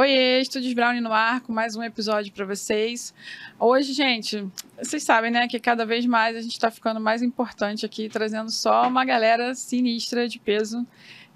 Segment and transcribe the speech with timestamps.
[0.00, 3.12] Oiê, Estúdios Brown no ar com mais um episódio para vocês.
[3.58, 4.48] Hoje, gente,
[4.82, 8.50] vocês sabem, né, que cada vez mais a gente está ficando mais importante aqui, trazendo
[8.50, 10.86] só uma galera sinistra de peso.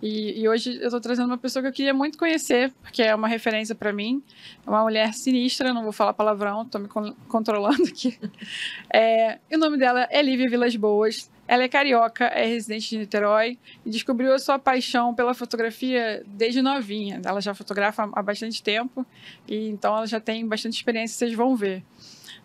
[0.01, 3.15] E, e hoje eu estou trazendo uma pessoa que eu queria muito conhecer, porque é
[3.15, 4.23] uma referência para mim.
[4.67, 8.19] É uma mulher sinistra, não vou falar palavrão, estou me con controlando aqui.
[8.91, 11.31] É, o nome dela é Lívia Vilas Boas.
[11.47, 16.63] Ela é carioca, é residente de Niterói e descobriu a sua paixão pela fotografia desde
[16.63, 17.21] novinha.
[17.25, 19.05] Ela já fotografa há bastante tempo
[19.47, 21.83] e então ela já tem bastante experiência, vocês vão ver.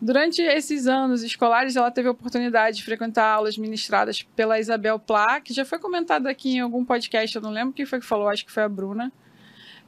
[0.01, 5.41] Durante esses anos escolares, ela teve a oportunidade de frequentar aulas ministradas pela Isabel Plá,
[5.41, 8.29] que já foi comentada aqui em algum podcast, eu não lembro quem foi que falou,
[8.29, 9.11] acho que foi a Bruna.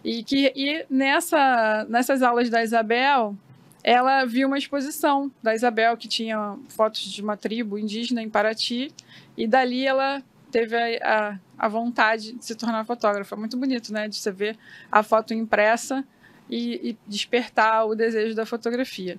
[0.04, 3.38] E que e nessa, nessas aulas da Isabel,
[3.84, 8.94] ela viu uma exposição da Isabel que tinha fotos de uma tribo indígena em Paraty
[9.36, 13.36] e dali ela teve a, a, a vontade de se tornar fotógrafa.
[13.36, 14.08] Muito bonito, né?
[14.08, 14.58] De você ver
[14.92, 16.06] a foto impressa
[16.50, 19.18] e, e despertar o desejo da fotografia.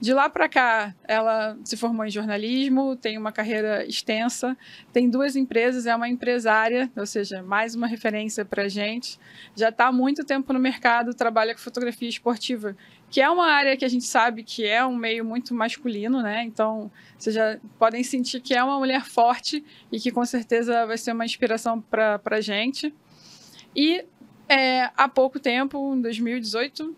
[0.00, 4.56] De lá para cá, ela se formou em jornalismo, tem uma carreira extensa,
[4.92, 9.18] tem duas empresas, é uma empresária, ou seja, mais uma referência para a gente.
[9.54, 12.76] Já está há muito tempo no mercado, trabalha com fotografia esportiva,
[13.14, 16.42] que é uma área que a gente sabe que é um meio muito masculino, né?
[16.42, 20.98] Então, vocês já podem sentir que é uma mulher forte e que com certeza vai
[20.98, 22.92] ser uma inspiração para a gente.
[23.72, 24.04] E
[24.48, 26.92] é, há pouco tempo, em 2018,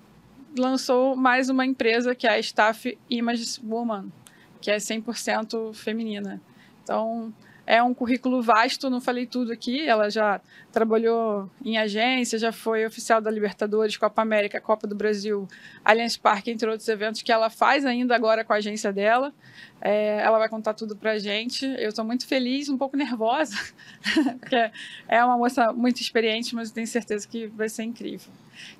[0.56, 4.10] lançou mais uma empresa que é a Staff Image Woman,
[4.58, 6.40] que é 100% feminina.
[6.82, 7.30] Então,
[7.66, 9.86] é um currículo vasto, não falei tudo aqui.
[9.86, 15.48] Ela já trabalhou em agência, já foi oficial da Libertadores, Copa América, Copa do Brasil,
[15.84, 19.34] Allianz Parque, entre outros eventos que ela faz ainda agora com a agência dela.
[19.80, 21.66] É, ela vai contar tudo pra gente.
[21.66, 23.56] Eu estou muito feliz, um pouco nervosa,
[24.38, 24.70] porque
[25.08, 28.32] é uma moça muito experiente, mas tenho certeza que vai ser incrível.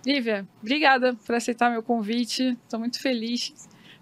[0.06, 2.56] Lívia, obrigada por aceitar meu convite.
[2.65, 3.53] Estou muito feliz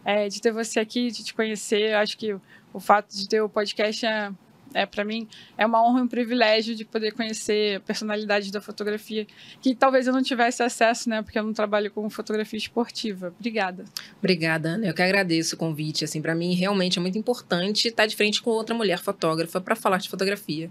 [0.05, 1.95] é, de ter você aqui, de te conhecer.
[1.95, 2.37] Acho que
[2.71, 4.31] o fato de ter o podcast é
[4.75, 5.27] é, para mim
[5.57, 9.27] é uma honra e um privilégio de poder conhecer a personalidade da fotografia,
[9.61, 13.33] que talvez eu não tivesse acesso, né, porque eu não trabalho com fotografia esportiva.
[13.39, 13.85] Obrigada.
[14.19, 14.87] Obrigada, Ana.
[14.87, 16.05] Eu que agradeço o convite.
[16.05, 19.77] Assim, para mim realmente é muito importante estar de frente com outra mulher fotógrafa para
[19.77, 20.71] falar de fotografia.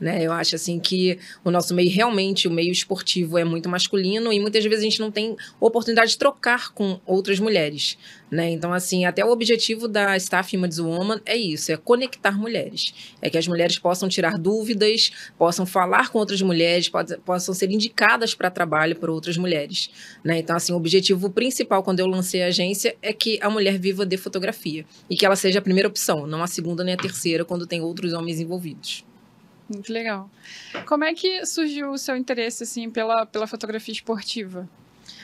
[0.00, 0.24] Né?
[0.24, 4.40] Eu acho assim que o nosso meio realmente, o meio esportivo é muito masculino e
[4.40, 7.96] muitas vezes a gente não tem oportunidade de trocar com outras mulheres,
[8.30, 8.50] né?
[8.50, 13.30] Então assim, até o objetivo da Staff Images Woman é isso, é conectar mulheres, é
[13.30, 16.90] que as mulheres possam tirar dúvidas, possam falar com outras mulheres,
[17.24, 19.90] possam ser indicadas para trabalho por outras mulheres,
[20.24, 20.38] né?
[20.38, 24.04] Então assim, o objetivo principal quando eu lancei a agência é que a mulher viva
[24.04, 27.44] de fotografia e que ela seja a primeira opção, não a segunda nem a terceira
[27.44, 29.04] quando tem outros homens envolvidos.
[29.68, 30.30] Muito legal.
[30.86, 34.68] Como é que surgiu o seu interesse assim pela, pela fotografia esportiva?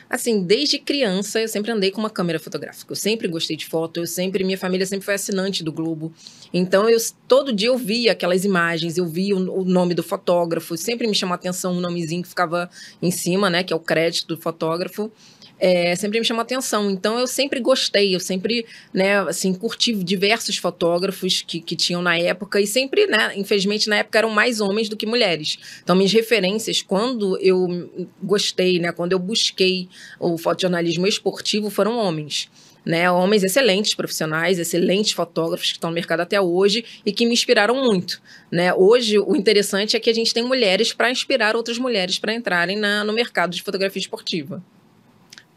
[0.08, 2.90] Assim, desde criança eu sempre andei com uma câmera fotográfica.
[2.90, 6.12] Eu sempre gostei de foto, eu sempre, minha família sempre foi assinante do Globo.
[6.52, 10.76] Então eu todo dia eu via aquelas imagens, eu via o, o nome do fotógrafo,
[10.76, 12.68] sempre me chamou a atenção um nomezinho que ficava
[13.00, 15.12] em cima, né, que é o crédito do fotógrafo
[15.60, 16.90] é, sempre me chamou atenção.
[16.90, 22.16] Então eu sempre gostei, eu sempre, né, assim, curti diversos fotógrafos que, que tinham na
[22.18, 25.58] época e sempre, né, infelizmente na época eram mais homens do que mulheres.
[25.82, 27.90] Então minhas referências, quando eu
[28.22, 29.88] gostei, né, quando eu busquei
[30.18, 32.48] o fotojornalismo esportivo, foram homens.
[32.82, 37.34] Né, homens excelentes profissionais, excelentes fotógrafos que estão no mercado até hoje e que me
[37.34, 38.22] inspiraram muito.
[38.50, 38.72] Né?
[38.72, 42.78] Hoje, o interessante é que a gente tem mulheres para inspirar outras mulheres para entrarem
[42.78, 44.64] na, no mercado de fotografia esportiva.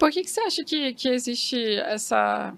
[0.04, 2.54] Por que, que você acha que, que existe essa.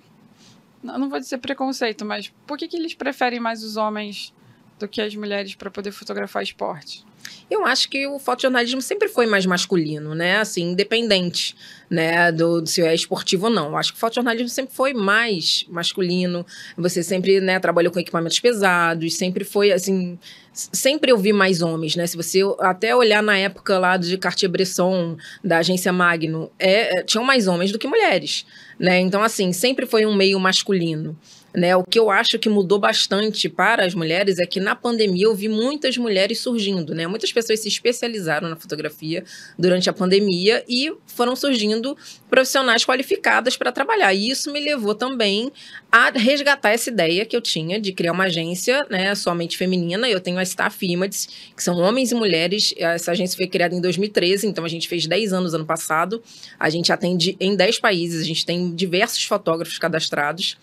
[0.82, 4.34] Não vou dizer preconceito, mas por que, que eles preferem mais os homens
[4.80, 7.06] do que as mulheres para poder fotografar esporte?
[7.50, 10.38] Eu acho que o fotojornalismo sempre foi mais masculino, né?
[10.38, 11.56] Assim, independente,
[11.90, 13.68] né, do, do se é esportivo ou não.
[13.68, 16.46] Eu acho que o fotojornalismo sempre foi mais masculino.
[16.78, 20.18] Você sempre, né, trabalhou com equipamentos pesados, sempre foi assim,
[20.52, 22.08] sempre eu vi mais homens, né?
[22.08, 27.24] Se você até olhar na época lá de Cartier-Bresson, da agência Magno, é, é, tinham
[27.24, 28.46] mais homens do que mulheres,
[28.80, 29.00] né?
[29.00, 31.18] Então assim, sempre foi um meio masculino.
[31.56, 35.26] Né, o que eu acho que mudou bastante para as mulheres é que na pandemia
[35.26, 37.08] eu vi muitas mulheres surgindo, né?
[37.08, 39.24] Muitas pessoas se especializaram na fotografia
[39.58, 41.96] durante a pandemia e foram surgindo
[42.30, 44.14] profissionais qualificadas para trabalhar.
[44.14, 45.50] E isso me levou também
[45.90, 50.10] a resgatar essa ideia que eu tinha de criar uma agência, né, somente feminina.
[50.10, 52.74] Eu tenho a Staff Images, que são homens e mulheres.
[52.78, 56.22] Essa agência foi criada em 2013, então a gente fez 10 anos ano passado.
[56.60, 60.58] A gente atende em 10 países, a gente tem diversos fotógrafos cadastrados.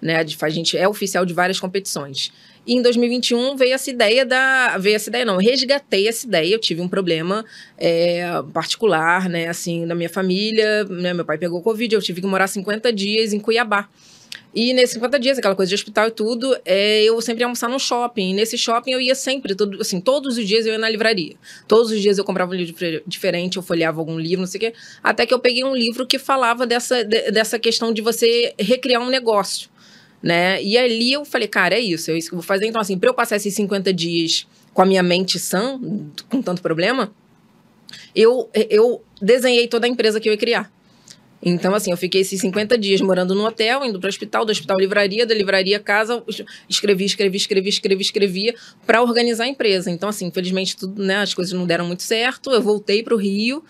[0.00, 0.24] Né?
[0.40, 2.32] A gente é oficial de várias competições.
[2.66, 4.76] E em 2021 veio essa ideia da.
[4.78, 6.54] Veio essa ideia, não, resgatei essa ideia.
[6.54, 7.44] Eu tive um problema
[7.78, 8.22] é,
[8.52, 10.84] particular, né, assim, na minha família.
[10.84, 13.88] Né, meu pai pegou Covid, eu tive que morar 50 dias em Cuiabá.
[14.54, 17.68] E nesses 50 dias, aquela coisa de hospital e tudo, é, eu sempre ia almoçar
[17.68, 18.30] no shopping.
[18.30, 21.36] E nesse shopping eu ia sempre, todo, assim, todos os dias eu ia na livraria.
[21.66, 22.74] Todos os dias eu comprava um livro
[23.06, 24.74] diferente, eu folheava algum livro, não sei o quê.
[25.02, 29.02] Até que eu peguei um livro que falava dessa, de, dessa questão de você recriar
[29.02, 29.68] um negócio
[30.22, 30.62] né?
[30.62, 32.66] E ali eu falei, cara, é isso, é isso que eu vou fazer.
[32.66, 35.80] Então, assim, para eu passar esses 50 dias com a minha mente sã,
[36.28, 37.12] com tanto problema,
[38.14, 40.70] eu, eu desenhei toda a empresa que eu ia criar.
[41.40, 44.50] Então, assim, eu fiquei esses 50 dias morando no hotel, indo para o hospital, do
[44.50, 46.22] hospital livraria, da livraria casa,
[46.68, 48.54] escrevi, escrevi, escrevi, escrevi, escrevia
[48.84, 49.90] para organizar a empresa.
[49.90, 52.50] Então, assim, infelizmente, tudo, né, as coisas não deram muito certo.
[52.50, 53.64] Eu voltei para o Rio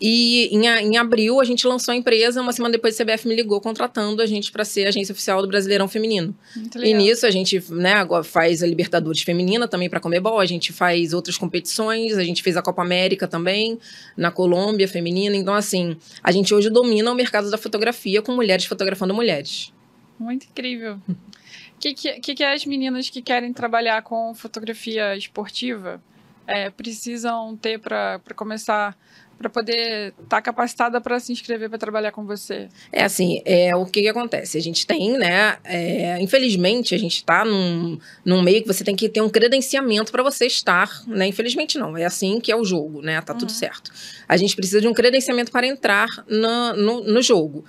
[0.00, 3.34] e em, em, abril a gente lançou a empresa, uma semana depois a CBF me
[3.34, 6.34] ligou contratando a gente para ser agência oficial do Brasileirão Feminino.
[6.82, 10.72] E nisso a gente né, agora faz a Libertadores Feminina também para Comebol, a gente
[10.72, 13.78] faz outras competições, a gente fez a Copa América também,
[14.16, 15.36] na Colômbia Feminina.
[15.36, 19.72] Então, assim, a gente hoje domina o mercado da fotografia com mulheres fotografando mulheres.
[20.18, 20.98] Muito incrível.
[21.74, 26.00] O que, que, que as meninas que querem trabalhar com fotografia esportiva
[26.46, 28.96] é, precisam ter para começar
[29.36, 32.68] para poder estar tá capacitada para se inscrever para trabalhar com você?
[32.92, 34.58] É assim, é o que, que acontece.
[34.58, 35.56] A gente tem, né?
[35.64, 40.12] É, infelizmente, a gente está num, num meio que você tem que ter um credenciamento
[40.12, 41.26] para você estar, né?
[41.26, 43.20] Infelizmente não, é assim que é o jogo, né?
[43.20, 43.40] Tá uhum.
[43.40, 43.90] tudo certo.
[44.28, 47.64] A gente precisa de um credenciamento para entrar no, no, no jogo.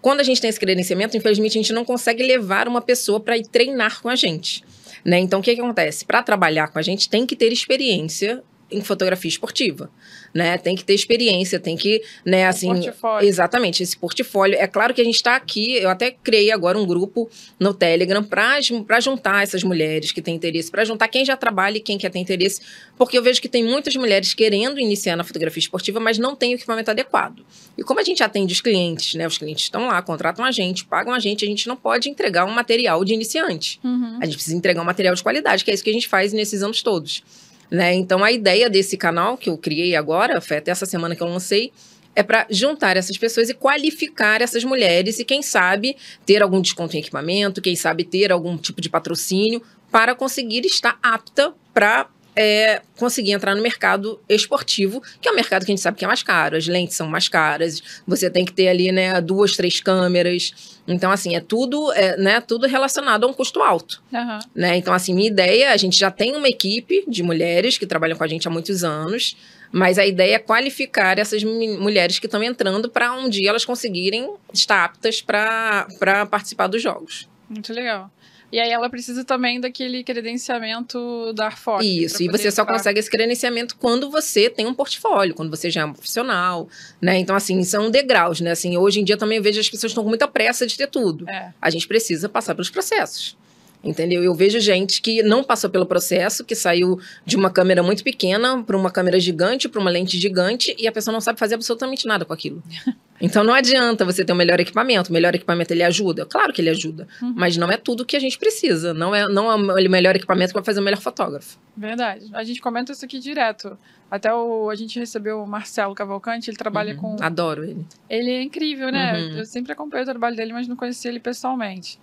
[0.00, 3.36] Quando a gente tem esse credenciamento, infelizmente a gente não consegue levar uma pessoa para
[3.36, 4.64] ir treinar com a gente.
[5.04, 5.18] Né?
[5.18, 6.04] Então, o que, que acontece?
[6.04, 9.90] Para trabalhar com a gente, tem que ter experiência em fotografia esportiva
[10.32, 10.56] né?
[10.58, 13.28] Tem que ter experiência, tem que, né, assim, portfólio.
[13.28, 14.56] exatamente, esse portfólio.
[14.58, 17.28] É claro que a gente está aqui, eu até criei agora um grupo
[17.58, 18.60] no Telegram para
[19.00, 22.18] juntar essas mulheres que têm interesse, para juntar quem já trabalha e quem quer ter
[22.18, 22.60] interesse,
[22.96, 26.52] porque eu vejo que tem muitas mulheres querendo iniciar na fotografia esportiva, mas não tem
[26.52, 27.44] o equipamento adequado.
[27.76, 29.26] E como a gente atende os clientes, né?
[29.26, 32.44] Os clientes estão lá, contratam a gente, pagam a gente, a gente não pode entregar
[32.44, 33.80] um material de iniciante.
[33.82, 34.18] Uhum.
[34.20, 36.32] A gente precisa entregar um material de qualidade, que é isso que a gente faz
[36.32, 37.22] nesses anos todos.
[37.70, 37.94] Né?
[37.94, 41.28] Então, a ideia desse canal que eu criei agora, foi até essa semana que eu
[41.28, 41.72] lancei,
[42.14, 45.96] é para juntar essas pessoas e qualificar essas mulheres e, quem sabe,
[46.26, 50.98] ter algum desconto em equipamento, quem sabe ter algum tipo de patrocínio para conseguir estar
[51.02, 55.82] apta para é, conseguir entrar no mercado esportivo, que é um mercado que a gente
[55.82, 58.92] sabe que é mais caro, as lentes são mais caras, você tem que ter ali,
[58.92, 60.80] né, duas, três câmeras.
[60.86, 64.02] Então, assim, é tudo, é, né, tudo relacionado a um custo alto.
[64.12, 64.38] Uhum.
[64.54, 64.76] Né?
[64.76, 68.24] Então, assim, minha ideia, a gente já tem uma equipe de mulheres que trabalham com
[68.24, 69.36] a gente há muitos anos,
[69.72, 74.34] mas a ideia é qualificar essas mulheres que estão entrando para um dia elas conseguirem
[74.52, 75.86] estar aptas para
[76.28, 77.28] participar dos jogos.
[77.48, 78.10] Muito legal.
[78.52, 81.82] E aí ela precisa também daquele credenciamento da Arfoc.
[81.82, 85.82] Isso, e você só consegue esse credenciamento quando você tem um portfólio, quando você já
[85.82, 86.68] é um profissional,
[87.00, 87.18] né?
[87.18, 88.50] Então, assim, são degraus, né?
[88.50, 90.88] Assim, hoje em dia também eu vejo as pessoas estão com muita pressa de ter
[90.88, 91.28] tudo.
[91.28, 91.52] É.
[91.60, 93.36] A gente precisa passar pelos processos.
[93.82, 94.22] Entendeu?
[94.22, 98.62] Eu vejo gente que não passou pelo processo, que saiu de uma câmera muito pequena
[98.62, 102.06] para uma câmera gigante, para uma lente gigante, e a pessoa não sabe fazer absolutamente
[102.06, 102.62] nada com aquilo.
[103.20, 105.10] Então não adianta você ter o um melhor equipamento.
[105.10, 106.24] O melhor equipamento ele ajuda?
[106.24, 107.06] Claro que ele ajuda.
[107.20, 107.34] Uhum.
[107.36, 108.94] Mas não é tudo que a gente precisa.
[108.94, 111.58] Não é, não é o melhor equipamento para fazer o melhor fotógrafo.
[111.76, 112.30] Verdade.
[112.32, 113.76] A gente comenta isso aqui direto.
[114.10, 117.16] Até o, a gente recebeu o Marcelo Cavalcante, ele trabalha uhum.
[117.16, 117.22] com.
[117.22, 117.86] Adoro ele.
[118.08, 119.12] Ele é incrível, né?
[119.12, 119.38] Uhum.
[119.38, 121.98] Eu sempre acompanho o trabalho dele, mas não conheci ele pessoalmente.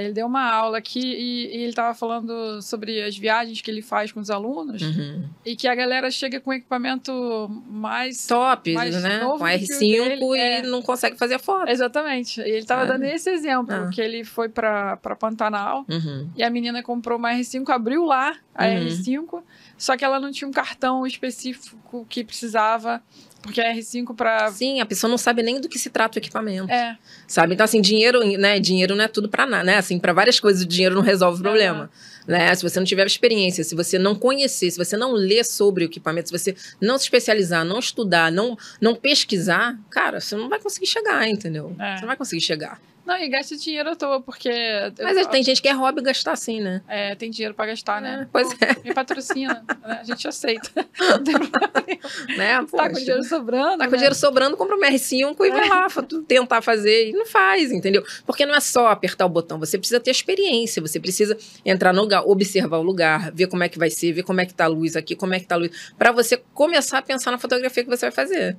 [0.00, 3.82] Ele deu uma aula aqui e, e ele estava falando sobre as viagens que ele
[3.82, 5.24] faz com os alunos uhum.
[5.44, 9.20] e que a galera chega com equipamento mais top, mais né?
[9.20, 10.62] com R5 e é.
[10.62, 11.68] não consegue fazer foto.
[11.68, 12.40] Exatamente.
[12.40, 13.90] E ele estava dando esse exemplo ah.
[13.92, 16.30] que ele foi para Pantanal uhum.
[16.36, 18.86] e a menina comprou uma R5, abriu lá a uhum.
[18.86, 19.42] R5,
[19.76, 23.02] só que ela não tinha um cartão específico que precisava
[23.42, 26.20] porque a R5 para Sim, a pessoa não sabe nem do que se trata o
[26.20, 26.70] equipamento.
[26.70, 26.98] É.
[27.26, 27.54] Sabe?
[27.54, 29.76] Então assim, dinheiro, né, dinheiro não é tudo para nada, né?
[29.76, 31.90] Assim, para várias coisas o dinheiro não resolve o problema.
[32.26, 32.54] Né?
[32.54, 35.86] Se você não tiver experiência, se você não conhecer, se você não ler sobre o
[35.86, 40.60] equipamento, se você não se especializar, não estudar, não, não pesquisar, cara, você não vai
[40.60, 41.74] conseguir chegar, entendeu?
[41.78, 41.94] É.
[41.94, 42.80] Você não vai conseguir chegar.
[43.08, 44.50] Não, e gasta dinheiro à toa, porque.
[45.02, 46.82] Mas eu, tem gente que é hobby gastar assim, né?
[46.86, 48.20] É, tem dinheiro pra gastar, né?
[48.20, 48.86] É, pois é.
[48.86, 50.00] Me patrocina, né?
[50.02, 50.68] A gente aceita.
[51.00, 51.80] Não tem problema.
[52.36, 52.66] Né?
[52.70, 53.78] Tá com dinheiro sobrando.
[53.78, 53.88] Tá né?
[53.88, 55.68] com dinheiro sobrando, compra um R5 e vai é.
[55.70, 55.86] lá
[56.26, 57.08] tentar fazer.
[57.08, 58.04] E não faz, entendeu?
[58.26, 61.34] Porque não é só apertar o botão, você precisa ter experiência, você precisa
[61.64, 64.44] entrar no lugar, observar o lugar, ver como é que vai ser, ver como é
[64.44, 65.92] que tá a luz aqui, como é que tá a luz.
[65.96, 68.54] Pra você começar a pensar na fotografia que você vai fazer.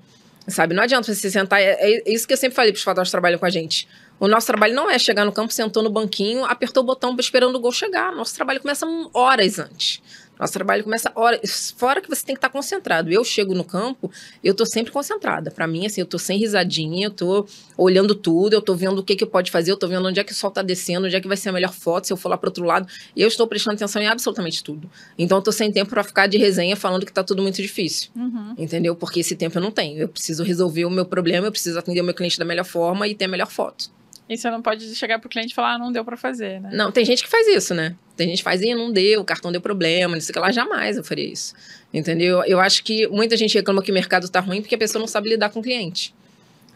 [0.48, 0.74] Sabe?
[0.74, 1.62] Não adianta você sentar.
[1.62, 3.88] É, é isso que eu sempre falei para os fotógrafos que trabalham com a gente.
[4.20, 7.56] O nosso trabalho não é chegar no campo, sentou no banquinho, apertou o botão esperando
[7.56, 8.12] o gol chegar.
[8.14, 10.02] Nosso trabalho começa horas antes.
[10.40, 11.74] Nosso trabalho começa horas.
[11.78, 13.12] Fora que você tem que estar concentrado.
[13.12, 14.10] Eu chego no campo,
[14.42, 15.52] eu tô sempre concentrada.
[15.52, 17.46] Para mim, assim, eu tô sem risadinha, eu tô
[17.78, 20.24] olhando tudo, eu tô vendo o que que pode fazer, eu tô vendo onde é
[20.24, 22.18] que o sol tá descendo, onde é que vai ser a melhor foto, se eu
[22.18, 22.88] for lá pro outro lado.
[23.18, 24.90] Eu estou prestando atenção em absolutamente tudo.
[25.18, 28.10] Então, eu tô sem tempo para ficar de resenha falando que tá tudo muito difícil.
[28.16, 28.54] Uhum.
[28.58, 28.96] Entendeu?
[28.96, 30.00] Porque esse tempo eu não tenho.
[30.00, 33.10] Eu preciso resolver o meu problema, eu preciso atender o meu cliente da melhor forma
[33.10, 33.99] e ter a melhor foto.
[34.30, 36.70] E você não pode chegar pro cliente e falar, ah, não deu para fazer, né?
[36.72, 37.96] Não, tem gente que faz isso, né?
[38.16, 40.40] Tem gente que faz, e não deu, o cartão deu problema, não sei o que
[40.40, 41.56] lá, jamais eu faria isso.
[41.92, 42.44] Entendeu?
[42.46, 45.08] Eu acho que muita gente reclama que o mercado tá ruim porque a pessoa não
[45.08, 46.14] sabe lidar com o cliente.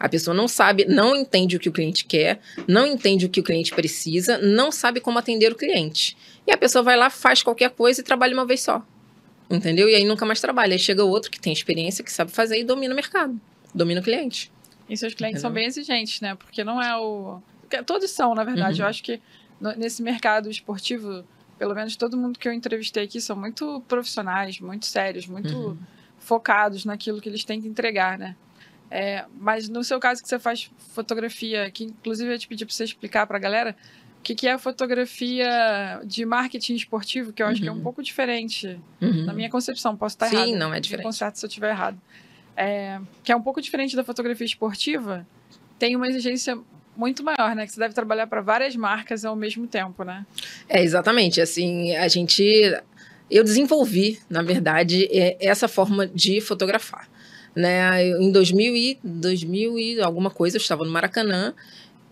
[0.00, 3.38] A pessoa não sabe, não entende o que o cliente quer, não entende o que
[3.38, 6.16] o cliente precisa, não sabe como atender o cliente.
[6.44, 8.84] E a pessoa vai lá, faz qualquer coisa e trabalha uma vez só.
[9.48, 9.88] Entendeu?
[9.88, 10.72] E aí nunca mais trabalha.
[10.72, 13.40] Aí chega outro que tem experiência, que sabe fazer e domina o mercado,
[13.72, 14.50] domina o cliente.
[14.88, 15.48] E seus clientes Entendeu?
[15.48, 16.34] são bem exigentes, né?
[16.34, 17.40] Porque não é o.
[17.86, 18.80] Todos são, na verdade.
[18.80, 18.86] Uhum.
[18.86, 19.20] Eu acho que
[19.76, 21.24] nesse mercado esportivo,
[21.58, 25.78] pelo menos todo mundo que eu entrevistei aqui são muito profissionais, muito sérios, muito uhum.
[26.18, 28.36] focados naquilo que eles têm que entregar, né?
[28.90, 32.74] É, mas no seu caso que você faz fotografia, que inclusive eu te pedi para
[32.74, 33.76] você explicar para a galera
[34.20, 37.62] o que, que é a fotografia de marketing esportivo, que eu acho uhum.
[37.62, 37.82] que é um uhum.
[37.82, 39.24] pouco diferente uhum.
[39.24, 39.96] na minha concepção.
[39.96, 40.48] Posso estar Sim, errado.
[40.48, 41.06] Sim, não é diferente.
[41.06, 41.98] Me se eu estiver errado
[42.56, 45.26] é, que é um pouco diferente da fotografia esportiva,
[45.78, 46.58] tem uma exigência
[46.96, 47.66] muito maior, né?
[47.66, 50.24] Que você deve trabalhar para várias marcas ao mesmo tempo, né?
[50.68, 51.40] É, exatamente.
[51.40, 52.44] Assim, a gente.
[53.30, 57.08] Eu desenvolvi, na verdade, é, essa forma de fotografar.
[57.56, 58.08] Né?
[58.08, 61.54] Em 2000 e, 2000 e alguma coisa, eu estava no Maracanã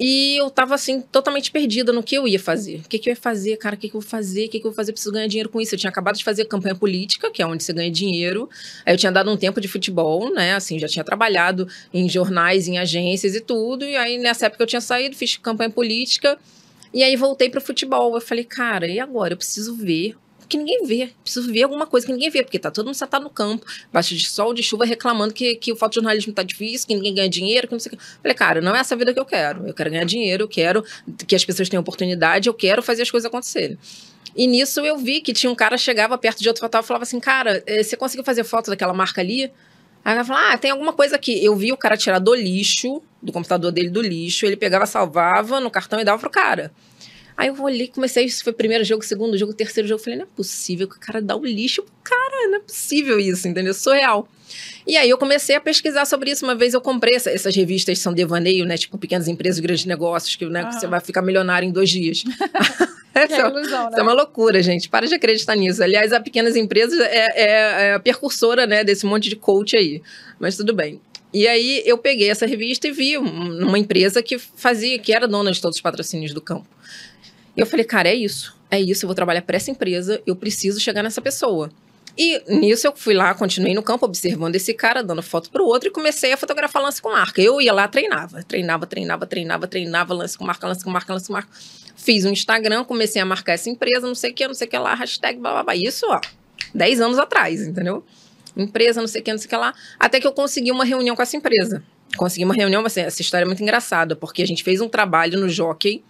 [0.04, 2.80] e eu tava assim, totalmente perdida no que eu ia fazer.
[2.84, 3.76] O que, que eu ia fazer, cara?
[3.76, 4.46] O que, que eu vou fazer?
[4.46, 4.90] O que, que eu vou fazer?
[4.90, 5.76] Eu preciso ganhar dinheiro com isso.
[5.76, 8.50] Eu tinha acabado de fazer campanha política, que é onde você ganha dinheiro.
[8.84, 10.54] Aí eu tinha dado um tempo de futebol, né?
[10.54, 13.84] Assim, já tinha trabalhado em jornais, em agências e tudo.
[13.84, 16.36] E aí, nessa época, eu tinha saído, fiz campanha política.
[16.92, 18.12] E aí voltei pro futebol.
[18.16, 19.34] Eu falei, cara, e agora?
[19.34, 20.16] Eu preciso ver
[20.52, 21.10] que ninguém vê.
[21.22, 24.14] Preciso ver alguma coisa que ninguém vê, porque tá todo mundo sentado no campo, baixo
[24.14, 27.66] de sol, de chuva, reclamando que, que o fotojornalismo tá difícil, que ninguém ganha dinheiro,
[27.66, 28.04] que não sei o que.
[28.22, 29.66] Falei, cara, não é essa vida que eu quero.
[29.66, 30.84] Eu quero ganhar dinheiro, eu quero
[31.26, 33.78] que as pessoas tenham oportunidade, eu quero fazer as coisas acontecerem.
[34.36, 37.02] E nisso eu vi que tinha um cara chegava perto de outro fotógrafo e falava
[37.02, 39.50] assim, cara, eh, você conseguiu fazer foto daquela marca ali?
[40.04, 41.44] Aí ela falou, ah, tem alguma coisa aqui.
[41.44, 45.60] Eu vi o cara tirar do lixo, do computador dele do lixo, ele pegava, salvava
[45.60, 46.72] no cartão e dava pro cara.
[47.36, 50.02] Aí eu olhei, comecei, isso foi primeiro jogo, segundo jogo, terceiro jogo.
[50.02, 53.18] Falei, não é possível que o cara dá o lixo pro cara, não é possível
[53.18, 53.74] isso, entendeu?
[53.74, 54.28] Surreal.
[54.86, 56.44] E aí eu comecei a pesquisar sobre isso.
[56.44, 58.76] Uma vez eu comprei essa, essas revistas são devaneio, né?
[58.76, 62.24] Tipo, pequenas empresas, grandes negócios, que né, você vai ficar milionário em dois dias.
[63.14, 63.90] Essa é, ilusão, né?
[63.90, 64.88] Isso é uma loucura, gente.
[64.88, 65.82] Para de acreditar nisso.
[65.82, 70.02] Aliás, a Pequenas Empresas é, é, é a percursora, né, desse monte de coach aí.
[70.38, 71.00] Mas tudo bem.
[71.32, 75.50] E aí eu peguei essa revista e vi uma empresa que fazia, que era dona
[75.50, 76.66] de todos os patrocínios do campo.
[77.56, 78.56] E eu falei, cara, é isso.
[78.70, 81.70] É isso, eu vou trabalhar para essa empresa, eu preciso chegar nessa pessoa.
[82.16, 85.88] E nisso eu fui lá, continuei no campo observando esse cara, dando foto pro outro
[85.88, 87.40] e comecei a fotografar lance com marca.
[87.40, 91.26] Eu ia lá, treinava, treinava, treinava, treinava, treinava, lance com marca, lance com marca, lance
[91.26, 91.50] com marca.
[91.96, 94.70] Fiz um Instagram, comecei a marcar essa empresa, não sei o que, não sei o
[94.70, 95.76] que lá, hashtag, blá, blá, blá.
[95.76, 96.20] Isso, ó,
[96.74, 98.04] 10 anos atrás, entendeu?
[98.56, 99.74] Empresa, não sei o que, não sei o que lá.
[99.98, 101.82] Até que eu consegui uma reunião com essa empresa.
[102.16, 105.40] Consegui uma reunião, assim, essa história é muito engraçada, porque a gente fez um trabalho
[105.40, 106.04] no Jockey,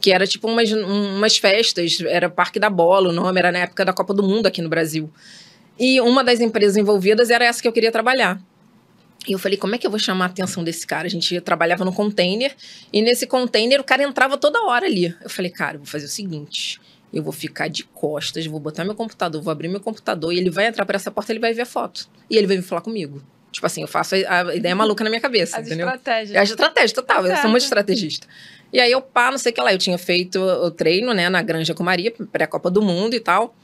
[0.00, 3.84] que era tipo umas, umas festas, era Parque da Bola, o nome era na época
[3.84, 5.10] da Copa do Mundo aqui no Brasil.
[5.78, 8.40] E uma das empresas envolvidas era essa que eu queria trabalhar.
[9.26, 11.06] E eu falei, como é que eu vou chamar a atenção desse cara?
[11.06, 12.54] A gente trabalhava no container,
[12.92, 15.14] e nesse container o cara entrava toda hora ali.
[15.22, 16.80] Eu falei, cara, eu vou fazer o seguinte:
[17.12, 20.50] eu vou ficar de costas, vou botar meu computador, vou abrir meu computador, e ele
[20.50, 22.08] vai entrar por essa porta, ele vai ver a foto.
[22.30, 23.22] E ele vai vir falar comigo.
[23.50, 25.86] Tipo assim, eu faço a, ideia maluca na minha cabeça, As entendeu?
[25.86, 26.36] Estratégia.
[26.36, 27.22] É a estratégia, total.
[27.22, 28.26] Tá eu sou muito estrategista.
[28.72, 29.72] E aí eu, pá, não sei o que lá.
[29.72, 33.54] Eu tinha feito o treino, né, na Granja com Maria, pré-Copa do Mundo e tal.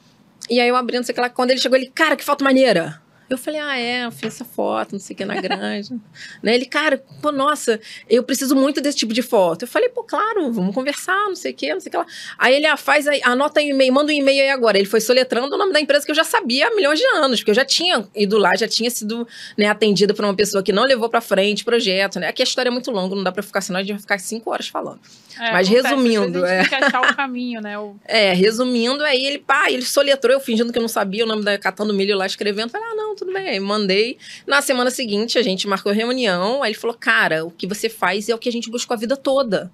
[0.49, 1.29] E aí eu abri, não sei o que lá.
[1.29, 3.01] Quando ele chegou, ele, cara, que foto maneira.
[3.29, 5.95] Eu falei, ah, é, eu fiz essa foto, não sei o que, na granja.
[6.43, 6.53] né?
[6.55, 7.79] Ele, cara, pô, nossa,
[8.09, 9.63] eu preciso muito desse tipo de foto.
[9.63, 12.05] Eu falei, pô, claro, vamos conversar, não sei o que, não sei o que lá.
[12.37, 14.77] Aí ele, ah, faz aí, anota aí e-mail, manda um e-mail aí agora.
[14.77, 17.39] Ele foi soletrando o nome da empresa que eu já sabia há milhões de anos,
[17.39, 19.27] porque eu já tinha ido lá, já tinha sido
[19.57, 22.27] né, atendida por uma pessoa que não levou pra frente o projeto, né?
[22.27, 24.19] Aqui a história é muito longa, não dá pra ficar, senão a gente vai ficar
[24.19, 24.99] cinco horas falando.
[25.39, 26.45] É, Mas acontece, resumindo.
[26.45, 26.59] É...
[26.59, 27.77] Tem que achar o caminho, né?
[27.77, 27.95] O...
[28.07, 31.43] É, resumindo, aí ele, pá, ele soletrou, eu fingindo que eu não sabia o nome
[31.43, 32.69] da Catando Milho lá escrevendo.
[32.69, 33.59] Falei, ah, não, tudo bem.
[33.59, 34.17] Mandei.
[34.45, 36.61] Na semana seguinte, a gente marcou reunião.
[36.61, 38.97] Aí ele falou, cara, o que você faz é o que a gente buscou a
[38.97, 39.71] vida toda.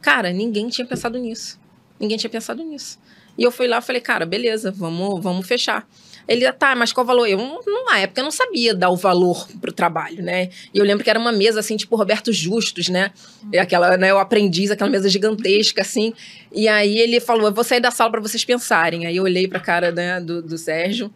[0.00, 1.60] Cara, ninguém tinha pensado nisso.
[1.98, 2.98] Ninguém tinha pensado nisso.
[3.38, 5.88] E eu fui lá e falei, cara, beleza, vamos, vamos fechar.
[6.28, 7.26] Ele, tá, mas qual o valor?
[7.26, 10.50] Eu, numa época, eu não sabia dar o valor pro trabalho, né?
[10.72, 13.10] E eu lembro que era uma mesa, assim, tipo Roberto Justus, né?
[13.52, 16.12] E aquela, né, o aprendiz, aquela mesa gigantesca, assim.
[16.52, 19.06] E aí ele falou, eu vou sair da sala para vocês pensarem.
[19.06, 21.12] Aí eu olhei pra cara, né, do, do Sérgio.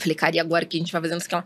[0.00, 1.44] Falei, cara, e agora que a gente vai fazendo aquela...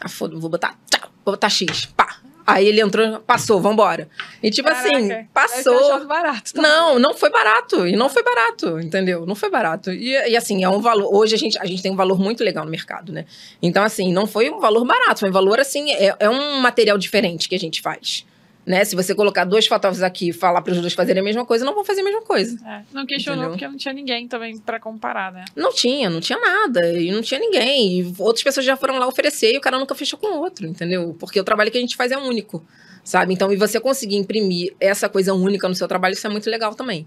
[0.00, 2.20] Ah, foda, vou botar, tchau, vou botar X, pá.
[2.46, 4.06] Aí ele entrou, passou, vambora.
[4.42, 6.06] E tipo Caraca, assim, passou.
[6.06, 6.52] barato.
[6.52, 6.60] tá?
[6.60, 7.86] Não, não foi barato.
[7.86, 9.24] E não foi barato, entendeu?
[9.24, 9.90] Não foi barato.
[9.90, 11.14] E, e, assim, é um valor.
[11.14, 13.24] Hoje a gente, a gente tem um valor muito legal no mercado, né?
[13.62, 16.98] Então, assim, não foi um valor barato, foi um valor assim, é, é um material
[16.98, 18.26] diferente que a gente faz.
[18.66, 18.82] Né?
[18.84, 21.64] Se você colocar dois fotógrafos aqui e falar para os dois fazerem a mesma coisa,
[21.64, 22.58] não vão fazer a mesma coisa.
[22.66, 23.50] É, não questionou Entendeu?
[23.50, 25.44] porque não tinha ninguém também pra comparar, né?
[25.54, 26.92] Não tinha, não tinha nada.
[26.92, 28.00] E não tinha ninguém.
[28.00, 30.66] E outras pessoas já foram lá oferecer e o cara nunca fechou com o outro,
[30.66, 31.14] entendeu?
[31.18, 32.64] Porque o trabalho que a gente faz é único,
[33.02, 33.34] sabe?
[33.34, 36.74] Então, e você conseguir imprimir essa coisa única no seu trabalho, isso é muito legal
[36.74, 37.06] também.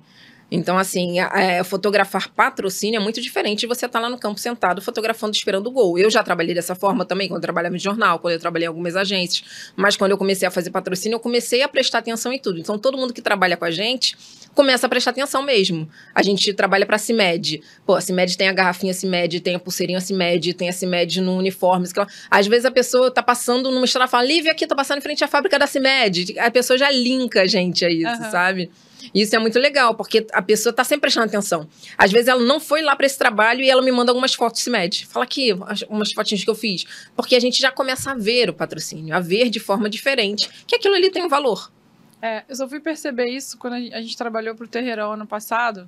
[0.50, 4.82] Então, assim, é, fotografar patrocínio é muito diferente de você estar lá no campo sentado
[4.82, 5.98] fotografando, esperando o gol.
[6.00, 8.70] Eu já trabalhei dessa forma também, quando eu trabalhava em jornal, quando eu trabalhei em
[8.70, 9.72] algumas agências.
[9.76, 12.60] Mas quando eu comecei a fazer patrocínio, eu comecei a prestar atenção em tudo.
[12.60, 14.16] Então, todo mundo que trabalha com a gente
[14.54, 15.88] começa a prestar atenção mesmo.
[16.16, 17.62] A gente trabalha para a CIMED.
[17.86, 21.38] Pô, a CIMED tem a garrafinha CIMED, tem a pulseirinha CIMED, tem a CIMED no
[21.38, 21.88] uniforme.
[22.32, 25.02] Às vezes a pessoa tá passando numa estrada e fala, Lívia, aqui, tô passando em
[25.02, 26.40] frente à fábrica da CIMED.
[26.40, 28.32] A pessoa já linka a gente a isso, Aham.
[28.32, 28.72] sabe?
[29.14, 31.68] E Isso é muito legal, porque a pessoa tá sempre prestando atenção.
[31.98, 34.62] Às vezes ela não foi lá para esse trabalho e ela me manda algumas fotos
[34.62, 35.06] CIMED.
[35.08, 36.84] Fala aqui, as- umas fotinhas que eu fiz.
[37.16, 40.76] Porque a gente já começa a ver o patrocínio, a ver de forma diferente, que
[40.76, 41.72] aquilo ali tem um valor.
[42.22, 45.88] É, eu só fui perceber isso quando a gente, trabalhou pro Terreirão ano passado.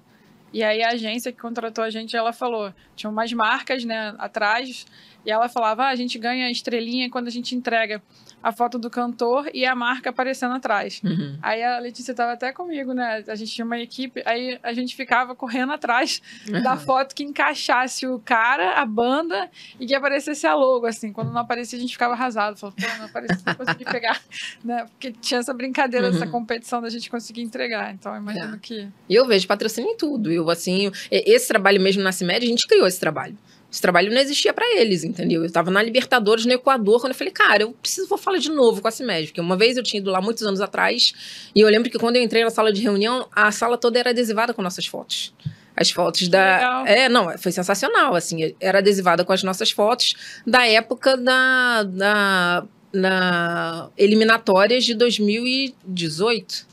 [0.51, 4.85] E aí a agência que contratou a gente, ela falou, tinha umas marcas, né, atrás,
[5.25, 8.01] e ela falava, ah, a gente ganha estrelinha quando a gente entrega
[8.41, 11.01] a foto do cantor e a marca aparecendo atrás.
[11.03, 11.37] Uhum.
[11.41, 13.21] Aí a Letícia tava até comigo, né?
[13.27, 16.21] A gente tinha uma equipe, aí a gente ficava correndo atrás
[16.63, 21.11] da foto que encaixasse o cara, a banda e que aparecesse a logo, assim.
[21.11, 22.55] Quando não aparecia, a gente ficava arrasado.
[22.57, 24.21] Falava, pô, não aparecia, não consegui pegar,
[24.63, 24.85] né?
[24.85, 26.31] Porque tinha essa brincadeira, essa Uhum.
[26.31, 27.93] competição da gente conseguir entregar.
[27.93, 28.59] Então, eu imagino É.
[28.59, 28.87] que...
[29.09, 30.31] E eu vejo patrocínio em tudo.
[30.31, 33.37] Eu, assim, esse trabalho mesmo na CIMED, a gente criou esse trabalho.
[33.71, 35.43] Esse trabalho não existia para eles, entendeu?
[35.43, 38.49] Eu tava na Libertadores, no Equador, quando eu falei, cara, eu preciso, vou falar de
[38.49, 39.27] novo com a CIMED.
[39.27, 41.13] Porque uma vez eu tinha ido lá muitos anos atrás,
[41.55, 44.09] e eu lembro que quando eu entrei na sala de reunião, a sala toda era
[44.09, 45.33] adesivada com nossas fotos.
[45.75, 46.55] As fotos da.
[46.55, 46.87] legal.
[46.87, 48.53] É, não, foi sensacional, assim.
[48.59, 50.13] Era adesivada com as nossas fotos
[50.45, 51.83] da época da.
[51.83, 56.68] da na eliminatórias de 2018.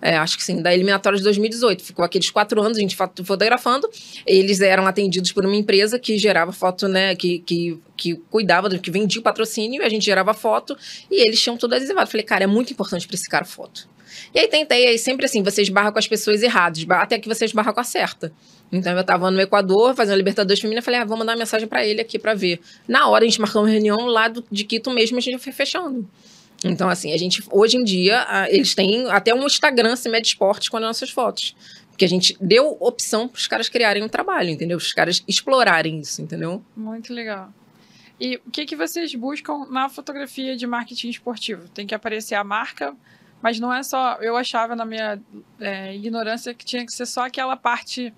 [0.00, 1.82] É, acho que sim, da eliminatória de 2018.
[1.82, 3.88] Ficou aqueles quatro anos a gente foto- fotografando.
[4.24, 7.16] Eles eram atendidos por uma empresa que gerava foto, né?
[7.16, 10.76] Que, que, que cuidava, que vendia o patrocínio, e a gente gerava foto
[11.10, 12.08] e eles tinham tudo adesivado.
[12.08, 13.88] Falei, cara, é muito importante para esse cara foto.
[14.34, 17.44] E aí tentei, aí sempre assim, você esbarra com as pessoas erradas, até que você
[17.44, 18.32] esbarra com a certa.
[18.70, 21.66] Então eu tava no Equador fazendo a Libertadores Feminina, falei, ah, vou mandar uma mensagem
[21.66, 22.60] para ele aqui para ver.
[22.86, 25.52] Na hora a gente marcou uma reunião lá do, de Quito mesmo, a gente foi
[25.52, 26.08] fechando.
[26.64, 30.76] Então, assim, a gente, hoje em dia, eles têm até um Instagram, Cimed Esportes, com
[30.76, 31.54] as nossas fotos.
[31.90, 34.76] Porque a gente deu opção para os caras criarem um trabalho, entendeu?
[34.76, 36.62] Os caras explorarem isso, entendeu?
[36.76, 37.52] Muito legal.
[38.20, 41.68] E o que, que vocês buscam na fotografia de marketing esportivo?
[41.68, 42.94] Tem que aparecer a marca,
[43.40, 44.14] mas não é só.
[44.20, 45.20] Eu achava na minha
[45.60, 48.12] é, ignorância que tinha que ser só aquela parte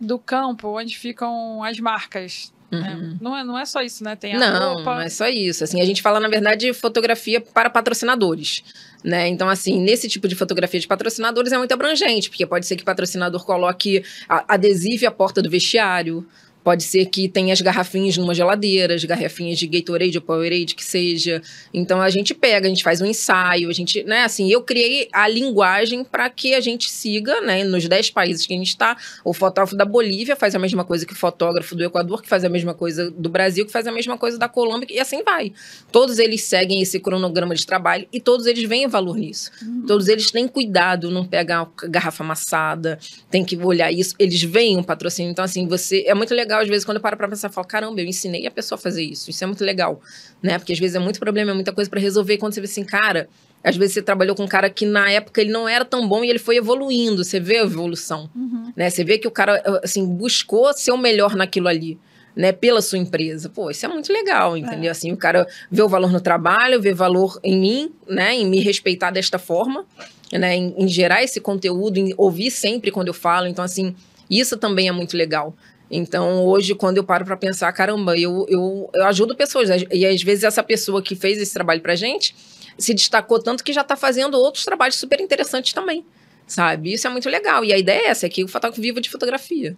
[0.00, 2.52] do campo onde ficam as marcas.
[2.80, 2.94] Né?
[2.96, 3.16] Uhum.
[3.20, 4.16] Não, é, não é só isso, né?
[4.16, 4.94] Tem a Não, roupa.
[4.94, 5.64] não é só isso.
[5.64, 8.62] Assim, a gente fala, na verdade, de fotografia para patrocinadores.
[9.02, 9.28] Né?
[9.28, 12.82] Então, assim, nesse tipo de fotografia de patrocinadores é muito abrangente, porque pode ser que
[12.82, 16.26] o patrocinador coloque a- adesive a porta do vestiário,
[16.64, 20.84] pode ser que tenha as garrafinhas numa geladeira, as garrafinhas de Gatorade ou Powerade, que
[20.84, 21.42] seja.
[21.72, 25.08] Então, a gente pega, a gente faz um ensaio, a gente, né, assim, eu criei
[25.12, 28.96] a linguagem para que a gente siga, né, nos 10 países que a gente está.
[29.22, 32.44] O fotógrafo da Bolívia faz a mesma coisa que o fotógrafo do Equador, que faz
[32.44, 35.52] a mesma coisa do Brasil, que faz a mesma coisa da Colômbia, e assim vai.
[35.92, 39.50] Todos eles seguem esse cronograma de trabalho e todos eles veem valor nisso.
[39.86, 42.98] Todos eles têm cuidado, não pegar a garrafa amassada,
[43.30, 44.14] tem que olhar isso.
[44.18, 45.30] Eles veem um patrocínio.
[45.30, 46.04] Então, assim, você.
[46.06, 48.46] É muito legal, às vezes, quando eu paro pra pensar, eu falo, caramba, eu ensinei
[48.46, 49.30] a pessoa a fazer isso.
[49.30, 50.00] Isso é muito legal.
[50.42, 50.58] Né?
[50.58, 52.34] Porque às vezes é muito problema, é muita coisa pra resolver.
[52.34, 53.28] E quando você vê assim, cara.
[53.62, 56.22] Às vezes você trabalhou com um cara que na época ele não era tão bom
[56.22, 57.24] e ele foi evoluindo.
[57.24, 58.70] Você vê a evolução Uhum.
[58.76, 58.90] né?
[58.90, 61.98] Você vê que o cara, assim, buscou ser o melhor naquilo ali,
[62.36, 62.52] né?
[62.52, 63.48] Pela sua empresa.
[63.48, 64.90] Pô, isso é muito legal, entendeu?
[64.90, 68.34] Assim, o cara vê o valor no trabalho, vê valor em mim, né?
[68.34, 69.86] Em me respeitar desta forma,
[70.30, 70.54] né?
[70.54, 73.46] Em, em gerar esse conteúdo, em ouvir sempre quando eu falo.
[73.46, 73.96] Então, assim,
[74.28, 75.56] isso também é muito legal.
[75.90, 79.68] Então, hoje, quando eu paro para pensar, caramba, eu, eu, eu ajudo pessoas.
[79.92, 82.34] E às vezes essa pessoa que fez esse trabalho pra gente
[82.78, 86.04] se destacou tanto que já está fazendo outros trabalhos super interessantes também.
[86.46, 86.92] Sabe?
[86.92, 87.64] Isso é muito legal.
[87.64, 89.76] E a ideia é essa, é que o fotógrafo viva de fotografia.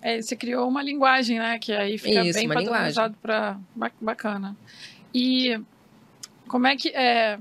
[0.00, 1.58] É, você criou uma linguagem, né?
[1.58, 3.56] Que aí fica Isso, bem padronizado para
[4.00, 4.56] bacana.
[5.14, 5.58] E
[6.48, 7.38] como é que é,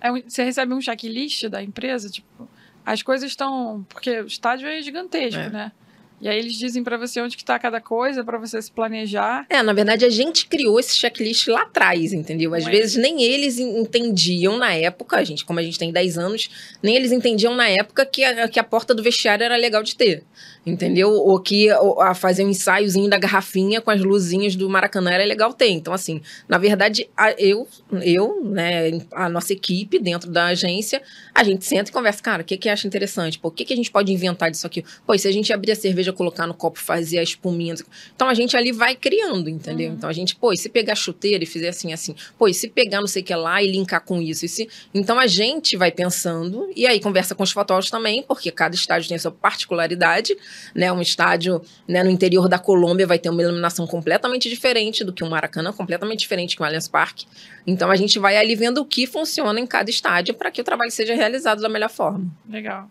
[0.00, 2.48] é você recebe um checklist da empresa, tipo,
[2.84, 5.48] as coisas estão porque o estádio é gigantesco, É.
[5.48, 5.72] né?
[6.20, 9.44] E aí eles dizem para você onde que tá cada coisa para você se planejar.
[9.50, 12.54] É, na verdade, a gente criou esse checklist lá atrás, entendeu?
[12.54, 15.92] Às é vezes nem eles en- entendiam na época, a gente, como a gente tem
[15.92, 16.48] 10 anos,
[16.82, 19.96] nem eles entendiam na época que a, que a porta do vestiário era legal de
[19.96, 20.22] ter.
[20.66, 21.10] Entendeu?
[21.10, 25.24] Ou que o- a fazer um ensaiozinho da garrafinha com as luzinhas do Maracanã era
[25.24, 25.68] legal ter.
[25.68, 27.68] Então, assim, na verdade, a- eu,
[28.02, 31.02] eu, né, a nossa equipe dentro da agência,
[31.34, 33.38] a gente senta e conversa, cara, o que que acha interessante?
[33.38, 34.82] Pô, o que que a gente pode inventar disso aqui?
[35.06, 37.74] Pô, se a gente abrir a cerveja, colocar no copo, fazer a espuminha.
[38.14, 39.88] Então a gente ali vai criando, entendeu?
[39.88, 39.94] Uhum.
[39.94, 42.68] Então a gente, pô, e se pegar chuteira e fizer assim, assim, pô, e se
[42.68, 44.68] pegar não sei o que lá e linkar com isso, e se...
[44.92, 49.08] Então a gente vai pensando e aí conversa com os fotógrafos também, porque cada estádio
[49.08, 50.36] tem a sua particularidade,
[50.74, 50.92] né?
[50.92, 55.24] Um estádio né, no interior da Colômbia vai ter uma iluminação completamente diferente do que
[55.24, 57.26] um Maracanã, completamente diferente que o Allianz Parque.
[57.66, 60.64] Então a gente vai ali vendo o que funciona em cada estádio para que o
[60.64, 62.26] trabalho seja realizado da melhor forma.
[62.48, 62.88] Legal.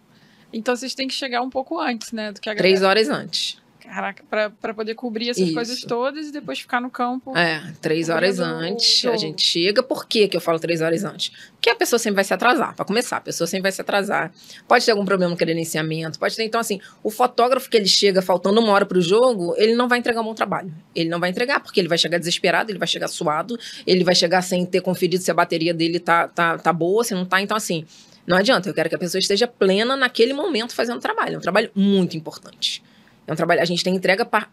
[0.54, 2.64] Então vocês têm que chegar um pouco antes, né, do que a galera.
[2.64, 3.58] Três horas antes.
[3.94, 4.24] Caraca,
[4.60, 5.54] pra poder cobrir essas Isso.
[5.54, 7.38] coisas todas e depois ficar no campo.
[7.38, 9.84] É, três horas antes a gente chega.
[9.84, 11.32] Por que, que eu falo três horas antes?
[11.52, 12.76] Porque a pessoa sempre vai se atrasar.
[12.76, 14.32] Para começar, a pessoa sempre vai se atrasar.
[14.68, 16.44] Pode ter algum problema no credenciamento, pode ter.
[16.44, 19.88] Então, assim, o fotógrafo que ele chega faltando uma hora para o jogo, ele não
[19.88, 20.74] vai entregar um bom trabalho.
[20.96, 24.16] Ele não vai entregar, porque ele vai chegar desesperado, ele vai chegar suado, ele vai
[24.16, 27.40] chegar sem ter conferido se a bateria dele tá, tá, tá boa, se não tá.
[27.40, 27.86] Então, assim,
[28.26, 28.68] não adianta.
[28.68, 31.36] Eu quero que a pessoa esteja plena naquele momento fazendo o trabalho.
[31.36, 32.82] É um trabalho muito importante.
[33.26, 34.50] É um trabalho, a gente tem entrega para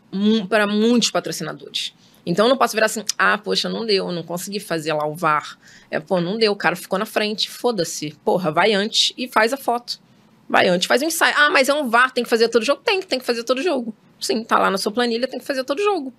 [0.66, 1.92] muitos patrocinadores.
[2.24, 5.14] Então eu não posso virar assim, ah, poxa, não deu, não consegui fazer lá o
[5.14, 5.58] VAR.
[5.90, 8.14] É, pô, não deu, o cara ficou na frente, foda-se.
[8.24, 9.98] Porra, vai antes e faz a foto.
[10.48, 11.34] Vai antes, faz um ensaio.
[11.36, 12.82] Ah, mas é um VAR, tem que fazer todo jogo?
[12.84, 13.94] Tem, tem que fazer todo jogo.
[14.20, 16.12] Sim, tá lá na sua planilha, tem que fazer todo jogo.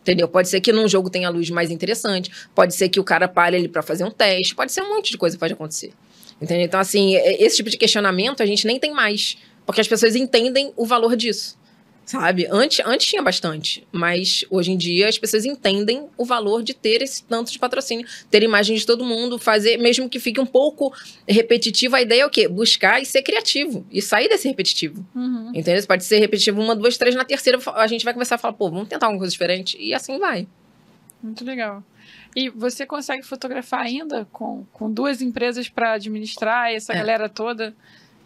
[0.00, 0.28] Entendeu?
[0.28, 3.56] Pode ser que num jogo tenha luz mais interessante, pode ser que o cara pare
[3.56, 5.92] ali para fazer um teste, pode ser um monte de coisa que pode acontecer.
[6.40, 6.64] Entendeu?
[6.64, 10.14] Então, assim, é- esse tipo de questionamento a gente nem tem mais, porque as pessoas
[10.14, 11.58] entendem o valor disso.
[12.08, 12.48] Sabe?
[12.50, 17.02] Antes, antes tinha bastante, mas hoje em dia as pessoas entendem o valor de ter
[17.02, 20.90] esse tanto de patrocínio, ter imagem de todo mundo, fazer, mesmo que fique um pouco
[21.28, 22.48] repetitivo, a ideia é o quê?
[22.48, 25.06] Buscar e ser criativo e sair desse repetitivo.
[25.14, 25.52] Uhum.
[25.54, 25.86] Entendeu?
[25.86, 28.70] Pode ser repetitivo uma, duas, três, na terceira a gente vai começar a falar, pô,
[28.70, 30.48] vamos tentar alguma coisa diferente e assim vai.
[31.22, 31.84] Muito legal.
[32.34, 36.96] E você consegue fotografar ainda com, com duas empresas para administrar essa É.
[36.96, 37.76] galera toda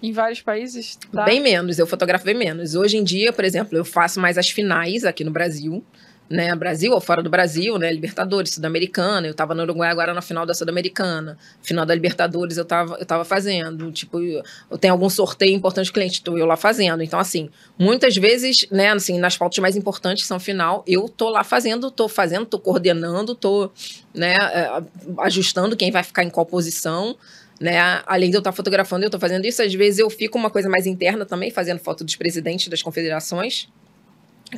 [0.02, 0.98] em vários países?
[1.12, 1.24] Dá?
[1.24, 2.74] Bem menos, eu fotografo bem menos.
[2.74, 5.84] Hoje em dia, por exemplo, eu faço mais as finais aqui no Brasil,
[6.28, 6.54] né?
[6.56, 7.92] Brasil ou fora do Brasil, né?
[7.92, 9.26] Libertadores, Sul-Americana.
[9.26, 11.36] Eu tava no Uruguai agora na final da Sul-Americana.
[11.62, 13.92] Final da Libertadores eu tava, eu tava fazendo.
[13.92, 17.02] Tipo, eu tenho algum sorteio importante de cliente, tô eu lá fazendo.
[17.02, 21.44] Então, assim, muitas vezes, né, assim, nas fotos mais importantes, são final, eu tô lá
[21.44, 23.70] fazendo, tô fazendo, tô coordenando, tô,
[24.14, 24.82] né, eh,
[25.18, 27.16] ajustando quem vai ficar em qual posição
[27.62, 28.02] né?
[28.06, 29.62] Além de eu estar fotografando, eu estou fazendo isso.
[29.62, 33.68] Às vezes eu fico uma coisa mais interna também, fazendo foto dos presidentes das confederações,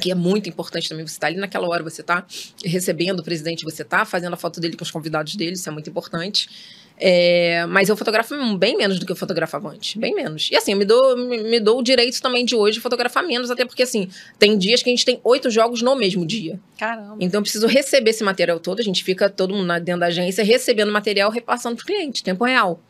[0.00, 1.06] que é muito importante também.
[1.06, 2.26] Você está ali naquela hora, você está
[2.64, 5.72] recebendo o presidente, você está fazendo a foto dele com os convidados dele, isso é
[5.72, 6.48] muito importante.
[6.96, 10.48] É, mas eu fotografo bem menos do que eu fotografava antes, bem menos.
[10.50, 13.50] E assim, eu me dou, me, me dou o direito também de hoje fotografar menos,
[13.50, 16.58] até porque assim, tem dias que a gente tem oito jogos no mesmo dia.
[16.78, 17.16] Caramba.
[17.20, 20.44] Então eu preciso receber esse material todo, a gente fica todo mundo dentro da agência
[20.44, 22.80] recebendo material, repassando para o cliente, tempo real.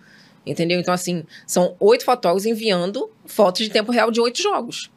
[0.46, 0.78] Entendeu?
[0.78, 4.90] Então, assim, são oito fotógrafos enviando fotos de tempo real de oito jogos.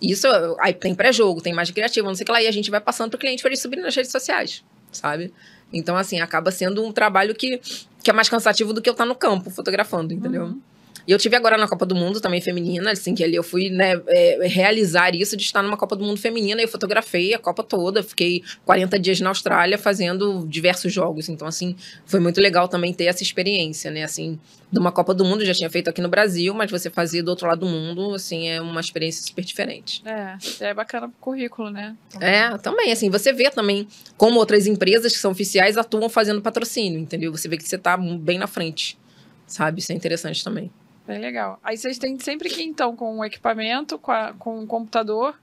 [0.00, 0.26] Isso,
[0.58, 2.80] aí tem pré-jogo, tem imagem criativa, não sei o que lá, e a gente vai
[2.80, 5.32] passando para o cliente para ele subir nas redes sociais, sabe?
[5.72, 7.60] Então, assim, acaba sendo um trabalho que,
[8.02, 10.44] que é mais cansativo do que eu estar no campo fotografando, entendeu?
[10.44, 10.60] Uhum.
[11.06, 13.70] E eu tive agora na Copa do Mundo também feminina, assim, que ali eu fui,
[13.70, 16.60] né, é, realizar isso de estar numa Copa do Mundo feminina.
[16.60, 21.28] e Eu fotografei a Copa toda, fiquei 40 dias na Austrália fazendo diversos jogos.
[21.28, 24.38] Então, assim, foi muito legal também ter essa experiência, né, assim,
[24.70, 27.28] de uma Copa do Mundo, já tinha feito aqui no Brasil, mas você fazer do
[27.28, 30.02] outro lado do mundo, assim, é uma experiência super diferente.
[30.06, 31.94] É, é bacana pro currículo, né?
[32.20, 33.86] É, também, assim, você vê também
[34.16, 37.30] como outras empresas que são oficiais atuam fazendo patrocínio, entendeu?
[37.32, 38.98] Você vê que você tá bem na frente,
[39.46, 39.80] sabe?
[39.80, 40.70] Isso é interessante também.
[41.12, 41.58] Bem legal.
[41.62, 45.34] Aí vocês têm sempre que ir, então, com o equipamento, com, a- com o computador,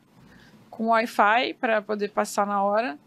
[0.69, 2.97] com o Wi-Fi para poder passar na hora.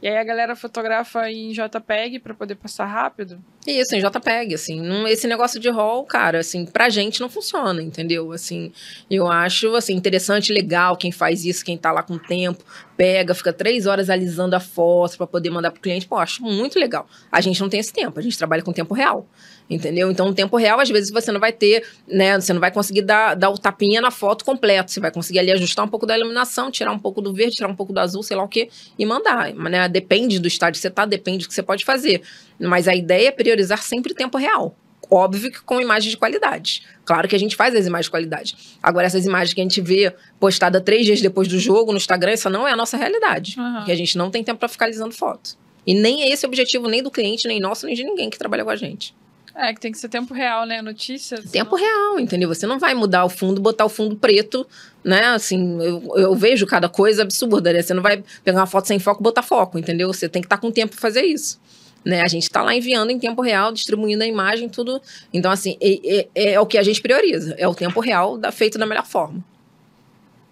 [0.00, 3.38] E aí a galera fotografa em JPEG para poder passar rápido.
[3.64, 8.32] Isso, em JPEG, assim, esse negócio de RAW, cara, assim, pra gente não funciona, entendeu?
[8.32, 8.72] Assim,
[9.08, 12.64] eu acho, assim, interessante, legal quem faz isso, quem tá lá com tempo,
[12.96, 16.08] pega, fica três horas alisando a foto para poder mandar pro cliente.
[16.08, 17.06] Pô, acho muito legal.
[17.30, 19.24] A gente não tem esse tempo, a gente trabalha com tempo real.
[19.68, 20.10] Entendeu?
[20.10, 22.38] Então, no tempo real, às vezes você não vai ter, né?
[22.38, 24.90] Você não vai conseguir dar, dar o tapinha na foto completo.
[24.90, 27.68] Você vai conseguir ali ajustar um pouco da iluminação, tirar um pouco do verde, tirar
[27.68, 29.54] um pouco do azul, sei lá o quê, e mandar.
[29.54, 29.88] Né?
[29.88, 32.22] Depende do estádio que você tá, depende do que você pode fazer.
[32.60, 34.76] Mas a ideia é priorizar sempre tempo real.
[35.10, 36.82] Óbvio que com imagens de qualidade.
[37.04, 38.56] Claro que a gente faz as imagens de qualidade.
[38.82, 42.32] Agora, essas imagens que a gente vê postada três dias depois do jogo no Instagram,
[42.32, 43.56] essa não é a nossa realidade.
[43.58, 43.74] Uhum.
[43.76, 45.58] Porque a gente não tem tempo para ficar alisando foto.
[45.86, 48.38] E nem é esse o objetivo nem do cliente, nem nosso, nem de ninguém que
[48.38, 49.14] trabalha com a gente.
[49.54, 50.80] É, que tem que ser tempo real, né?
[50.80, 51.50] Notícias.
[51.50, 52.48] Tempo real, entendeu?
[52.48, 54.66] Você não vai mudar o fundo, botar o fundo preto,
[55.04, 55.26] né?
[55.26, 57.82] Assim, eu, eu vejo cada coisa absurda, né?
[57.82, 60.12] Você não vai pegar uma foto sem foco e botar foco, entendeu?
[60.12, 61.60] Você tem que estar tá com tempo para fazer isso.
[62.04, 62.20] Né?
[62.22, 65.00] A gente está lá enviando em tempo real, distribuindo a imagem, tudo.
[65.32, 67.54] Então, assim, é, é, é, o que a gente prioriza.
[67.58, 69.44] É o tempo real da, feito da melhor forma.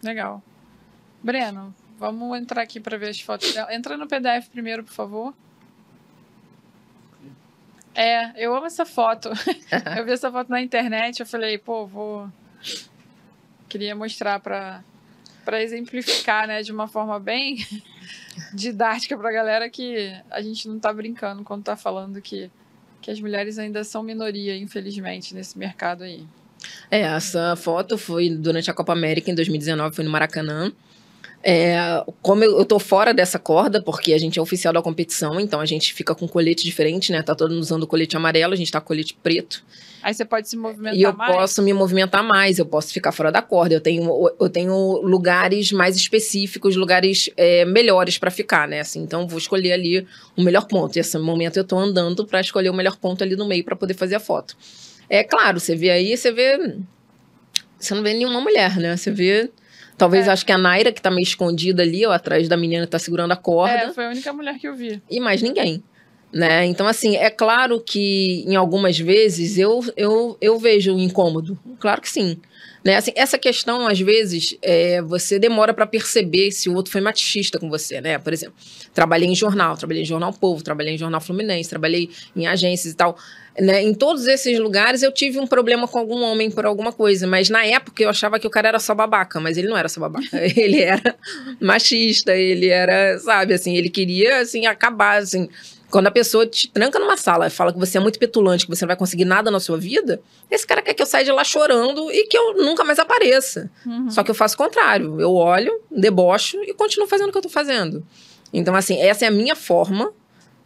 [0.02, 0.42] Legal.
[1.22, 3.74] Breno, vamos entrar aqui para ver as fotos dela.
[3.74, 5.34] Entra no PDF primeiro, por favor.
[7.94, 9.29] É, eu amo essa foto.
[9.96, 12.31] eu vi essa foto na internet, eu falei, pô, vou.
[13.68, 14.83] Queria mostrar para
[15.44, 17.57] para exemplificar, né, de uma forma bem
[18.55, 22.50] didática para a galera que a gente não está brincando quando está falando que,
[23.00, 26.24] que as mulheres ainda são minoria, infelizmente, nesse mercado aí.
[26.90, 30.70] É, essa foto foi durante a Copa América em 2019, foi no Maracanã.
[31.42, 35.40] É, como eu, eu tô fora dessa corda, porque a gente é oficial da competição,
[35.40, 37.22] então a gente fica com colete diferente, né?
[37.22, 39.64] Tá todo mundo usando colete amarelo, a gente tá com colete preto.
[40.03, 40.98] Aí você pode se movimentar mais.
[40.98, 41.35] E eu mais.
[41.35, 43.74] posso me movimentar mais, eu posso ficar fora da corda.
[43.74, 48.81] Eu tenho, eu tenho lugares mais específicos, lugares é, melhores para ficar, né?
[48.81, 50.96] Assim, então vou escolher ali o melhor ponto.
[50.96, 53.76] E esse momento eu tô andando para escolher o melhor ponto ali no meio para
[53.76, 54.57] poder fazer a foto.
[55.09, 56.76] É claro, você vê aí, você vê.
[57.79, 58.96] Você não vê nenhuma mulher, né?
[58.96, 59.50] Você vê
[60.00, 60.30] Talvez é.
[60.30, 62.98] acho que a Naira, que tá meio escondida ali, ó, atrás da menina que tá
[62.98, 63.74] segurando a corda.
[63.74, 65.02] É, foi a única mulher que eu vi.
[65.10, 65.84] E mais ninguém.
[66.32, 66.64] Né?
[66.64, 71.58] Então, assim, é claro que em algumas vezes eu, eu, eu vejo incômodo.
[71.78, 72.38] Claro que sim.
[72.82, 72.96] Né?
[72.96, 77.58] Assim, essa questão, às vezes, é, você demora para perceber se o outro foi machista
[77.58, 78.16] com você, né?
[78.16, 78.54] Por exemplo,
[78.94, 82.96] trabalhei em jornal, trabalhei em Jornal Povo, trabalhei em Jornal Fluminense, trabalhei em agências e
[82.96, 83.18] tal.
[83.58, 83.82] Né?
[83.82, 87.50] Em todos esses lugares eu tive um problema com algum homem por alguma coisa, mas
[87.50, 90.00] na época eu achava que o cara era só babaca, mas ele não era só
[90.00, 90.28] babaca.
[90.56, 91.14] ele era
[91.60, 95.48] machista, ele era, sabe, assim, ele queria, assim, acabar, assim.
[95.90, 98.70] Quando a pessoa te tranca numa sala e fala que você é muito petulante, que
[98.70, 101.32] você não vai conseguir nada na sua vida, esse cara quer que eu saia de
[101.32, 103.68] lá chorando e que eu nunca mais apareça.
[103.84, 104.08] Uhum.
[104.08, 105.20] Só que eu faço o contrário.
[105.20, 108.06] Eu olho, debocho e continuo fazendo o que eu tô fazendo.
[108.52, 110.12] Então, assim, essa é a minha forma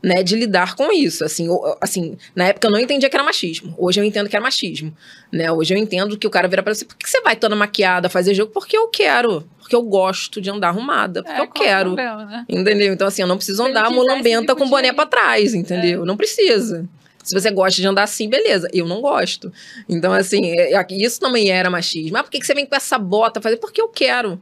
[0.05, 1.25] né, de lidar com isso.
[1.25, 1.49] Assim,
[1.81, 3.75] assim, na época eu não entendia que era machismo.
[3.79, 4.95] Hoje eu entendo que era machismo.
[5.33, 5.51] Né?
[5.51, 8.11] Hoje eu entendo que o cara vira para você, por que você vai toda maquiada
[8.11, 8.53] fazer jogo?
[8.53, 9.49] Porque eu quero.
[9.59, 11.23] Porque eu gosto de andar arrumada.
[11.23, 11.95] Porque é, eu quero.
[11.95, 12.45] Problema, né?
[12.49, 12.93] Entendeu?
[12.93, 16.03] Então, assim, eu não preciso Se andar mulambenta com boné para trás, entendeu?
[16.03, 16.07] É.
[16.07, 16.87] Não precisa.
[17.23, 18.69] Se você gosta de andar assim, beleza.
[18.75, 19.51] Eu não gosto.
[19.89, 22.19] Então, assim, é, é, isso também era machismo.
[22.19, 23.57] Ah, por que você vem com essa bota fazer?
[23.57, 24.39] Porque eu quero.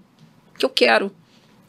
[0.50, 1.12] Porque eu quero.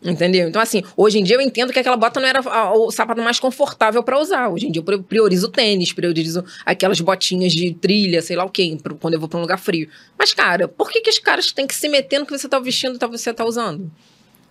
[0.04, 0.50] Entendeu?
[0.50, 2.42] Então, assim, hoje em dia eu entendo que aquela bota não era
[2.76, 4.50] o sapato mais confortável para usar.
[4.50, 8.78] Hoje em dia eu priorizo tênis, priorizo aquelas botinhas de trilha, sei lá o quê,
[9.00, 9.88] quando eu vou pra um lugar frio.
[10.18, 12.60] Mas, cara, por que, que os caras têm que se meter no que você tá
[12.60, 13.90] vestindo e que você tá usando?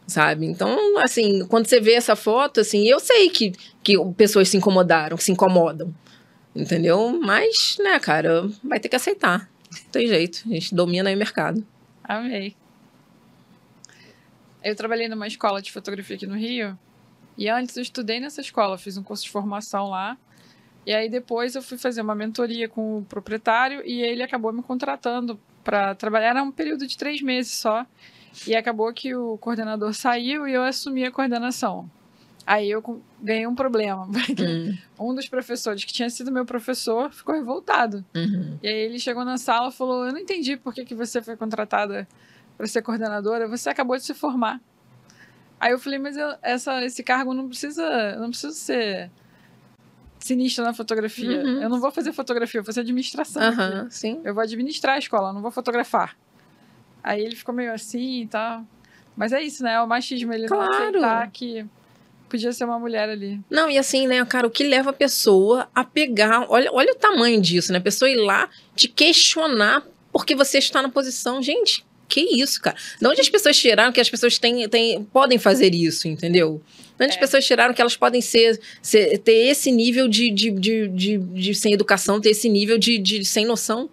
[0.06, 0.46] Sabe?
[0.46, 5.16] Então, assim, quando você vê essa foto, assim, eu sei que, que pessoas se incomodaram,
[5.16, 5.94] que se incomodam.
[6.54, 7.18] Entendeu?
[7.22, 9.48] Mas, né, cara, vai ter que aceitar.
[9.70, 10.42] Não tem jeito.
[10.46, 11.64] A gente domina aí o mercado.
[12.04, 12.54] Amei.
[14.62, 16.78] Eu trabalhei numa escola de fotografia aqui no Rio.
[17.36, 20.16] E antes eu estudei nessa escola, fiz um curso de formação lá.
[20.86, 24.62] E aí depois eu fui fazer uma mentoria com o proprietário e ele acabou me
[24.62, 26.30] contratando para trabalhar.
[26.30, 27.86] Era um período de três meses só.
[28.46, 31.88] E acabou que o coordenador saiu e eu assumi a coordenação.
[32.46, 34.08] Aí eu ganhei um problema.
[34.42, 34.78] Uhum.
[34.98, 38.04] Um dos professores, que tinha sido meu professor, ficou revoltado.
[38.14, 38.58] Uhum.
[38.62, 41.20] E aí ele chegou na sala e falou: Eu não entendi por que, que você
[41.20, 42.06] foi contratada
[42.62, 44.60] para ser coordenadora, você acabou de se formar.
[45.58, 49.10] Aí eu falei, mas eu, essa, esse cargo não precisa, não precisa ser
[50.20, 51.42] sinistro na fotografia.
[51.42, 51.60] Uhum.
[51.60, 53.42] Eu não vou fazer fotografia, eu vou fazer administração.
[53.42, 54.20] Uhum, sim.
[54.22, 56.16] Eu vou administrar a escola, não vou fotografar.
[57.02, 58.64] Aí ele ficou meio assim e tal.
[59.16, 59.72] Mas é isso, né?
[59.72, 60.70] É o machismo, ele claro.
[60.70, 61.66] não aceitar que
[62.28, 63.40] podia ser uma mulher ali.
[63.50, 66.46] Não, e assim, né, cara, o que leva a pessoa a pegar.
[66.48, 67.78] Olha, olha o tamanho disso, né?
[67.78, 71.42] A pessoa ir lá te questionar porque você está na posição.
[71.42, 72.76] Gente, que isso, cara?
[73.00, 76.60] De onde as pessoas tiraram que as pessoas têm, têm, podem fazer isso, entendeu?
[76.98, 77.14] De onde é.
[77.14, 81.18] as pessoas tiraram que elas podem ser, ser ter esse nível de, de, de, de,
[81.18, 83.88] de, sem educação, ter esse nível de, de sem noção?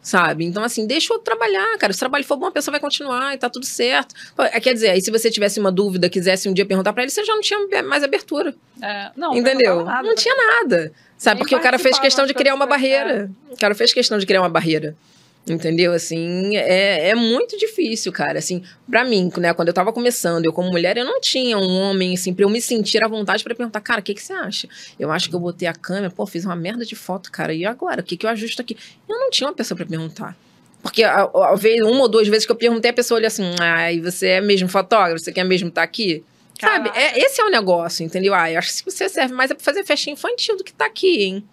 [0.00, 0.44] sabe?
[0.44, 1.90] Então, assim, deixa eu trabalhar, cara.
[1.90, 4.14] Se o trabalho for bom, a pessoa vai continuar e tá tudo certo.
[4.36, 7.10] É, quer dizer, aí se você tivesse uma dúvida, quisesse um dia perguntar para ele,
[7.10, 8.54] você já não tinha mais abertura.
[8.82, 9.82] É, não, entendeu?
[9.82, 10.92] Nada, não tinha nada.
[11.16, 11.38] Sabe?
[11.38, 13.30] Porque o cara fez questão de criar uma barreira.
[13.50, 13.54] É.
[13.54, 14.94] O cara fez questão de criar uma barreira.
[15.46, 15.92] Entendeu?
[15.92, 18.38] Assim, é, é muito difícil, cara.
[18.38, 21.80] Assim, pra mim, né, quando eu tava começando, eu como mulher, eu não tinha um
[21.80, 24.32] homem, assim, pra eu me sentir à vontade para perguntar, cara, o que, que você
[24.32, 24.68] acha?
[24.98, 27.66] Eu acho que eu botei a câmera, pô, fiz uma merda de foto, cara, e
[27.66, 28.00] agora?
[28.00, 28.76] O que, que eu ajusto aqui?
[29.06, 30.34] Eu não tinha uma pessoa para perguntar.
[30.82, 33.54] Porque a, a, vez, uma ou duas vezes que eu perguntei, a pessoa olha assim,
[33.60, 35.18] ai, ah, você é mesmo fotógrafo?
[35.18, 36.24] Você quer mesmo estar tá aqui?
[36.60, 36.90] Sabe?
[36.94, 38.34] É, esse é o negócio, entendeu?
[38.34, 40.72] Ah, eu acho que se você serve mais é pra fazer festinha infantil do que
[40.72, 41.44] tá aqui, hein?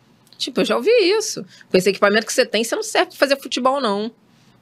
[0.41, 1.45] Tipo, eu já ouvi isso.
[1.69, 4.11] Com esse equipamento que você tem, você não serve pra fazer futebol, não.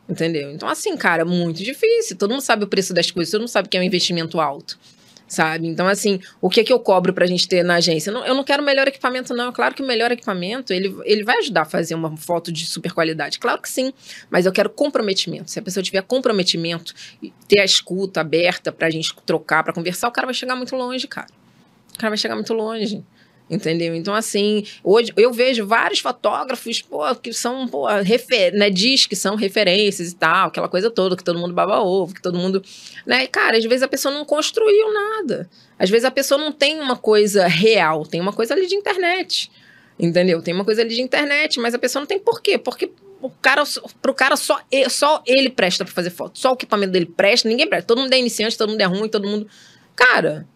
[0.09, 0.51] Entendeu?
[0.51, 2.17] Então, assim, cara, muito difícil.
[2.17, 4.77] Todo mundo sabe o preço das coisas, todo mundo sabe que é um investimento alto.
[5.25, 5.67] Sabe?
[5.67, 8.09] Então, assim, o que é que eu cobro pra gente ter na agência?
[8.09, 9.53] Eu não, eu não quero melhor equipamento, não.
[9.53, 12.91] Claro que o melhor equipamento, ele, ele vai ajudar a fazer uma foto de super
[12.91, 13.37] qualidade.
[13.39, 13.93] Claro que sim.
[14.29, 15.49] Mas eu quero comprometimento.
[15.51, 16.93] Se a pessoa tiver comprometimento,
[17.47, 21.07] ter a escuta aberta pra gente trocar, pra conversar, o cara vai chegar muito longe,
[21.07, 21.27] cara.
[21.93, 23.05] O cara vai chegar muito longe.
[23.49, 23.95] Entendeu?
[23.95, 29.15] Então, assim, hoje eu vejo vários fotógrafos, pô, que são, pô, refer, né, diz que
[29.15, 32.63] são referências e tal, aquela coisa toda, que todo mundo baba ovo, que todo mundo.
[33.07, 33.23] Né?
[33.23, 35.49] E, cara, às vezes a pessoa não construiu nada.
[35.79, 39.49] Às vezes a pessoa não tem uma coisa real, tem uma coisa ali de internet.
[39.97, 40.41] Entendeu?
[40.41, 42.57] Tem uma coisa ali de internet, mas a pessoa não tem por quê?
[42.57, 43.63] Porque o cara,
[44.01, 44.59] pro cara só,
[44.89, 46.37] só ele presta pra fazer foto.
[46.37, 47.87] Só o equipamento dele presta, ninguém presta.
[47.87, 49.47] Todo mundo é iniciante, todo mundo é ruim, todo mundo.
[49.95, 50.47] Cara,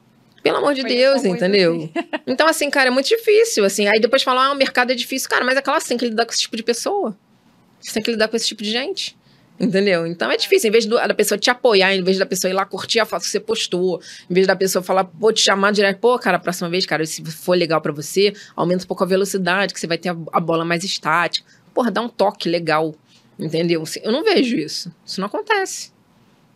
[0.44, 1.76] pelo amor de Foi Deus, entendeu?
[1.76, 1.92] Assim.
[2.28, 3.88] Então, assim, cara, é muito difícil, assim.
[3.88, 5.30] Aí depois falar, ah, o mercado é difícil.
[5.30, 7.18] Cara, mas é claro, você tem que lidar com esse tipo de pessoa.
[7.80, 9.18] Você tem que lidar com esse tipo de gente.
[9.60, 10.06] Entendeu?
[10.06, 10.68] Então é difícil.
[10.68, 13.06] Em vez do, da pessoa te apoiar, em vez da pessoa ir lá curtir a
[13.06, 16.40] foto que você postou, em vez da pessoa falar, pô, te chamar direto, pô, cara,
[16.40, 19.88] próxima vez, cara, se for legal para você, aumenta um pouco a velocidade, que você
[19.88, 21.48] vai ter a, a bola mais estática.
[21.74, 22.94] Porra, dá um toque legal.
[23.40, 23.84] Entendeu?
[24.02, 24.92] Eu não vejo isso.
[25.06, 25.93] Isso não acontece.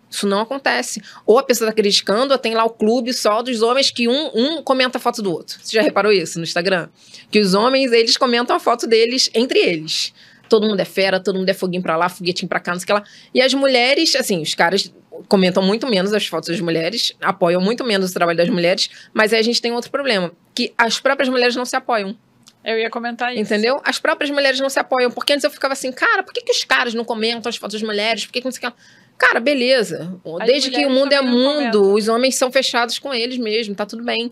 [0.09, 1.01] Isso não acontece.
[1.25, 4.31] Ou a pessoa está criticando, ou tem lá o clube só dos homens que um,
[4.33, 5.57] um comenta a foto do outro.
[5.61, 6.87] Você já reparou isso no Instagram?
[7.29, 10.13] Que os homens, eles comentam a foto deles entre eles.
[10.49, 12.85] Todo mundo é fera, todo mundo é foguinho pra lá, foguetinho pra cá, não sei
[12.85, 13.03] o que lá.
[13.33, 14.93] E as mulheres, assim, os caras
[15.27, 19.33] comentam muito menos as fotos das mulheres, apoiam muito menos o trabalho das mulheres, mas
[19.33, 22.15] aí a gente tem outro problema, que as próprias mulheres não se apoiam.
[22.63, 23.41] Eu ia comentar isso.
[23.41, 23.79] Entendeu?
[23.83, 26.51] As próprias mulheres não se apoiam, porque antes eu ficava assim, cara, por que, que
[26.51, 28.25] os caras não comentam as fotos das mulheres?
[28.25, 28.77] Por que, que não sei o que
[29.17, 30.13] Cara, beleza.
[30.45, 34.03] Desde que o mundo é mundo, os homens são fechados com eles mesmo, tá tudo
[34.03, 34.31] bem.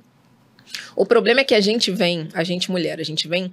[0.96, 3.52] O problema é que a gente vem, a gente mulher, a gente vem,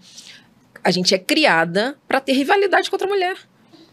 [0.85, 3.37] a gente é criada para ter rivalidade com outra mulher.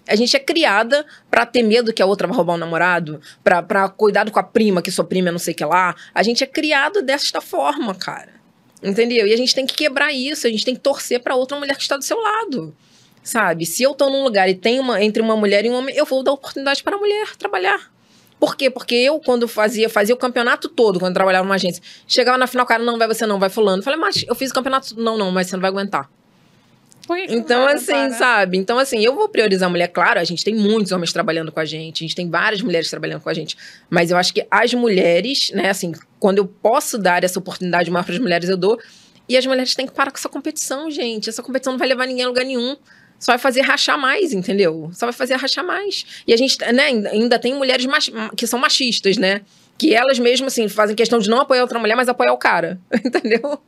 [0.08, 3.62] A gente é criada para ter medo que a outra vai roubar um namorado, pra,
[3.62, 5.96] pra cuidado com a prima, que sua prima é não sei o que lá.
[6.14, 8.34] A gente é criado desta forma, cara.
[8.82, 9.28] Entendeu?
[9.28, 11.76] E a gente tem que quebrar isso, a gente tem que torcer para outra mulher
[11.76, 12.76] que está do seu lado.
[13.24, 13.66] Sabe?
[13.66, 16.06] Se eu tô num lugar e tem uma entre uma mulher e um homem, eu
[16.06, 17.92] vou dar oportunidade para a mulher trabalhar.
[18.40, 18.70] Por quê?
[18.70, 22.66] Porque eu, quando fazia, fazia o campeonato todo, quando trabalhava numa agência, chegava na final,
[22.66, 23.84] cara, não vai você não, vai fulano.
[23.84, 26.10] Falei, mas eu fiz o campeonato, não, não, mas você não vai aguentar.
[27.28, 28.18] Então, assim, aguentar, né?
[28.18, 28.58] sabe?
[28.58, 29.88] Então, assim, eu vou priorizar a mulher.
[29.88, 32.90] Claro, a gente tem muitos homens trabalhando com a gente, a gente tem várias mulheres
[32.90, 33.58] trabalhando com a gente.
[33.90, 38.06] Mas eu acho que as mulheres, né, assim, quando eu posso dar essa oportunidade maior
[38.06, 38.80] para as mulheres, eu dou.
[39.28, 41.30] E as mulheres têm que parar com essa competição, gente.
[41.30, 42.78] Essa competição não vai levar ninguém a lugar nenhum
[43.20, 44.90] só vai fazer rachar mais, entendeu?
[44.94, 46.06] Só vai fazer rachar mais.
[46.26, 47.86] E a gente, né, ainda tem mulheres
[48.36, 49.42] que são machistas, né?
[49.78, 52.80] Que elas mesmas, assim, fazem questão de não apoiar outra mulher, mas apoiar o cara,
[53.06, 53.60] entendeu?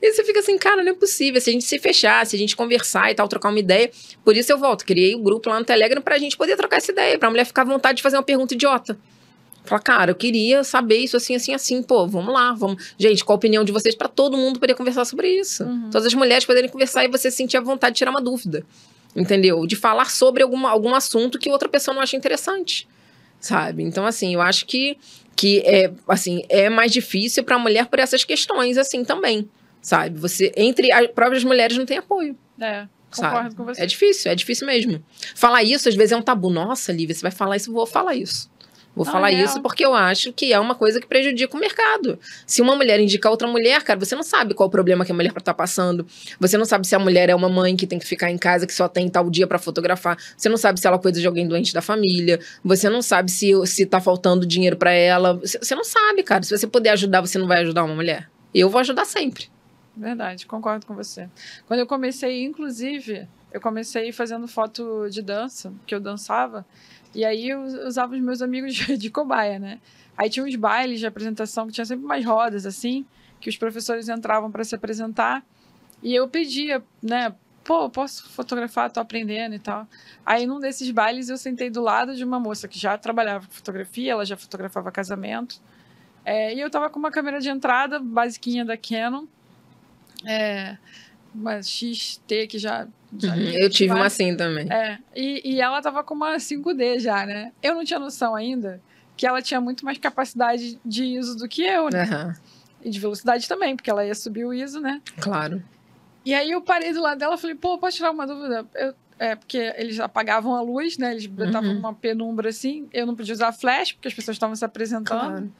[0.00, 1.40] E você fica assim, cara, não é possível.
[1.40, 3.90] Se a gente se fechar, se a gente conversar e tal, trocar uma ideia.
[4.24, 6.76] Por isso eu volto, criei o um grupo lá no Telegram pra gente poder trocar
[6.76, 8.96] essa ideia, pra mulher ficar à vontade de fazer uma pergunta idiota.
[9.64, 11.82] Falar, cara, eu queria saber isso assim, assim, assim.
[11.82, 12.94] Pô, vamos lá, vamos.
[12.98, 15.64] Gente, qual a opinião de vocês para todo mundo poder conversar sobre isso?
[15.64, 15.90] Uhum.
[15.90, 18.64] Todas as mulheres poderem conversar e você sentir a vontade de tirar uma dúvida
[19.14, 19.66] entendeu?
[19.66, 22.88] De falar sobre alguma, algum assunto que outra pessoa não acha interessante,
[23.38, 23.82] sabe?
[23.82, 24.96] Então, assim, eu acho que,
[25.36, 29.48] que é, assim, é mais difícil para a mulher por essas questões, assim, também,
[29.80, 30.18] sabe?
[30.18, 32.36] Você, entre as próprias mulheres, não tem apoio.
[32.60, 32.86] É.
[33.14, 33.82] Concordo com você.
[33.82, 35.02] É difícil, é difícil mesmo.
[35.34, 36.48] Falar isso, às vezes, é um tabu.
[36.48, 38.49] Nossa, Lívia, você vai falar isso, eu vou falar isso.
[39.02, 39.42] Vou falar é.
[39.42, 42.18] isso porque eu acho que é uma coisa que prejudica o mercado.
[42.46, 45.14] Se uma mulher indica outra mulher, cara, você não sabe qual o problema que a
[45.14, 46.06] mulher está passando.
[46.38, 48.66] Você não sabe se a mulher é uma mãe que tem que ficar em casa,
[48.66, 50.18] que só tem tal dia para fotografar.
[50.36, 52.38] Você não sabe se ela cuida de alguém doente da família.
[52.62, 55.40] Você não sabe se, se tá faltando dinheiro para ela.
[55.42, 56.42] Você não sabe, cara.
[56.42, 58.28] Se você puder ajudar, você não vai ajudar uma mulher.
[58.54, 59.48] Eu vou ajudar sempre.
[59.96, 61.26] Verdade, concordo com você.
[61.66, 66.66] Quando eu comecei, inclusive, eu comecei fazendo foto de dança, que eu dançava.
[67.14, 69.80] E aí eu usava os meus amigos de cobaia, né?
[70.16, 73.06] Aí tinha uns bailes de apresentação que tinha sempre umas rodas assim,
[73.40, 75.44] que os professores entravam para se apresentar.
[76.02, 77.34] E eu pedia, né,
[77.64, 79.86] pô, posso fotografar, tô aprendendo e tal.
[80.24, 83.52] Aí num desses bailes eu sentei do lado de uma moça que já trabalhava com
[83.52, 85.60] fotografia, ela já fotografava casamento.
[86.24, 89.24] É, e eu tava com uma câmera de entrada basiquinha da Canon.
[90.26, 90.76] É,
[91.34, 92.86] uma XT que já.
[93.18, 94.70] já uhum, eu tive uma assim também.
[94.70, 97.52] É, e, e ela tava com uma 5D já, né?
[97.62, 98.80] Eu não tinha noção ainda
[99.20, 102.08] que ela tinha muito mais capacidade de ISO do que eu, né?
[102.10, 102.34] Uhum.
[102.82, 105.02] E de velocidade também, porque ela ia subir o ISO, né?
[105.20, 105.62] Claro.
[106.24, 108.66] E aí eu parei do lado dela e falei, pô, posso tirar uma dúvida?
[108.74, 111.12] Eu, é, porque eles apagavam a luz, né?
[111.12, 111.78] Eles botavam uhum.
[111.78, 112.88] uma penumbra assim.
[112.90, 115.04] Eu não podia usar flash, porque as pessoas estavam se apresentando.
[115.04, 115.52] Claro.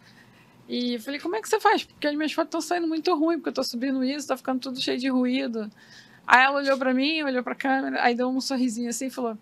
[0.70, 1.82] E eu falei, como é que você faz?
[1.82, 4.60] Porque as minhas fotos estão saindo muito ruim, porque eu tô subindo isso, tá ficando
[4.60, 5.68] tudo cheio de ruído.
[6.24, 9.36] Aí ela olhou para mim, olhou pra câmera, aí deu um sorrisinho assim e falou: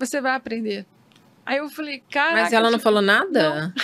[0.00, 0.84] Você vai aprender.
[1.46, 2.42] Aí eu falei, cara.
[2.42, 3.72] Mas ela não falou nada?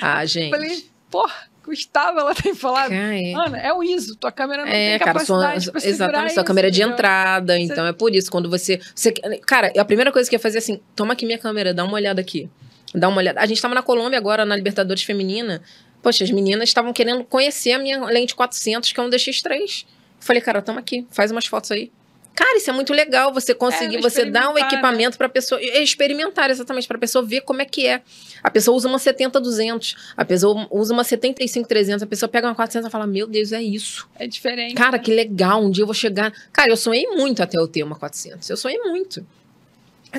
[0.00, 0.02] Não.
[0.02, 0.50] Ah, gente.
[0.50, 2.92] Falei, porra custava ela ter falado.
[2.92, 6.68] Ana, é o ISO, tua câmera não é, tem cara, capacidade sua, Exatamente, sua câmera
[6.68, 7.62] é de entrada, você...
[7.62, 9.12] então é por isso, quando você, você...
[9.46, 11.92] Cara, a primeira coisa que ia fazer é assim, toma aqui minha câmera, dá uma
[11.92, 12.48] olhada aqui.
[12.94, 13.40] Dá uma olhada.
[13.40, 15.62] A gente tava na Colômbia agora, na Libertadores Feminina,
[16.02, 19.84] poxa, as meninas estavam querendo conhecer a minha lente 400, que é um DX3.
[20.20, 21.90] Falei, cara, toma aqui, faz umas fotos aí.
[22.38, 24.60] Cara, isso é muito legal, você conseguir, é, você dar um né?
[24.60, 28.00] equipamento para pessoa experimentar exatamente para a pessoa ver como é que é.
[28.44, 32.46] A pessoa usa uma 70 200, a pessoa usa uma 75 300, a pessoa pega
[32.46, 34.08] uma 400 e fala: "Meu Deus, é isso".
[34.16, 34.76] É diferente.
[34.76, 34.98] Cara, né?
[35.00, 36.32] que legal, um dia eu vou chegar.
[36.52, 38.48] Cara, eu sonhei muito até eu ter uma 400.
[38.48, 39.26] Eu sonhei muito.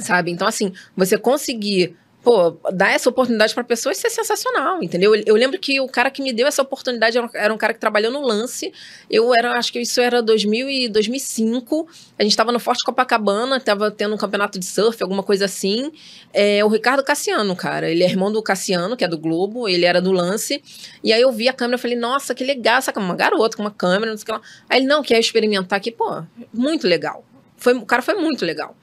[0.01, 0.29] Sabe?
[0.29, 5.15] Então assim, você conseguir pô, dar essa oportunidade para pessoas, isso é sensacional, entendeu?
[5.15, 7.57] Eu, eu, lembro que o cara que me deu essa oportunidade era um, era um,
[7.57, 8.73] cara que trabalhou no lance.
[9.09, 11.87] Eu era, acho que isso era 2000 e 2005.
[12.17, 15.91] A gente estava no Forte Copacabana, estava tendo um campeonato de surf, alguma coisa assim.
[16.33, 19.85] É, o Ricardo Cassiano, cara, ele é irmão do Cassiano, que é do Globo, ele
[19.85, 20.61] era do lance.
[21.03, 23.71] E aí eu vi a câmera falei, nossa, que legal, essa uma garota com uma
[23.71, 24.41] câmera, não sei o que lá.
[24.69, 26.21] Aí ele, não, quer experimentar aqui, pô,
[26.53, 27.23] muito legal.
[27.55, 28.75] Foi, o cara foi muito legal.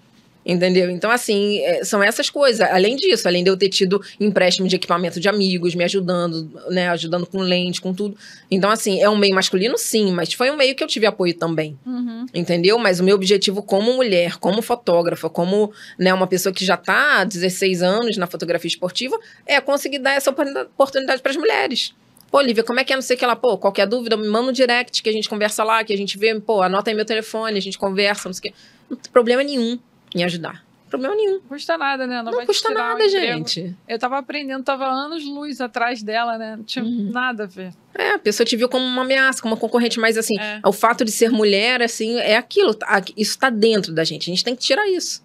[0.46, 0.88] Entendeu?
[0.88, 2.60] Então, assim, é, são essas coisas.
[2.70, 6.88] Além disso, além de eu ter tido empréstimo de equipamento de amigos, me ajudando, né?
[6.90, 8.16] Ajudando com lente, com tudo.
[8.48, 11.34] Então, assim, é um meio masculino, sim, mas foi um meio que eu tive apoio
[11.34, 11.76] também.
[11.84, 12.26] Uhum.
[12.32, 12.78] Entendeu?
[12.78, 17.22] Mas o meu objetivo como mulher, como fotógrafa, como né, uma pessoa que já está
[17.22, 21.92] há 16 anos na fotografia esportiva, é conseguir dar essa oportunidade para as mulheres.
[22.30, 22.96] Pô, Lívia, como é que é?
[22.96, 23.34] Não sei o que lá.
[23.34, 26.16] Pô, qualquer dúvida, me manda um direct que a gente conversa lá, que a gente
[26.16, 28.58] vê, pô, anota aí meu telefone, a gente conversa, não sei o que.
[28.88, 29.76] Não tem problema nenhum
[30.16, 30.64] em ajudar.
[30.88, 31.34] Problema nenhum.
[31.34, 32.22] Não custa nada, né?
[32.22, 33.74] Não, não custa nada, gente.
[33.88, 36.54] Eu tava aprendendo, tava anos luz atrás dela, né?
[36.56, 37.10] Não tinha uhum.
[37.10, 37.72] nada a ver.
[37.92, 40.60] É, a pessoa te viu como uma ameaça, como uma concorrente, mas assim, é.
[40.64, 42.72] o fato de ser mulher, assim, é aquilo.
[42.72, 44.30] Tá, isso tá dentro da gente.
[44.30, 45.24] A gente tem que tirar isso.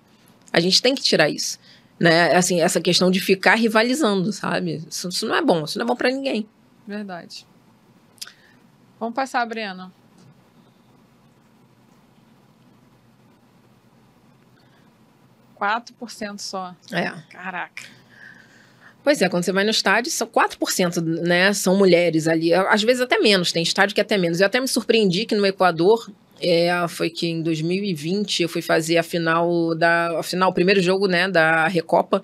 [0.52, 1.60] A gente tem que tirar isso.
[2.00, 2.36] Né?
[2.36, 4.84] Assim, essa questão de ficar rivalizando, sabe?
[4.90, 6.48] Isso, isso não é bom, isso não é bom para ninguém.
[6.88, 7.46] Verdade.
[9.00, 9.94] Vamos passar, Breno.
[15.62, 16.74] 4% só.
[16.92, 17.12] É.
[17.30, 17.84] Caraca.
[19.04, 21.54] Pois é, quando você vai no estádio, são 4%, né?
[21.54, 22.54] São mulheres ali.
[22.54, 24.40] Às vezes até menos, tem estádio que é até menos.
[24.40, 26.10] Eu até me surpreendi que no Equador,
[26.40, 30.20] é, foi que em 2020 eu fui fazer a final da.
[30.20, 32.24] A final, o primeiro jogo, né, da Recopa,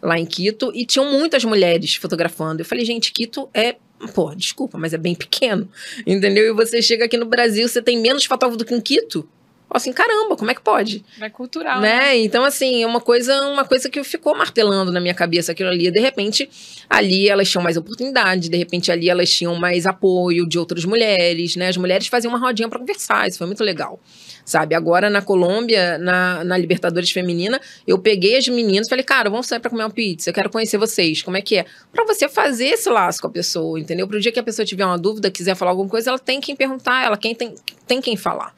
[0.00, 2.62] lá em Quito, e tinham muitas mulheres fotografando.
[2.62, 3.76] Eu falei, gente, Quito é
[4.14, 5.68] pô, desculpa, mas é bem pequeno,
[6.06, 6.44] entendeu?
[6.46, 9.28] E você chega aqui no Brasil, você tem menos fotógrafo do que em Quito
[9.76, 11.04] assim, caramba, como é que pode?
[11.20, 11.96] É cultural, né?
[11.96, 12.18] né?
[12.18, 15.90] Então, assim, é uma coisa, uma coisa que ficou martelando na minha cabeça aquilo ali.
[15.90, 16.48] De repente,
[16.88, 21.56] ali elas tinham mais oportunidade, de repente ali elas tinham mais apoio de outras mulheres,
[21.56, 21.68] né?
[21.68, 24.00] As mulheres faziam uma rodinha para conversar, isso foi muito legal.
[24.44, 29.30] Sabe, agora na Colômbia, na, na Libertadores Feminina, eu peguei as meninas e falei, cara,
[29.30, 31.66] vamos sair para comer uma pizza, eu quero conhecer vocês, como é que é?
[31.92, 34.08] Para você fazer esse laço com a pessoa, entendeu?
[34.08, 36.56] Pro dia que a pessoa tiver uma dúvida, quiser falar alguma coisa, ela tem quem
[36.56, 37.54] perguntar, ela quem tem,
[37.86, 38.52] tem quem falar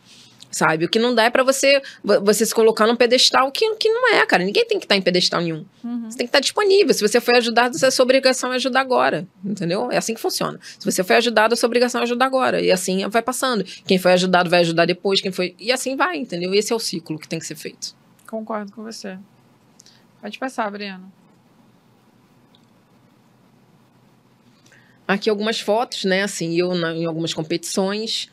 [0.54, 0.84] sabe?
[0.84, 4.14] O que não dá é para você você se colocar num pedestal que, que não
[4.14, 4.44] é, cara.
[4.44, 5.64] Ninguém tem que estar tá em pedestal nenhum.
[5.82, 6.10] Uhum.
[6.10, 6.94] Você tem que estar tá disponível.
[6.94, 9.90] Se você foi ajudado, a sua obrigação é ajudar agora, entendeu?
[9.90, 10.58] É assim que funciona.
[10.78, 12.60] Se você foi ajudado, a sua obrigação é ajudar agora.
[12.60, 13.64] E assim vai passando.
[13.64, 15.54] Quem foi ajudado vai ajudar depois, quem foi...
[15.58, 16.54] E assim vai, entendeu?
[16.54, 17.94] Esse é o ciclo que tem que ser feito.
[18.26, 19.18] Concordo com você.
[20.20, 21.12] Pode passar, Breno.
[25.06, 26.22] Aqui algumas fotos, né?
[26.22, 28.30] Assim, eu na, em algumas competições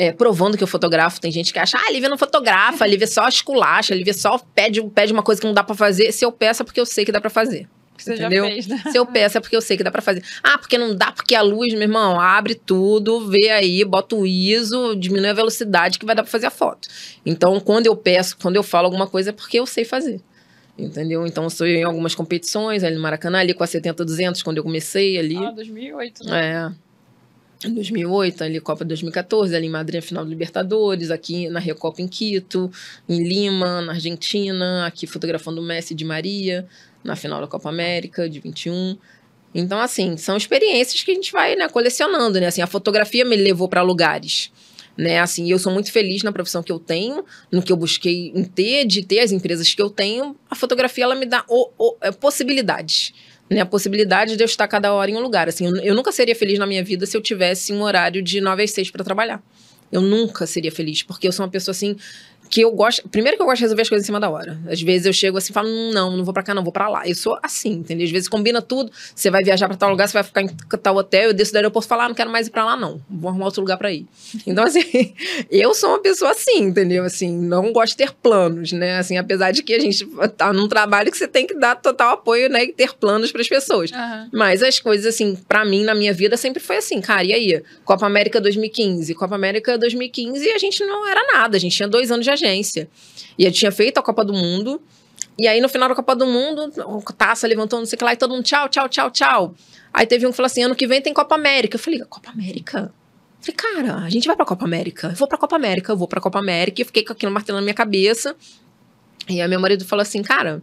[0.00, 1.20] é, provando que eu fotografo.
[1.20, 4.14] Tem gente que acha, ah, a Lívia não fotografa, a Lívia só esculacha, a Lívia
[4.14, 6.10] só pede, pede uma coisa que não dá para fazer.
[6.10, 7.68] Se eu peço é porque eu sei que dá para fazer.
[7.98, 8.44] Você entendeu?
[8.46, 8.82] já fez, né?
[8.90, 10.24] Se eu peço é porque eu sei que dá para fazer.
[10.42, 14.26] Ah, porque não dá, porque a luz, meu irmão, abre tudo, vê aí, bota o
[14.26, 16.88] ISO, diminui a velocidade que vai dar para fazer a foto.
[17.26, 20.18] Então, quando eu peço, quando eu falo alguma coisa é porque eu sei fazer.
[20.78, 21.26] Entendeu?
[21.26, 24.62] Então, eu sou em algumas competições ali no Maracanã, ali com a 70-200, quando eu
[24.62, 25.36] comecei ali.
[25.36, 26.72] Ah, 2008, né?
[26.74, 26.89] É.
[27.64, 32.08] em 2008, ali Copa 2014, ali em Madrid, final do Libertadores, aqui na Recopa em
[32.08, 32.70] Quito,
[33.08, 36.66] em Lima, na Argentina, aqui fotografando o Messi de Maria,
[37.04, 38.96] na final da Copa América de 21.
[39.54, 42.46] Então, assim, são experiências que a gente vai né, colecionando, né?
[42.46, 44.50] Assim, a fotografia me levou para lugares,
[44.96, 45.18] né?
[45.18, 48.44] Assim, eu sou muito feliz na profissão que eu tenho, no que eu busquei em
[48.44, 50.36] ter, de ter as empresas que eu tenho.
[50.48, 53.12] A fotografia, ela me dá o, o, é, possibilidades
[53.50, 55.48] né, a possibilidade de eu estar cada hora em um lugar.
[55.48, 58.40] Assim, eu, eu nunca seria feliz na minha vida se eu tivesse um horário de
[58.40, 59.42] 9 às 6 para trabalhar.
[59.90, 61.96] Eu nunca seria feliz, porque eu sou uma pessoa assim
[62.50, 63.08] que eu gosto.
[63.08, 64.58] Primeiro que eu gosto de resolver as coisas em cima da hora.
[64.68, 66.88] Às vezes eu chego assim e falo, não, não vou pra cá, não, vou pra
[66.88, 67.06] lá.
[67.06, 68.04] Eu sou assim, entendeu?
[68.04, 68.90] Às vezes combina tudo.
[69.14, 70.48] Você vai viajar pra tal lugar, você vai ficar em
[70.82, 72.76] tal hotel, eu desço do aeroporto e falo, ah, não quero mais ir pra lá,
[72.76, 73.00] não.
[73.08, 74.04] Vou arrumar outro lugar pra ir.
[74.44, 75.14] Então, assim,
[75.48, 77.04] eu sou uma pessoa assim, entendeu?
[77.04, 78.98] Assim, não gosto de ter planos, né?
[78.98, 80.04] Assim, apesar de que a gente
[80.36, 82.64] tá num trabalho que você tem que dar total apoio, né?
[82.64, 83.92] E ter planos para as pessoas.
[83.92, 84.28] Uhum.
[84.32, 87.62] Mas as coisas, assim, para mim, na minha vida, sempre foi assim, cara, e aí?
[87.84, 89.14] Copa América 2015.
[89.14, 92.88] Copa América 2015 a gente não era nada, a gente tinha dois anos de agência.
[93.38, 94.80] E eu tinha feito a Copa do Mundo.
[95.38, 96.70] E aí, no final da Copa do Mundo,
[97.06, 99.54] a taça levantou, não sei o que lá, e todo mundo, tchau, tchau, tchau, tchau.
[99.92, 101.76] Aí teve um que falou assim: ano que vem tem Copa América.
[101.76, 102.92] Eu falei, Copa América?
[103.40, 105.08] Eu falei, cara, a gente vai pra Copa América.
[105.08, 106.82] Eu vou pra Copa América, eu vou pra Copa América.
[106.82, 108.36] E fiquei com aquilo martelando na minha cabeça.
[109.28, 110.62] E aí, meu marido falou assim, cara,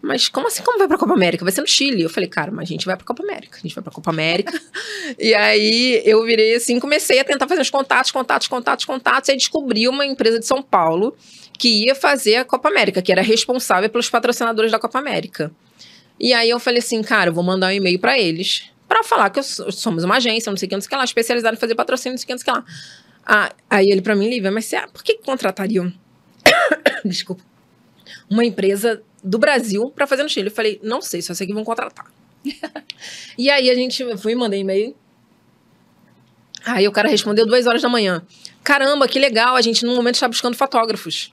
[0.00, 1.44] mas como assim, como vai pra Copa América?
[1.44, 2.02] Vai ser no Chile.
[2.02, 3.58] Eu falei, cara, mas a gente vai pra Copa América.
[3.58, 4.60] A gente vai pra Copa América.
[5.18, 9.28] e aí eu virei assim, comecei a tentar fazer uns contatos, contatos, contatos, contatos.
[9.28, 11.16] E aí descobri uma empresa de São Paulo
[11.58, 15.50] que ia fazer a Copa América, que era responsável pelos patrocinadores da Copa América.
[16.20, 19.28] E aí eu falei assim, cara, eu vou mandar um e-mail para eles para falar
[19.30, 21.54] que eu, somos uma agência, não sei o que, não sei o que lá, especializada
[21.56, 22.66] em fazer patrocínio, não sei o que, não sei o que lá.
[23.26, 25.92] Ah, aí ele para mim, Lívia, mas você, por que contratariam,
[27.04, 27.42] desculpa,
[28.30, 30.48] uma empresa do Brasil para fazer no Chile?
[30.48, 32.06] Eu falei, não sei, só sei que vão contratar.
[33.36, 34.94] e aí a gente, fui e mandei e-mail.
[36.64, 38.22] Aí o cara respondeu duas horas da manhã.
[38.62, 41.32] Caramba, que legal, a gente no momento está buscando fotógrafos.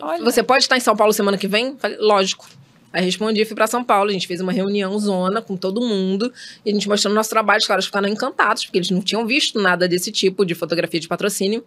[0.00, 0.22] Olha.
[0.24, 1.76] Você pode estar em São Paulo semana que vem?
[1.78, 2.48] Falei, lógico.
[2.92, 6.32] Aí respondi, fui para São Paulo, a gente fez uma reunião zona com todo mundo,
[6.64, 9.60] e a gente mostrando nosso trabalho, os caras ficaram encantados, porque eles não tinham visto
[9.60, 11.64] nada desse tipo de fotografia de patrocínio.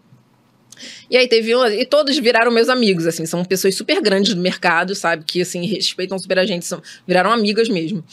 [1.10, 4.42] E aí teve um, e todos viraram meus amigos, assim, são pessoas super grandes do
[4.42, 8.04] mercado, sabe, que assim respeitam super a gente, são, viraram amigas mesmo.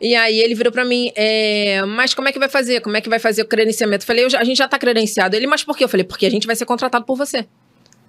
[0.00, 2.80] E aí ele virou para mim, é, mas como é que vai fazer?
[2.80, 4.02] Como é que vai fazer o credenciamento?
[4.02, 5.34] Eu falei, a gente já tá credenciado.
[5.34, 5.84] Ele, mas por quê?
[5.84, 7.46] Eu falei, porque a gente vai ser contratado por você.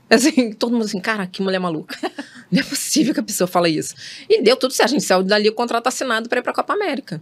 [0.10, 1.98] Assim, todo mundo assim, cara, que mulher maluca.
[2.52, 3.94] Não é possível que a pessoa fale isso.
[4.30, 4.90] E deu tudo certo.
[4.90, 7.22] A gente saiu dali o contrato assinado para ir pra Copa América.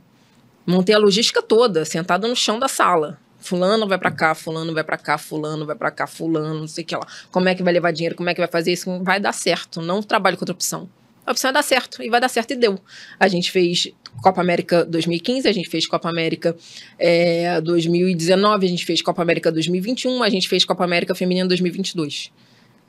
[0.66, 3.20] Montei a logística toda, sentado no chão da sala.
[3.46, 6.84] Fulano vai para cá, fulano vai para cá, fulano vai para cá, fulano, não sei
[6.84, 7.06] o que lá.
[7.32, 8.16] Como é que vai levar dinheiro?
[8.16, 9.04] Como é que vai fazer isso?
[9.04, 9.84] Vai dar certo.
[9.84, 10.90] Não trabalho com outra opção.
[11.24, 12.02] A opção é dar certo.
[12.02, 12.80] E vai dar certo e deu.
[13.20, 16.56] A gente fez Copa América 2015, a gente fez Copa América
[16.98, 22.32] é, 2019, a gente fez Copa América 2021, a gente fez Copa América Feminina 2022.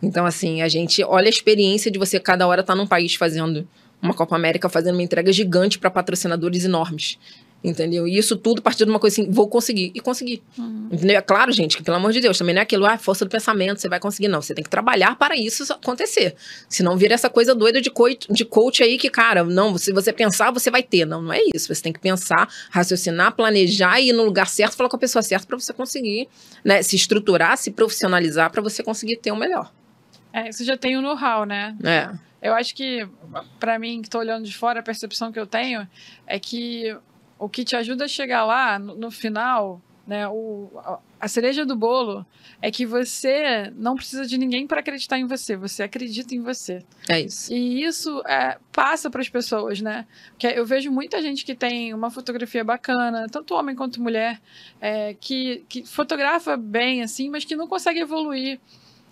[0.03, 3.15] Então, assim, a gente olha a experiência de você cada hora estar tá num país
[3.15, 3.69] fazendo
[4.01, 7.19] uma Copa América, fazendo uma entrega gigante para patrocinadores enormes.
[7.67, 8.07] Entendeu?
[8.07, 9.91] E isso tudo a partir de uma coisa assim, vou conseguir.
[9.93, 10.41] E conseguir.
[10.57, 10.89] Uhum.
[10.93, 11.17] Entendeu?
[11.17, 13.29] É claro, gente, que pelo amor de Deus, também não é aquilo, ah, força do
[13.29, 14.29] pensamento, você vai conseguir.
[14.29, 16.37] Não, você tem que trabalhar para isso acontecer.
[16.69, 20.13] Senão vira essa coisa doida de coach, de coach aí que, cara, não, se você
[20.13, 21.05] pensar, você vai ter.
[21.05, 21.75] Não, não é isso.
[21.75, 25.21] Você tem que pensar, raciocinar, planejar e ir no lugar certo, falar com a pessoa
[25.21, 26.29] certa para você conseguir,
[26.65, 29.73] né, se estruturar, se profissionalizar para você conseguir ter o melhor.
[30.33, 31.75] É, isso já tem o know-how, né?
[31.83, 32.27] É.
[32.47, 33.09] Eu acho que,
[33.59, 35.89] para mim, que estou olhando de fora, a percepção que eu tenho
[36.27, 36.97] é que
[37.39, 40.71] o que te ajuda a chegar lá, no, no final, né, o,
[41.21, 42.25] a cereja do bolo
[42.63, 46.85] é que você não precisa de ninguém para acreditar em você, você acredita em você.
[47.09, 47.53] É isso.
[47.53, 50.07] E isso é, passa para as pessoas, né?
[50.31, 54.41] Porque eu vejo muita gente que tem uma fotografia bacana, tanto homem quanto mulher,
[54.81, 58.61] é, que, que fotografa bem, assim, mas que não consegue evoluir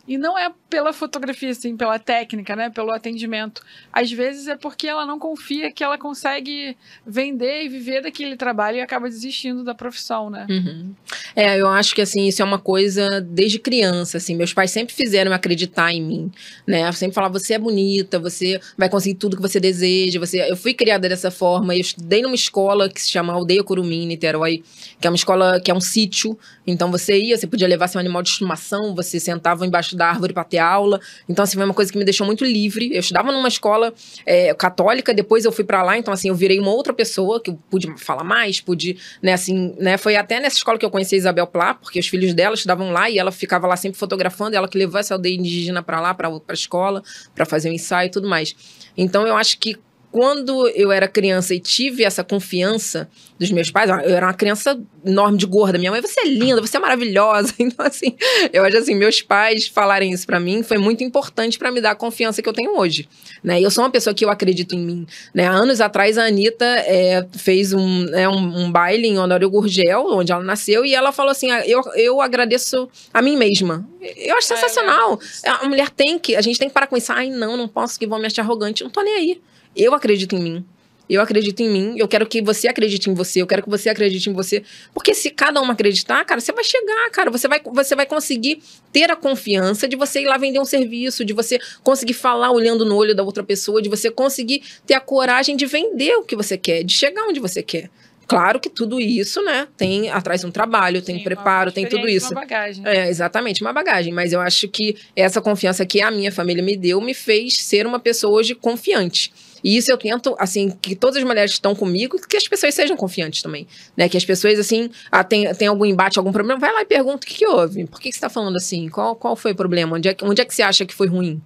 [0.06, 2.68] e não é pela fotografia, assim, pela técnica, né?
[2.68, 3.62] Pelo atendimento.
[3.92, 6.76] Às vezes é porque ela não confia que ela consegue
[7.06, 10.46] vender e viver daquele trabalho e acaba desistindo da profissão, né?
[10.50, 10.92] Uhum.
[11.34, 14.36] É, eu acho que, assim, isso é uma coisa desde criança, assim.
[14.36, 16.32] Meus pais sempre fizeram acreditar em mim,
[16.66, 16.90] né?
[16.92, 20.20] Sempre falavam, você é bonita, você vai conseguir tudo que você deseja.
[20.20, 20.40] Você...
[20.50, 21.74] Eu fui criada dessa forma.
[21.74, 24.62] Eu estudei numa escola que se chama Aldeia Curumim, Niterói,
[25.00, 26.38] que é uma escola que é um sítio.
[26.66, 30.32] Então, você ia, você podia levar seu animal de estimação, você sentava embaixo da árvore
[30.32, 31.00] para ter aula.
[31.28, 32.90] Então, assim, foi uma coisa que me deixou muito livre.
[32.92, 33.92] Eu estudava numa escola
[34.26, 37.50] é, católica, depois eu fui para lá, então, assim, eu virei uma outra pessoa, que
[37.50, 41.14] eu pude falar mais, pude, né, assim, né, foi até nessa escola que eu conheci
[41.14, 44.56] a Isabel Plá, porque os filhos dela estudavam lá e ela ficava lá sempre fotografando,
[44.56, 47.02] ela que levou essa aldeia indígena para lá, para a escola,
[47.34, 48.54] para fazer o um ensaio e tudo mais.
[48.96, 49.76] Então, eu acho que
[50.14, 54.80] quando eu era criança e tive essa confiança dos meus pais, eu era uma criança
[55.04, 55.76] enorme de gorda.
[55.76, 57.52] Minha mãe, você é linda, você é maravilhosa.
[57.58, 58.14] Então, assim,
[58.52, 61.92] eu acho assim, meus pais falarem isso para mim foi muito importante para me dar
[61.92, 63.08] a confiança que eu tenho hoje.
[63.42, 63.60] Né?
[63.60, 65.06] Eu sou uma pessoa que eu acredito em mim.
[65.34, 65.48] Né?
[65.48, 70.06] Há anos atrás, a Anitta é, fez um, né, um, um, baile em Honório Gurgel,
[70.12, 73.84] onde ela nasceu, e ela falou assim: ah, eu, eu agradeço a mim mesma.
[74.16, 75.18] Eu acho é, sensacional.
[75.42, 77.12] É, a mulher tem que, a gente tem que parar com isso.
[77.12, 78.84] Ai, não, não posso que vão me achar arrogante.
[78.84, 79.40] Não tô nem aí.
[79.76, 80.64] Eu acredito em mim.
[81.08, 83.90] Eu acredito em mim, eu quero que você acredite em você, eu quero que você
[83.90, 84.62] acredite em você.
[84.94, 88.62] Porque se cada um acreditar, cara, você vai chegar, cara, você vai, você vai conseguir
[88.90, 92.86] ter a confiança de você ir lá vender um serviço, de você conseguir falar olhando
[92.86, 96.34] no olho da outra pessoa, de você conseguir ter a coragem de vender o que
[96.34, 97.90] você quer, de chegar onde você quer.
[98.26, 102.32] Claro que tudo isso, né, tem atrás um trabalho, tem preparo, tem tudo isso.
[102.32, 102.82] Uma bagagem.
[102.86, 104.12] É, exatamente, uma bagagem.
[104.12, 107.86] Mas eu acho que essa confiança que a minha família me deu me fez ser
[107.86, 109.30] uma pessoa hoje confiante.
[109.64, 112.74] E isso eu tento, assim, que todas as mulheres que estão comigo, que as pessoas
[112.74, 113.66] sejam confiantes também.
[113.96, 114.10] Né?
[114.10, 117.26] Que as pessoas, assim, ah, tem, tem algum embate, algum problema, vai lá e pergunta
[117.26, 117.86] o que, que houve.
[117.86, 118.90] Por que, que você está falando assim?
[118.90, 119.96] Qual, qual foi o problema?
[119.96, 121.40] Onde é, onde é que você acha que foi ruim?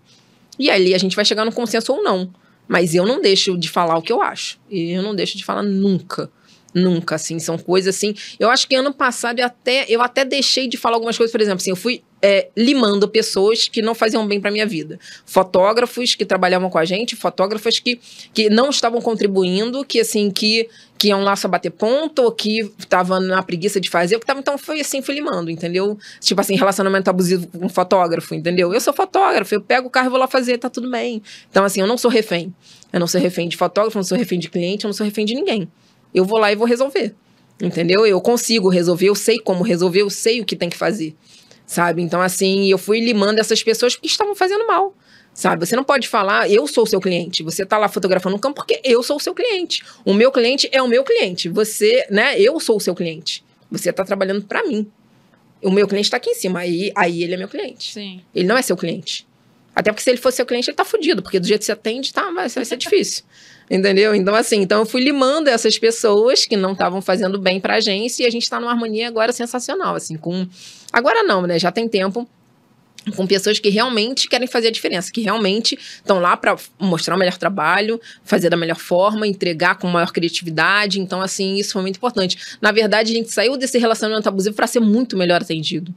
[0.59, 2.29] E ali a gente vai chegar no consenso ou não.
[2.67, 4.59] Mas eu não deixo de falar o que eu acho.
[4.69, 6.29] E eu não deixo de falar nunca.
[6.75, 8.15] Nunca, assim, são coisas assim.
[8.39, 11.41] Eu acho que ano passado eu até, eu até deixei de falar algumas coisas, por
[11.41, 14.99] exemplo, assim, eu fui é, limando pessoas que não faziam bem para minha vida.
[15.25, 18.01] Fotógrafos que trabalhavam com a gente, fotógrafos que,
[18.33, 22.71] que não estavam contribuindo, que assim, que, que iam lá só bater ponto, ou que
[22.79, 25.99] estavam na preguiça de fazer, que tava, então foi assim, fui limando, entendeu?
[26.21, 28.73] Tipo assim, relacionamento abusivo com um fotógrafo, entendeu?
[28.75, 31.23] Eu sou fotógrafo, eu pego o carro e vou lá fazer, tá tudo bem.
[31.51, 32.53] Então, assim, eu não sou refém.
[32.93, 35.05] Eu não sou refém de fotógrafo, eu não sou refém de cliente, eu não sou
[35.05, 35.69] refém de ninguém
[36.15, 37.15] eu vou lá e vou resolver.
[37.61, 38.07] Entendeu?
[38.07, 41.17] Eu consigo resolver, eu sei como resolver, eu sei o que tem que fazer.
[41.69, 42.01] Sabe?
[42.01, 44.97] Então, assim, eu fui limando essas pessoas que estavam fazendo mal.
[45.35, 45.67] Sabe?
[45.67, 47.43] Você não pode falar, eu sou o seu cliente.
[47.43, 49.85] Você tá lá fotografando no campo porque eu sou o seu cliente.
[50.03, 51.51] O meu cliente é o meu cliente.
[51.51, 52.41] Você, né?
[52.41, 53.45] Eu sou o seu cliente.
[53.71, 54.91] Você tá trabalhando para mim.
[55.63, 56.61] O meu cliente tá aqui em cima.
[56.61, 57.93] Aí, aí ele é meu cliente.
[57.93, 58.23] Sim.
[58.35, 59.29] Ele não é seu cliente.
[59.77, 61.23] Até porque se ele fosse seu cliente, ele tá fudido.
[61.23, 63.25] Porque do jeito que você atende, tá, vai, vai ser difícil.
[63.71, 64.15] Entendeu?
[64.15, 68.25] Então, assim, então eu fui limando essas pessoas que não estavam fazendo bem pra agência
[68.25, 70.49] e a gente está numa harmonia agora sensacional, assim, com.
[70.93, 71.59] Agora não, né?
[71.59, 72.29] Já tem tempo
[73.17, 77.19] com pessoas que realmente querem fazer a diferença, que realmente estão lá para mostrar o
[77.19, 81.01] melhor trabalho, fazer da melhor forma, entregar com maior criatividade.
[81.01, 82.57] Então, assim, isso foi muito importante.
[82.61, 85.95] Na verdade, a gente saiu desse relacionamento abusivo para ser muito melhor atendido.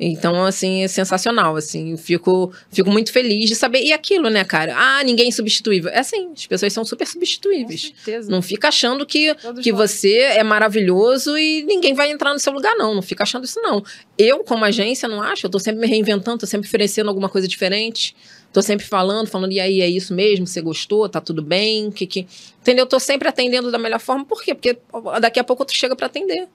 [0.00, 3.82] Então, assim, é sensacional, assim, fico, fico muito feliz de saber.
[3.82, 4.74] E aquilo, né, cara?
[4.76, 5.90] Ah, ninguém é substituível.
[5.90, 7.90] É assim, as pessoas são super substituíveis.
[7.90, 8.30] Com certeza.
[8.30, 12.74] Não fica achando que, que você é maravilhoso e ninguém vai entrar no seu lugar,
[12.74, 12.94] não.
[12.94, 13.84] Não fica achando isso, não.
[14.18, 15.46] Eu, como agência, não acho.
[15.46, 18.16] Eu tô sempre me reinventando, tô sempre oferecendo alguma coisa diferente.
[18.52, 20.46] Tô sempre falando, falando, e aí, é isso mesmo?
[20.46, 21.08] Você gostou?
[21.08, 21.90] Tá tudo bem?
[21.90, 22.26] Que, que...
[22.60, 22.86] Entendeu?
[22.86, 24.24] Tô sempre atendendo da melhor forma.
[24.24, 24.54] Por quê?
[24.54, 24.76] Porque
[25.20, 26.48] daqui a pouco tu chega para atender.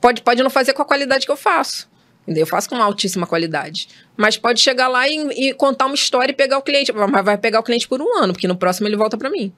[0.00, 1.88] Pode, pode não fazer com a qualidade que eu faço.
[2.26, 3.88] Eu faço com uma altíssima qualidade.
[4.16, 6.92] Mas pode chegar lá e, e, contar uma história e pegar o cliente.
[6.92, 9.52] Mas vai pegar o cliente por um ano, porque no próximo ele volta para mim.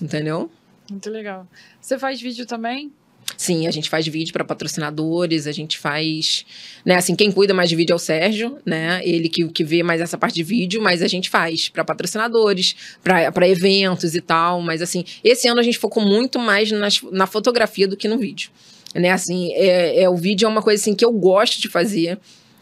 [0.00, 0.50] Entendeu?
[0.90, 1.46] Muito legal.
[1.80, 2.92] Você faz vídeo também?
[3.36, 6.44] Sim, a gente faz vídeo para patrocinadores, a gente faz.
[6.84, 9.00] Né, assim, quem cuida mais de vídeo é o Sérgio, né?
[9.04, 12.74] Ele que, que vê mais essa parte de vídeo, mas a gente faz para patrocinadores,
[13.02, 14.60] para eventos e tal.
[14.60, 18.18] Mas assim, esse ano a gente focou muito mais nas, na fotografia do que no
[18.18, 18.50] vídeo
[18.94, 19.10] né?
[19.10, 22.18] Assim, é, é, o vídeo é uma coisa assim que eu gosto de fazer,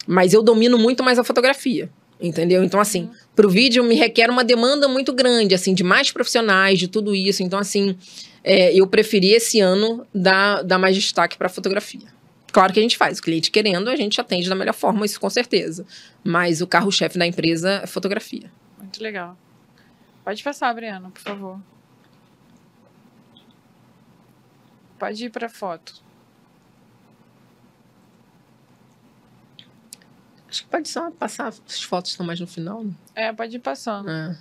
[0.07, 1.89] mas eu domino muito mais a fotografia.
[2.21, 2.63] Entendeu?
[2.65, 3.11] Então, assim, uhum.
[3.33, 7.41] pro vídeo me requer uma demanda muito grande, assim, de mais profissionais, de tudo isso.
[7.41, 7.95] Então, assim,
[8.43, 12.07] é, eu preferi esse ano dar, dar mais destaque para fotografia.
[12.51, 15.19] Claro que a gente faz, o cliente querendo, a gente atende da melhor forma, isso
[15.19, 15.85] com certeza.
[16.21, 18.51] Mas o carro-chefe da empresa é fotografia.
[18.77, 19.37] Muito legal.
[20.25, 21.59] Pode passar, Briana, por favor.
[24.97, 26.08] Pode ir para foto.
[30.49, 32.83] Acho que pode só passar, as fotos estão mais no final.
[32.83, 32.91] Né?
[33.15, 34.09] É, pode ir passando.
[34.09, 34.35] É.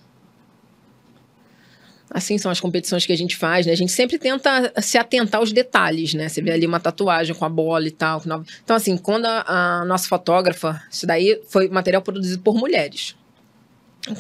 [2.11, 3.73] Assim são as competições que a gente faz, né?
[3.73, 6.27] A gente sempre tenta se atentar aos detalhes, né?
[6.27, 8.23] Você vê ali uma tatuagem com a bola e tal.
[8.65, 13.15] Então, assim, quando a, a nossa fotógrafa, isso daí foi material produzido por mulheres.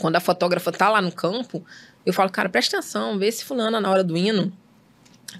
[0.00, 1.64] Quando a fotógrafa tá lá no campo,
[2.04, 4.52] eu falo, cara, presta atenção, vê se fulana na hora do hino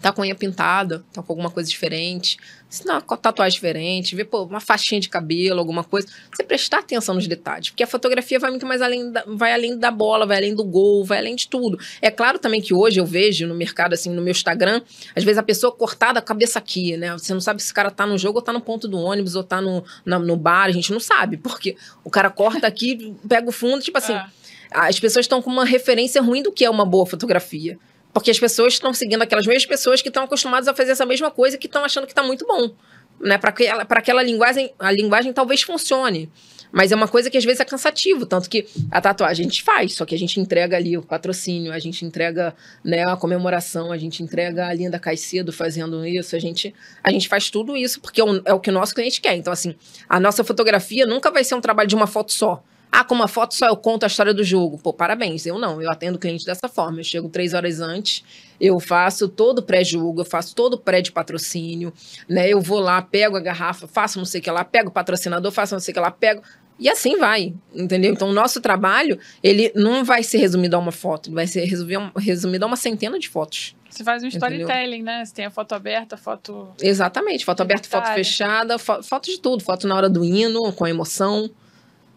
[0.01, 2.37] tá com unha pintada, tá com alguma coisa diferente,
[2.69, 6.07] se não, com tatuagem diferente, ver pô, uma faixinha de cabelo, alguma coisa.
[6.31, 9.79] Você prestar atenção nos detalhes, porque a fotografia vai muito mais além da, vai além
[9.79, 11.79] da bola, vai além do gol, vai além de tudo.
[12.03, 14.83] É claro também que hoje eu vejo no mercado, assim, no meu Instagram,
[15.17, 17.13] às vezes a pessoa cortada a cabeça aqui, né?
[17.13, 19.35] Você não sabe se o cara tá no jogo ou tá no ponto do ônibus
[19.35, 23.17] ou tá no, na, no bar, a gente não sabe, porque o cara corta aqui,
[23.27, 24.19] pega o fundo, tipo assim.
[24.71, 24.81] É.
[24.81, 27.79] As pessoas estão com uma referência ruim do que é uma boa fotografia
[28.13, 31.31] Porque as pessoas estão seguindo aquelas mesmas pessoas que estão acostumadas a fazer essa mesma
[31.31, 32.75] coisa que estão achando que está muito bom.
[33.21, 33.37] Né?
[33.39, 36.31] Para aquela, aquela linguagem, a linguagem talvez funcione.
[36.71, 39.63] Mas é uma coisa que às vezes é cansativo, tanto que a tatuagem a gente
[39.63, 42.55] faz, só que a gente entrega ali o patrocínio, a gente entrega
[42.85, 47.29] né, a comemoração, a gente entrega a Linda Caicedo fazendo isso, a gente, a gente
[47.29, 49.35] faz tudo isso porque é o, é o que o nosso cliente quer.
[49.35, 49.75] Então, assim,
[50.09, 52.63] a nossa fotografia nunca vai ser um trabalho de uma foto só.
[52.91, 54.79] Ah, com uma foto só eu conto a história do jogo.
[54.79, 55.45] Pô, parabéns.
[55.47, 57.01] Eu não, eu atendo o cliente dessa forma.
[57.01, 58.25] Eu chego três horas antes,
[58.61, 61.93] eu faço todo o pré-jogo, eu faço todo o pré de patrocínio,
[62.29, 62.49] né?
[62.49, 65.53] Eu vou lá, pego a garrafa, faço não sei o que lá, pego o patrocinador,
[65.53, 66.43] faço não sei o que lá, pego.
[66.79, 68.13] E assim vai, entendeu?
[68.13, 71.65] Então, o nosso trabalho, ele não vai ser resumido a uma foto, ele vai ser
[71.65, 73.75] resumido a uma centena de fotos.
[73.91, 75.25] Você faz um storytelling, né?
[75.25, 76.69] Você tem a foto aberta, foto.
[76.81, 80.85] Exatamente, foto aberta, foto fechada, fo foto de tudo, foto na hora do hino, com
[80.85, 81.51] a emoção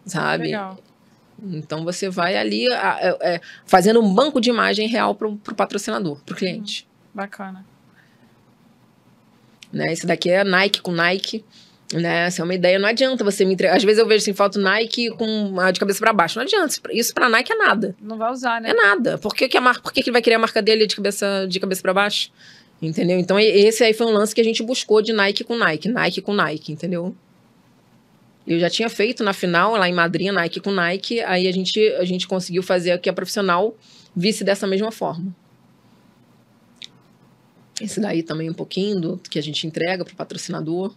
[0.04, 0.44] sabe?
[0.44, 0.78] Legal.
[1.44, 6.20] Então você vai ali é, é, fazendo um banco de imagem real para o patrocinador,
[6.24, 6.86] para o cliente.
[6.86, 7.64] Hum, bacana.
[9.72, 9.92] Né?
[9.92, 11.44] Esse daqui é Nike com Nike.
[11.92, 12.26] Né?
[12.26, 12.78] Essa é uma ideia.
[12.78, 13.76] Não adianta você me entregar.
[13.76, 16.38] Às vezes eu vejo assim, foto Nike com a de cabeça para baixo.
[16.38, 16.74] Não adianta.
[16.90, 17.96] Isso para Nike é nada.
[18.00, 18.70] Não vai usar, né?
[18.70, 19.18] É nada.
[19.18, 20.94] Por que, que, a marca, por que, que ele vai querer a marca dele de
[20.94, 22.30] cabeça, de cabeça para baixo?
[22.80, 23.18] Entendeu?
[23.18, 25.88] Então, esse aí foi um lance que a gente buscou de Nike com Nike.
[25.88, 27.14] Nike com Nike, entendeu?
[28.46, 31.80] Eu já tinha feito na final, lá em Madrid, Nike com Nike, aí a gente,
[31.94, 33.76] a gente conseguiu fazer que a profissional
[34.14, 35.34] visse dessa mesma forma.
[37.80, 40.94] Esse daí também um pouquinho do que a gente entrega para o patrocinador.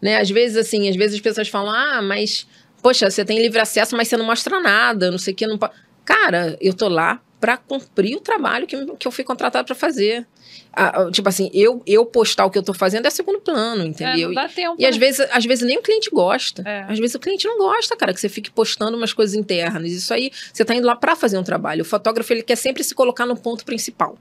[0.00, 0.18] Né?
[0.18, 2.46] Às vezes, assim, às vezes as pessoas falam, ah, mas,
[2.82, 5.46] poxa, você tem livre acesso, mas você não mostra nada, não sei o que.
[5.46, 5.58] Não...
[6.04, 10.26] Cara, eu tô lá para cumprir o trabalho que, que eu fui contratado para fazer
[10.72, 14.30] a, tipo assim, eu, eu postar o que eu tô fazendo é segundo plano, entendeu?
[14.30, 15.00] É, não dá tempo, e, e às, né?
[15.00, 16.62] vezes, às vezes nem o cliente gosta.
[16.66, 16.84] É.
[16.88, 19.92] Às vezes o cliente não gosta, cara, que você fique postando umas coisas internas.
[19.92, 21.82] Isso aí, você tá indo lá para fazer um trabalho.
[21.82, 24.16] O fotógrafo, ele quer sempre se colocar no ponto principal.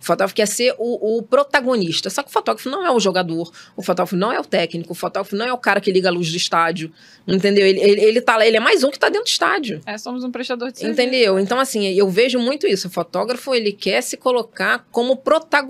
[0.00, 2.08] O fotógrafo quer ser o, o protagonista.
[2.08, 4.96] Só que o fotógrafo não é o jogador, o fotógrafo não é o técnico, o
[4.96, 6.92] fotógrafo não é o cara que liga a luz do estádio,
[7.26, 7.66] entendeu?
[7.66, 9.80] Ele, ele, ele tá lá, ele é mais um que tá dentro do estádio.
[9.84, 11.00] É, somos um prestador de serviço.
[11.00, 11.36] Entendeu?
[11.38, 12.86] Então, assim, eu vejo muito isso.
[12.86, 15.65] O fotógrafo, ele quer se colocar como protagonista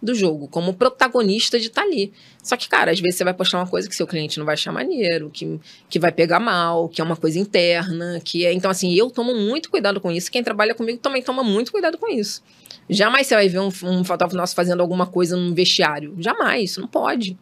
[0.00, 2.12] do jogo, como protagonista de estar tá ali.
[2.42, 4.54] Só que, cara, às vezes você vai postar uma coisa que seu cliente não vai
[4.54, 8.52] achar maneiro, que, que vai pegar mal, que é uma coisa interna, que é.
[8.52, 10.30] Então, assim, eu tomo muito cuidado com isso.
[10.30, 12.42] Quem trabalha comigo também toma muito cuidado com isso.
[12.88, 16.14] Jamais você vai ver um, um fotógrafo nosso fazendo alguma coisa num vestiário.
[16.18, 17.36] Jamais, isso não pode.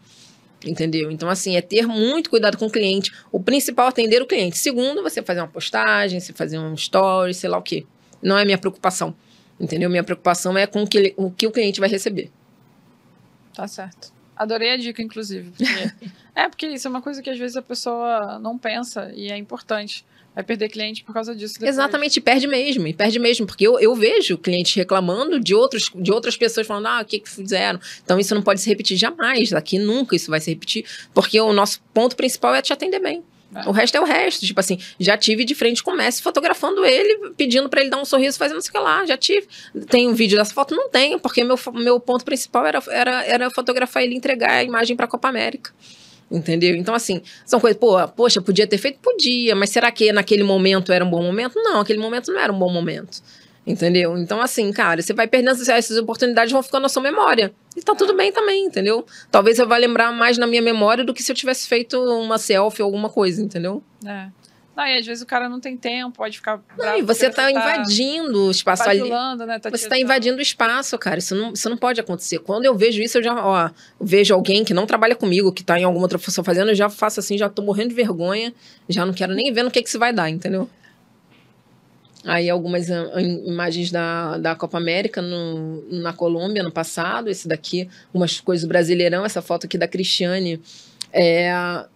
[0.64, 1.10] Entendeu?
[1.10, 3.12] Então, assim, é ter muito cuidado com o cliente.
[3.30, 4.58] O principal é atender o cliente.
[4.58, 7.84] Segundo, você fazer uma postagem, você fazer um story, sei lá o quê.
[8.22, 9.14] Não é minha preocupação.
[9.58, 9.88] Entendeu?
[9.88, 12.30] Minha preocupação é com o que, o que o cliente vai receber.
[13.54, 14.12] Tá certo.
[14.36, 15.50] Adorei a dica, inclusive.
[15.50, 16.10] Porque...
[16.34, 19.36] é, porque isso é uma coisa que às vezes a pessoa não pensa e é
[19.36, 20.04] importante.
[20.34, 21.54] Vai perder cliente por causa disso.
[21.54, 21.70] Depois.
[21.70, 26.12] Exatamente, perde mesmo, e perde mesmo, porque eu, eu vejo clientes reclamando de, outros, de
[26.12, 27.80] outras pessoas falando, ah, o que, que fizeram?
[28.04, 30.84] Então isso não pode se repetir jamais, aqui nunca isso vai se repetir,
[31.14, 33.24] porque o nosso ponto principal é te atender bem.
[33.66, 34.44] O resto é o resto.
[34.44, 37.98] Tipo assim, já tive de frente com o Messi fotografando ele, pedindo para ele dar
[37.98, 39.04] um sorriso, fazendo que lá.
[39.06, 39.46] Já tive.
[39.88, 40.74] Tem um vídeo dessa foto?
[40.74, 44.64] Não tenho, porque meu, meu ponto principal era, era, era fotografar ele e entregar a
[44.64, 45.72] imagem para a Copa América.
[46.30, 46.74] Entendeu?
[46.74, 48.98] Então, assim, são coisas, pô, poxa, podia ter feito?
[49.00, 51.54] Podia, mas será que naquele momento era um bom momento?
[51.56, 53.22] Não, aquele momento não era um bom momento.
[53.66, 54.16] Entendeu?
[54.16, 57.52] Então, assim, cara, você vai perdendo essas oportunidades, vão ficando na sua memória.
[57.76, 59.04] E tá tudo bem também, entendeu?
[59.28, 62.38] Talvez eu vá lembrar mais na minha memória do que se eu tivesse feito uma
[62.38, 63.82] selfie ou alguma coisa, entendeu?
[64.06, 64.28] É.
[64.76, 66.60] Não, e às vezes o cara não tem tempo, pode ficar.
[66.76, 69.08] Não, e você tá, tá invadindo o espaço ali.
[69.08, 69.58] Né?
[69.58, 71.18] Tá você tá invadindo o espaço, cara.
[71.18, 72.40] Isso não, isso não pode acontecer.
[72.40, 75.80] Quando eu vejo isso, eu já, ó, vejo alguém que não trabalha comigo, que tá
[75.80, 78.52] em alguma outra função fazendo, eu já faço assim, já tô morrendo de vergonha,
[78.86, 80.68] já não quero nem ver no que, que isso vai dar, entendeu?
[82.24, 88.40] Aí algumas imagens da, da Copa América no, na Colômbia no passado, esse daqui, umas
[88.40, 90.60] coisas do Brasileirão, essa foto aqui da Cristiane.
[91.12, 91.48] É,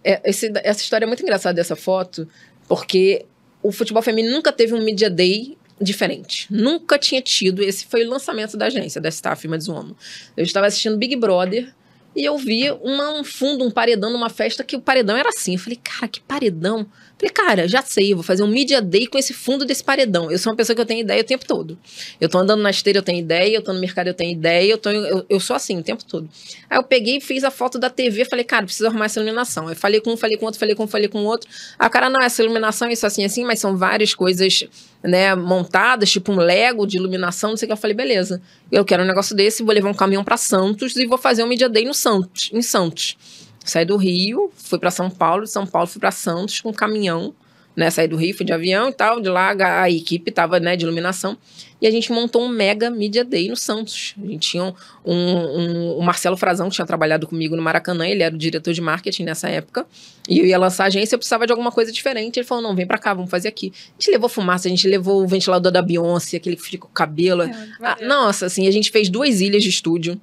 [0.03, 2.27] é, esse, essa história é muito engraçada dessa foto,
[2.67, 3.25] porque
[3.61, 6.47] o futebol feminino nunca teve um Media Day diferente.
[6.49, 7.61] Nunca tinha tido.
[7.63, 9.97] Esse foi o lançamento da agência, da Staff Madzuono.
[10.37, 11.73] Eu estava assistindo Big Brother
[12.15, 15.53] e eu vi uma, um fundo, um paredão numa festa que o paredão era assim.
[15.53, 16.85] Eu falei, cara, que paredão.
[17.21, 20.31] Falei, cara, já sei, vou fazer um media day com esse fundo desse paredão.
[20.31, 21.77] Eu sou uma pessoa que eu tenho ideia o tempo todo.
[22.19, 24.71] Eu tô andando na esteira, eu tenho ideia, eu tô no mercado, eu tenho ideia,
[24.71, 26.27] eu, tô, eu, eu sou assim o tempo todo.
[26.67, 29.67] Aí eu peguei e fiz a foto da TV, falei, cara, preciso arrumar essa iluminação.
[29.67, 31.47] Aí falei com um, falei com outro, falei com um, falei com outro.
[31.77, 34.63] Aí o cara, não, essa iluminação é isso assim, assim, mas são várias coisas,
[35.03, 37.73] né, montadas, tipo um Lego de iluminação, não sei o que.
[37.73, 38.41] Eu falei, beleza,
[38.71, 41.47] eu quero um negócio desse, vou levar um caminhão para Santos e vou fazer um
[41.47, 43.15] media day no Santos, em Santos.
[43.63, 46.73] Saí do Rio, fui para São Paulo, de São Paulo fui para Santos com um
[46.73, 47.33] caminhão
[47.75, 47.89] né?
[47.89, 50.83] Saí do Rio, fui de avião e tal, de lá a, equipe tava, né, de
[50.83, 51.37] iluminação.
[51.81, 54.13] E a gente montou um mega Media Day no Santos.
[54.21, 54.73] A gente tinha um,
[55.13, 58.81] um, um, Marcelo Frazão, que tinha trabalhado comigo no Maracanã, ele era o diretor de
[58.81, 59.87] marketing nessa época.
[60.29, 62.37] E eu ia lançar a agência, eu precisava de alguma coisa diferente.
[62.37, 63.73] Ele falou: não, vem pra cá, vamos fazer aqui.
[63.75, 66.87] A gente levou fumaça, a gente levou o ventilador da Beyoncé, aquele que fica com
[66.87, 67.41] o cabelo.
[67.43, 70.21] É, ah, nossa, assim, a gente fez duas ilhas de estúdio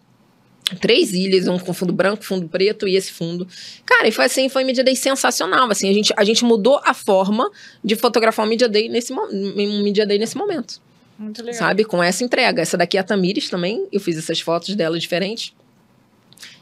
[0.76, 3.46] três ilhas, um com fundo branco, fundo preto e esse fundo.
[3.84, 6.80] Cara, e foi assim, foi um Media Day sensacional, assim, a gente, a gente mudou
[6.84, 7.50] a forma
[7.82, 10.80] de fotografar um Media Day nesse, um Media Day nesse momento.
[11.18, 11.58] Muito legal.
[11.58, 11.84] Sabe?
[11.84, 12.62] Com essa entrega.
[12.62, 13.88] Essa daqui é a Tamires também.
[13.90, 15.52] Eu fiz essas fotos dela diferentes.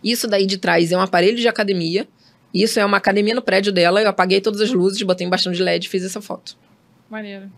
[0.03, 2.09] Isso daí de trás é um aparelho de academia.
[2.55, 4.01] Isso é uma academia no prédio dela.
[4.01, 6.57] Eu apaguei todas as luzes, botei um bastão de LED e fiz essa foto.
[7.11, 7.51] Maneiro.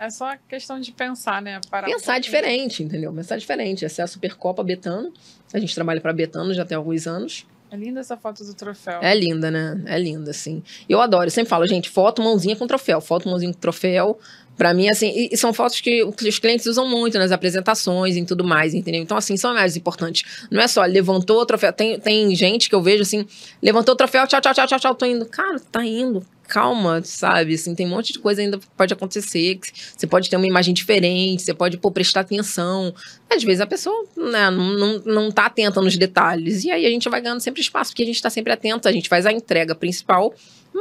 [0.00, 1.60] É só questão de pensar, né?
[1.70, 3.12] Parar pensar um diferente, entendeu?
[3.12, 3.84] Pensar diferente.
[3.84, 5.12] Essa é a Supercopa Betano.
[5.52, 7.46] A gente trabalha para Betano já tem alguns anos.
[7.70, 8.98] É linda essa foto do troféu.
[9.02, 9.78] É linda, né?
[9.84, 10.62] É linda, assim.
[10.88, 11.26] Eu adoro.
[11.26, 12.98] Eu sempre falo, gente, foto mãozinha com troféu.
[13.02, 14.18] Foto mãozinha com troféu.
[14.56, 18.24] Para mim, assim, e, e, são fotos que os clientes usam muito nas apresentações e
[18.24, 19.02] tudo mais, entendeu?
[19.02, 20.46] Então, assim, são mais importantes.
[20.50, 21.74] Não é só levantou o troféu.
[21.74, 23.26] Tem, tem gente que eu vejo assim,
[23.62, 25.26] levantou o troféu, tchau, tchau, tchau, tchau, tchau, tô indo.
[25.26, 26.24] Cara, tá indo.
[26.50, 27.54] Calma, sabe?
[27.54, 29.54] Assim, tem um monte de coisa ainda que pode acontecer.
[29.54, 32.92] Que você pode ter uma imagem diferente, você pode pô, prestar atenção.
[33.30, 36.64] Às vezes a pessoa né, não, não, não tá atenta nos detalhes.
[36.64, 38.92] E aí a gente vai ganhando sempre espaço, porque a gente tá sempre atento, a
[38.92, 40.34] gente faz a entrega principal,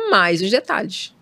[0.10, 1.14] mais os detalhes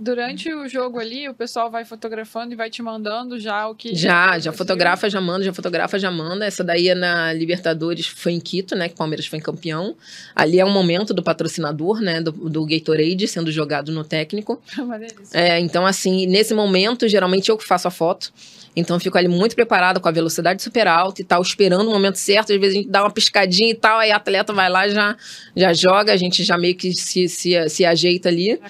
[0.00, 3.94] durante o jogo ali, o pessoal vai fotografando e vai te mandando já o que.
[3.94, 6.46] Já, já fotografa, já manda, já fotografa, já manda.
[6.46, 8.88] Essa daí é na Libertadores, foi em Quito, né?
[8.88, 9.94] Que o Palmeiras foi campeão.
[10.34, 12.20] Ali é um momento do patrocinador, né?
[12.20, 14.60] Do, do Gatorade sendo jogado no técnico.
[15.32, 18.32] é, então, assim, nesse momento, geralmente eu que faço a foto.
[18.74, 21.92] Então eu fico ali muito preparada com a velocidade super alta e tal, esperando o
[21.92, 22.52] momento certo.
[22.52, 25.16] Às vezes a gente dá uma piscadinha e tal, aí a atleta vai lá já
[25.56, 28.60] já joga, a gente já meio que se, se, se ajeita ali.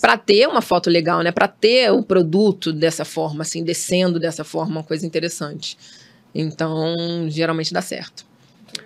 [0.00, 1.30] para ter uma foto legal, né?
[1.30, 5.78] Para ter o produto dessa forma, assim, descendo dessa forma, uma coisa interessante.
[6.34, 8.26] Então, geralmente dá certo.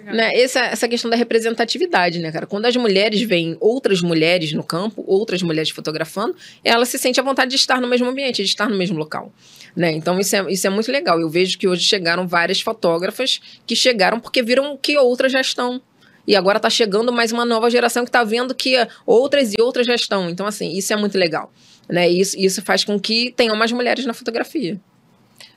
[0.05, 0.35] Né?
[0.41, 2.47] Essa, essa questão da representatividade, né, cara?
[2.47, 6.35] Quando as mulheres veem outras mulheres no campo, outras mulheres fotografando,
[6.65, 9.33] ela se sente à vontade de estar no mesmo ambiente, de estar no mesmo local.
[9.77, 9.93] Né?
[9.93, 11.21] Então, isso é, isso é muito legal.
[11.21, 15.81] Eu vejo que hoje chegaram várias fotógrafas que chegaram porque viram que outras já estão.
[16.27, 18.77] E agora está chegando mais uma nova geração que está vendo que
[19.07, 20.29] outras e outras já estão.
[20.29, 21.53] Então, assim, isso é muito legal.
[21.89, 22.09] Né?
[22.09, 24.81] Isso, isso faz com que tenham mais mulheres na fotografia.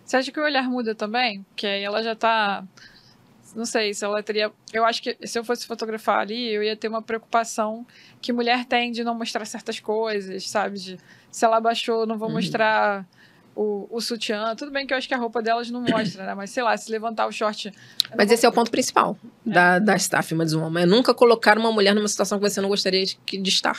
[0.05, 1.45] Você acha que o olhar muda também?
[1.55, 2.63] Que aí ela já está
[3.55, 4.51] não sei se ela teria.
[4.73, 7.85] Eu acho que se eu fosse fotografar ali, eu ia ter uma preocupação
[8.21, 10.79] que mulher tem de não mostrar certas coisas, sabe?
[10.79, 10.97] De,
[11.31, 12.35] se ela baixou, não vou uhum.
[12.35, 13.05] mostrar
[13.55, 14.55] o, o sutiã.
[14.55, 16.33] Tudo bem que eu acho que a roupa delas não mostra, né?
[16.33, 17.71] Mas sei lá, se levantar o short.
[18.15, 18.35] Mas vou...
[18.35, 19.49] esse é o ponto principal é.
[19.49, 20.81] da, da staff Madzuma.
[20.81, 23.77] É nunca colocar uma mulher numa situação que você não gostaria de, de estar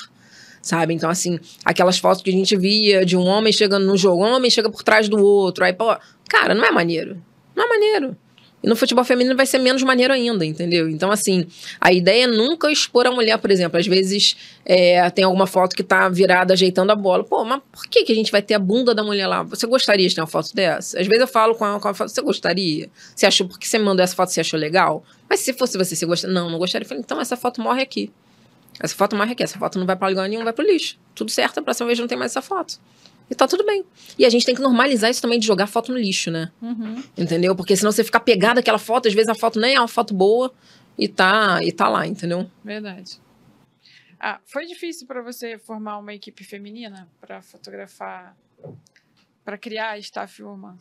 [0.62, 0.94] sabe?
[0.94, 4.32] Então, assim, aquelas fotos que a gente via de um homem chegando no jogo, um
[4.32, 5.96] homem chega por trás do outro, aí, pô,
[6.28, 7.20] cara, não é maneiro.
[7.54, 8.16] Não é maneiro.
[8.62, 10.88] E no futebol feminino vai ser menos maneiro ainda, entendeu?
[10.88, 11.46] Então, assim,
[11.80, 13.78] a ideia é nunca expor a mulher, por exemplo.
[13.78, 17.24] Às vezes é, tem alguma foto que tá virada ajeitando a bola.
[17.24, 19.42] Pô, mas por que, que a gente vai ter a bunda da mulher lá?
[19.42, 21.00] Você gostaria de ter uma foto dessa?
[21.00, 22.88] Às vezes eu falo com a, com a foto, você gostaria?
[23.14, 25.04] Você achou, porque você mandou essa foto, você achou legal?
[25.28, 26.32] Mas se fosse você, você gostaria?
[26.32, 26.84] Não, não gostaria.
[26.84, 28.12] Eu falei, então essa foto morre aqui.
[28.78, 29.42] Essa foto morre aqui.
[29.42, 30.96] Essa foto não vai pra lugar nenhum, vai pro lixo.
[31.14, 32.78] Tudo certo, a próxima vez não tem mais essa foto.
[33.32, 33.82] E tá tudo bem.
[34.18, 36.52] E a gente tem que normalizar isso também de jogar foto no lixo, né?
[36.60, 37.02] Uhum.
[37.16, 37.56] Entendeu?
[37.56, 40.12] Porque senão você fica pegado àquela foto, às vezes a foto nem é uma foto
[40.12, 40.52] boa
[40.98, 42.50] e tá, e tá lá, entendeu?
[42.62, 43.18] Verdade.
[44.20, 48.36] Ah, foi difícil para você formar uma equipe feminina para fotografar,
[49.42, 50.76] para criar a Staff Woman?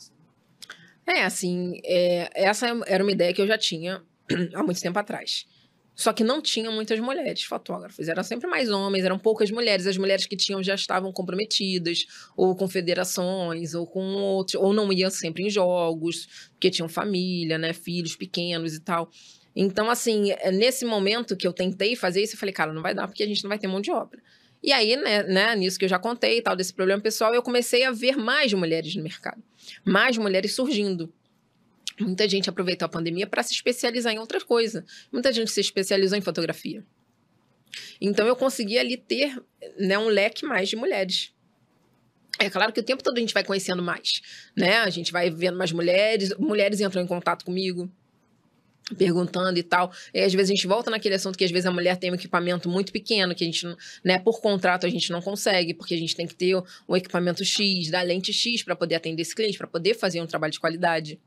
[1.08, 4.04] É, assim, é, essa era uma ideia que eu já tinha
[4.54, 5.48] há muito tempo atrás.
[6.02, 9.86] Só que não tinha muitas mulheres fotógrafas, eram sempre mais homens, eram poucas mulheres.
[9.86, 14.92] As mulheres que tinham já estavam comprometidas, ou com federações, ou com outros, ou não
[14.92, 19.12] iam sempre em jogos, porque tinham família, né, filhos pequenos e tal.
[19.56, 22.96] Então, assim, é, nesse momento que eu tentei fazer isso, eu falei, cara, não vai
[22.96, 24.20] dar, porque a gente não vai ter mão de obra.
[24.64, 27.44] E aí, né, né, nisso que eu já contei e tal, desse problema pessoal, eu
[27.44, 29.44] comecei a ver mais mulheres no mercado.
[29.86, 31.14] Mais mulheres surgindo.
[32.02, 34.84] Muita gente aproveitou a pandemia para se especializar em outra coisa.
[35.12, 36.84] Muita gente se especializou em fotografia.
[38.00, 39.42] Então eu consegui ali ter
[39.78, 41.34] né, um leque mais de mulheres.
[42.40, 44.22] É claro que o tempo todo a gente vai conhecendo mais,
[44.58, 44.78] né?
[44.78, 47.90] A gente vai vendo mais mulheres, mulheres entram em contato comigo,
[48.98, 49.92] perguntando e tal.
[50.14, 52.16] E às vezes a gente volta naquele assunto que às vezes a mulher tem um
[52.16, 53.68] equipamento muito pequeno, que a gente,
[54.04, 56.56] né, por contrato a gente não consegue, porque a gente tem que ter
[56.88, 60.28] o equipamento X, da lente X para poder atender esse cliente, para poder fazer um
[60.28, 61.20] trabalho de qualidade.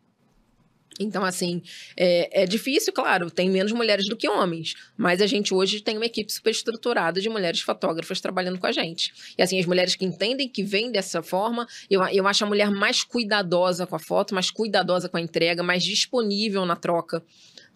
[0.99, 1.61] Então, assim,
[1.97, 5.97] é, é, difícil, claro, tem menos mulheres do que homens, mas a gente hoje tem
[5.97, 9.13] uma equipe super estruturada de mulheres fotógrafas trabalhando com a gente.
[9.37, 12.71] E, assim, as mulheres que entendem, que vêm dessa forma, eu, eu acho a mulher
[12.71, 17.23] mais cuidadosa com a foto, mais cuidadosa com a entrega, mais disponível na troca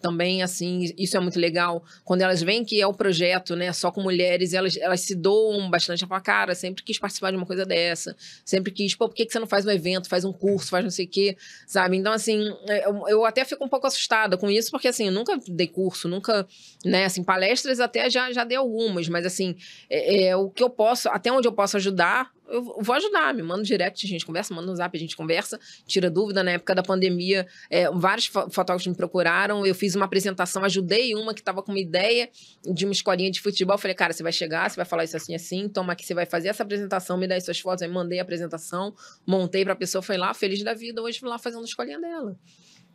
[0.01, 1.83] também, assim, isso é muito legal.
[2.05, 5.69] Quando elas veem que é o projeto, né, só com mulheres, elas, elas se doam
[5.69, 6.03] bastante.
[6.03, 8.17] Ela fala, cara, sempre quis participar de uma coisa dessa.
[8.45, 10.85] Sempre quis, pô, por que, que você não faz um evento, faz um curso, faz
[10.85, 11.37] não sei o quê,
[11.67, 11.97] sabe?
[11.97, 15.13] Então, assim, é, eu, eu até fico um pouco assustada com isso, porque, assim, eu
[15.13, 16.47] nunca dei curso, nunca,
[16.85, 19.57] né, assim, palestras até já, já dei algumas, mas, assim,
[19.91, 23.43] é, é o que eu posso, até onde eu posso ajudar, eu vou ajudar, me
[23.43, 26.43] manda um direct, a gente conversa, manda um zap, a gente conversa, tira dúvida.
[26.43, 31.35] Na época da pandemia, é, vários fotógrafos me procuraram, eu fiz uma apresentação, ajudei uma
[31.35, 32.29] que estava com uma ideia
[32.65, 33.75] de uma escolinha de futebol.
[33.75, 36.15] Eu falei, cara, você vai chegar, você vai falar isso assim, assim, toma aqui, você
[36.15, 37.83] vai fazer essa apresentação, me dá as suas fotos.
[37.83, 38.95] Aí mandei a apresentação,
[39.27, 42.01] montei para a pessoa, foi lá, feliz da vida, hoje fui lá fazendo a escolinha
[42.01, 42.37] dela.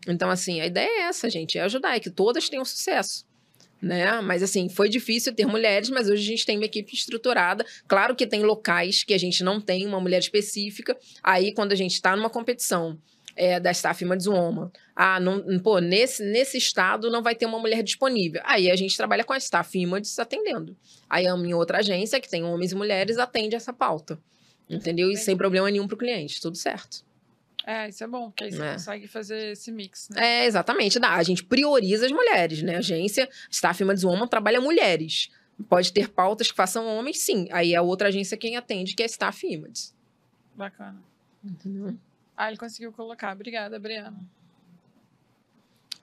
[0.07, 3.25] Então, assim, a ideia é essa, gente, é ajudar, é que todas tenham sucesso
[3.83, 4.21] né?
[4.21, 7.65] Mas assim, foi difícil ter mulheres, mas hoje a gente tem uma equipe estruturada.
[7.85, 10.97] Claro que tem locais que a gente não tem uma mulher específica.
[11.21, 12.97] Aí, quando a gente está numa competição
[13.35, 17.83] é, da Staff Woman, ah, não, pô, nesse, nesse estado não vai ter uma mulher
[17.83, 18.41] disponível.
[18.45, 20.77] Aí a gente trabalha com a Staff Images atendendo.
[21.09, 24.17] Aí a minha outra agência, que tem homens e mulheres, atende essa pauta.
[24.69, 25.11] Entendeu?
[25.11, 27.03] E sem problema nenhum para o cliente, tudo certo.
[27.65, 28.73] É, isso é bom, porque aí você é.
[28.73, 30.41] consegue fazer esse mix, né?
[30.41, 30.99] É, exatamente.
[30.99, 31.13] Dá.
[31.13, 32.75] A gente prioriza as mulheres, né?
[32.75, 35.31] A agência Staff Images Woman trabalha mulheres.
[35.69, 37.47] Pode ter pautas que façam homens, sim.
[37.51, 39.95] Aí é a outra agência quem atende, que é Staff Images.
[40.55, 41.01] Bacana.
[41.43, 41.95] Entendeu?
[42.35, 43.33] Ah, ele conseguiu colocar.
[43.33, 44.19] Obrigada, Briana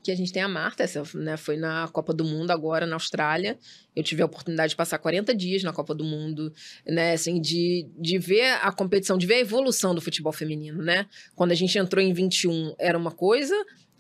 [0.03, 2.97] que a gente tem a Marta, essa né, foi na Copa do Mundo agora na
[2.97, 3.59] Austrália.
[3.95, 6.53] Eu tive a oportunidade de passar 40 dias na Copa do Mundo,
[6.87, 11.07] né, assim, de, de ver a competição, de ver a evolução do futebol feminino, né?
[11.35, 13.55] Quando a gente entrou em 21 era uma coisa,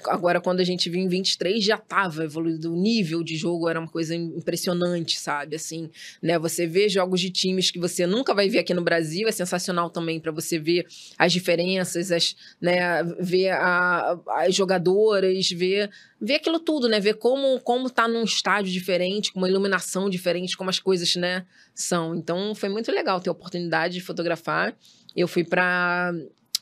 [0.07, 2.72] Agora, quando a gente viu em 23, já estava evoluído.
[2.72, 5.57] O nível de jogo era uma coisa impressionante, sabe?
[5.57, 5.90] Assim,
[6.22, 6.38] né?
[6.38, 9.90] Você vê jogos de times que você nunca vai ver aqui no Brasil, é sensacional
[9.90, 10.86] também para você ver
[11.18, 13.03] as diferenças, as, né?
[13.20, 15.90] ver a, as jogadoras, ver,
[16.20, 17.01] ver aquilo tudo, né?
[17.01, 21.46] Ver como, como tá num estádio diferente, com uma iluminação diferente, como as coisas, né,
[21.74, 22.14] são.
[22.14, 24.74] Então, foi muito legal ter a oportunidade de fotografar.
[25.14, 26.12] Eu fui para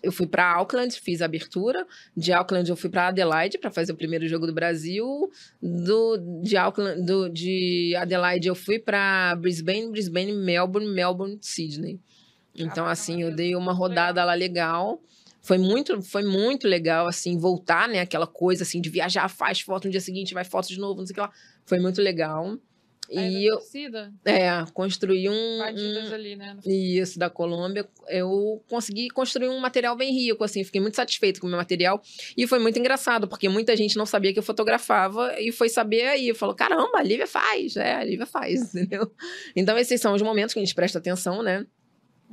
[0.03, 1.86] eu fui para Auckland, fiz a abertura.
[2.16, 5.30] De Auckland eu fui para Adelaide para fazer o primeiro jogo do Brasil.
[5.61, 12.01] Do de Auckland, do, de Adelaide eu fui para Brisbane, Brisbane, Melbourne, Melbourne, Sydney.
[12.55, 15.01] Então assim, eu dei uma rodada lá legal.
[15.40, 19.86] Foi muito, foi muito legal assim voltar, né, aquela coisa assim de viajar, faz foto
[19.86, 21.30] no dia seguinte, vai foto de novo, não sei o que lá.
[21.64, 22.59] Foi muito legal.
[23.11, 24.13] E eu, torcida?
[24.25, 25.59] É, construí um.
[25.59, 26.57] Partidas um, ali, né?
[26.67, 27.89] Isso, da Colômbia.
[28.09, 32.03] Eu consegui construir um material bem rico, assim, fiquei muito satisfeito com o meu material.
[32.37, 36.07] E foi muito engraçado, porque muita gente não sabia que eu fotografava e foi saber
[36.07, 36.35] aí.
[36.35, 39.11] Falou: caramba, a Lívia faz, é, a Lívia faz, entendeu?
[39.57, 41.67] Então, esses são os momentos que a gente presta atenção, né?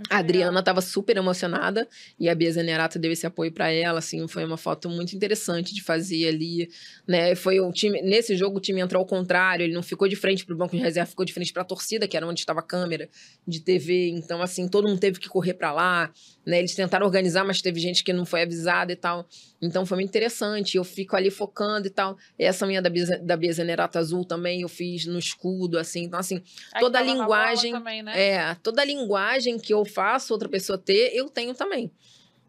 [0.09, 1.87] A Adriana estava super emocionada
[2.19, 5.73] e a Bia Zenerato deu esse apoio para ela, assim, foi uma foto muito interessante
[5.73, 6.69] de fazer ali,
[7.07, 7.33] né?
[7.35, 10.45] Foi o time, nesse jogo o time entrou ao contrário, ele não ficou de frente
[10.45, 12.59] para o banco de reserva, ficou de frente para a torcida, que era onde estava
[12.59, 13.09] a câmera
[13.47, 16.11] de TV, então assim, todo mundo teve que correr para lá,
[16.45, 16.59] né?
[16.59, 19.27] Eles tentaram organizar, mas teve gente que não foi avisada e tal.
[19.61, 20.77] Então foi muito interessante.
[20.77, 22.17] Eu fico ali focando e tal.
[22.37, 26.03] Essa minha da Bia, da Bia Zenerato Azul também eu fiz no escudo, assim.
[26.03, 26.41] Então, assim,
[26.79, 27.71] toda a linguagem.
[27.71, 28.13] Também, né?
[28.15, 31.91] É, toda a linguagem que eu faço outra pessoa ter, eu tenho também.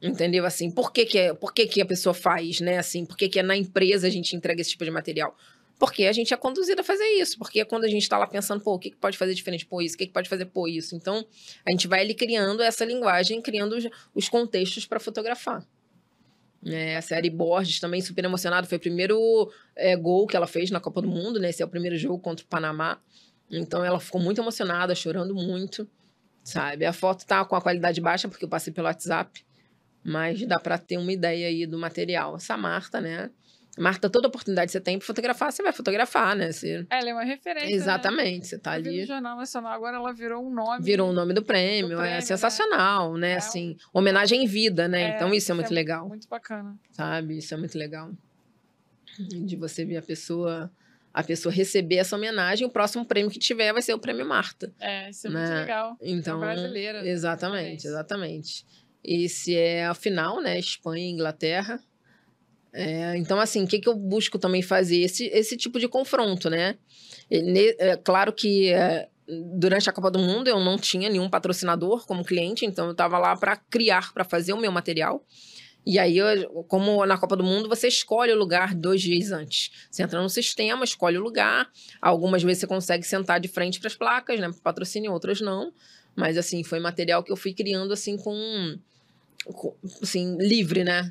[0.00, 0.44] Entendeu?
[0.44, 2.78] Assim, por que, que, é, por que, que a pessoa faz, né?
[2.78, 5.34] Assim, por que, que é na empresa a gente entrega esse tipo de material?
[5.78, 7.38] Porque a gente é conduzido a fazer isso.
[7.38, 9.82] Porque quando a gente está lá pensando, pô, o que, que pode fazer diferente por
[9.82, 9.94] isso?
[9.94, 10.94] O que, que pode fazer por isso?
[10.94, 11.26] Então,
[11.66, 15.66] a gente vai ali criando essa linguagem, criando os, os contextos para fotografar.
[16.64, 18.66] É, a série Borges também super emocionada.
[18.66, 21.50] Foi o primeiro é, gol que ela fez na Copa do Mundo, né?
[21.50, 23.00] Esse é o primeiro jogo contra o Panamá.
[23.50, 25.88] Então ela ficou muito emocionada, chorando muito,
[26.46, 26.86] sabe?
[26.86, 29.44] A foto tá com a qualidade baixa porque eu passei pelo WhatsApp,
[30.04, 32.36] mas dá para ter uma ideia aí do material.
[32.36, 33.30] Essa Marta, né?
[33.78, 36.50] Marta, toda oportunidade que você tem para fotografar, você vai fotografar, né?
[36.50, 36.86] Você...
[36.88, 37.68] Ela é uma referência.
[37.68, 37.74] Né?
[37.74, 38.44] Exatamente, né?
[38.44, 39.00] você tá ali.
[39.00, 40.82] No Jornal Nacional, agora ela virou um nome.
[40.82, 43.28] Virou o um nome do prêmio, do prêmio é sensacional, né?
[43.28, 43.32] né?
[43.32, 45.02] É assim, homenagem em vida, né?
[45.02, 46.08] É, então isso é muito é legal.
[46.08, 46.74] Muito bacana.
[46.92, 47.36] Sabe?
[47.36, 48.10] Isso é muito legal.
[49.18, 50.70] De você ver a pessoa
[51.16, 54.70] a pessoa receber essa homenagem, o próximo prêmio que tiver vai ser o prêmio Marta.
[54.78, 55.40] É, isso é né?
[55.40, 55.96] muito legal.
[56.02, 57.08] Então, é brasileira.
[57.08, 58.66] Exatamente, exatamente.
[59.02, 60.58] Esse é a final, né?
[60.58, 61.80] Espanha e Inglaterra.
[62.70, 64.98] É, então, assim, o que, que eu busco também fazer?
[64.98, 66.76] Esse, esse tipo de confronto, né?
[67.30, 72.26] É, claro que é, durante a Copa do Mundo eu não tinha nenhum patrocinador como
[72.26, 75.24] cliente, então eu estava lá para criar, para fazer o meu material.
[75.86, 76.18] E aí,
[76.66, 79.70] como na Copa do Mundo, você escolhe o lugar dois dias antes.
[79.88, 81.70] Você entra no sistema, escolhe o lugar.
[82.02, 84.48] Algumas vezes você consegue sentar de frente para as placas, né?
[84.48, 85.72] Pro patrocínio, outras não.
[86.16, 88.76] Mas, assim, foi material que eu fui criando, assim, com...
[90.02, 91.08] assim, livre, né?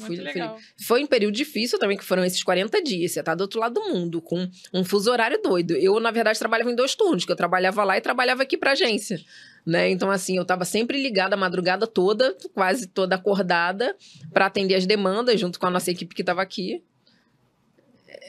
[0.00, 0.86] Muito Fui-.
[0.86, 3.12] Foi um período difícil também, que foram esses 40 dias.
[3.12, 5.72] Você tá do outro lado do mundo, com um fuso horário doido.
[5.72, 8.72] Eu, na verdade, trabalhava em dois turnos, que eu trabalhava lá e trabalhava aqui pra
[8.72, 9.20] agência.
[9.66, 9.90] Né?
[9.90, 13.96] Então, assim, eu tava sempre ligada a madrugada toda, quase toda acordada,
[14.32, 16.84] para atender as demandas, junto com a nossa equipe que tava aqui.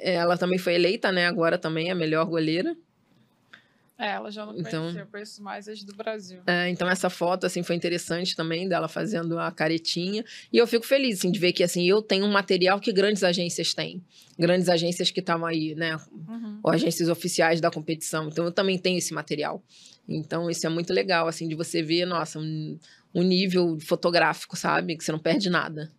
[0.01, 1.27] Ela também foi eleita, né?
[1.27, 2.75] Agora também a melhor goleira.
[3.99, 6.41] É, ela já não Então- conhecia, eu conheço mais as do Brasil.
[6.45, 10.23] É, então essa foto assim foi interessante também dela fazendo a caretinha
[10.53, 13.23] e eu fico feliz assim, de ver que assim eu tenho um material que grandes
[13.23, 14.03] agências têm,
[14.37, 16.59] grandes agências que estavam aí, né, Uhum.
[16.61, 18.27] ou agências oficiais da competição.
[18.27, 19.63] Então eu também tenho esse material.
[20.07, 22.79] Então isso é muito legal assim de você ver, nossa, um,
[23.13, 25.91] um nível fotográfico, sabe, que você não perde nada.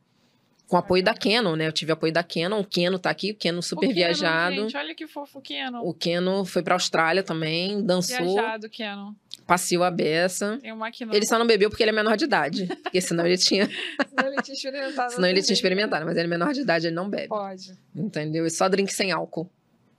[0.66, 1.66] Com apoio da Canon, né?
[1.66, 4.54] Eu tive apoio da Canon, o Keno tá aqui, o Keno super o Kenon, viajado.
[4.56, 5.80] Gente, olha que fofo o Kenon.
[5.82, 9.14] O Keno foi pra Austrália também, dançou, Viajado, Kenon.
[9.46, 10.59] passeou a beça.
[10.61, 10.90] Tem uma.
[11.11, 12.66] Ele só não bebeu porque ele é menor de idade.
[12.82, 13.66] Porque senão ele tinha,
[14.11, 15.12] Senão ele tinha experimentado.
[15.14, 15.54] senão ele tinha também.
[15.54, 16.04] experimentado.
[16.04, 17.28] Mas ele é menor de idade, ele não bebe.
[17.28, 17.72] Pode.
[17.96, 18.44] Entendeu?
[18.44, 19.50] E só drink sem álcool.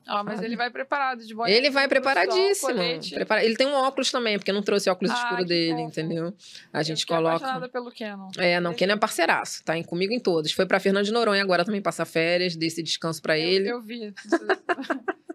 [0.09, 1.51] Ó, mas ele vai preparado de boné.
[1.51, 2.73] Ele vai preparadíssimo.
[3.13, 5.87] Prepara- Ele tem um óculos também, porque eu não trouxe óculos Ah, escuro dele, fofo.
[5.87, 6.33] entendeu?
[6.73, 7.69] A Eu gente fiquei coloca.
[7.69, 8.29] pelo Kenon.
[8.37, 10.51] É, não, Ken é parceiraço, tá em- comigo em todos.
[10.51, 13.69] Foi pra Fernando de Noronha agora também passar férias, dei esse descanso pra Eu- ele.
[13.69, 14.13] Eu, vi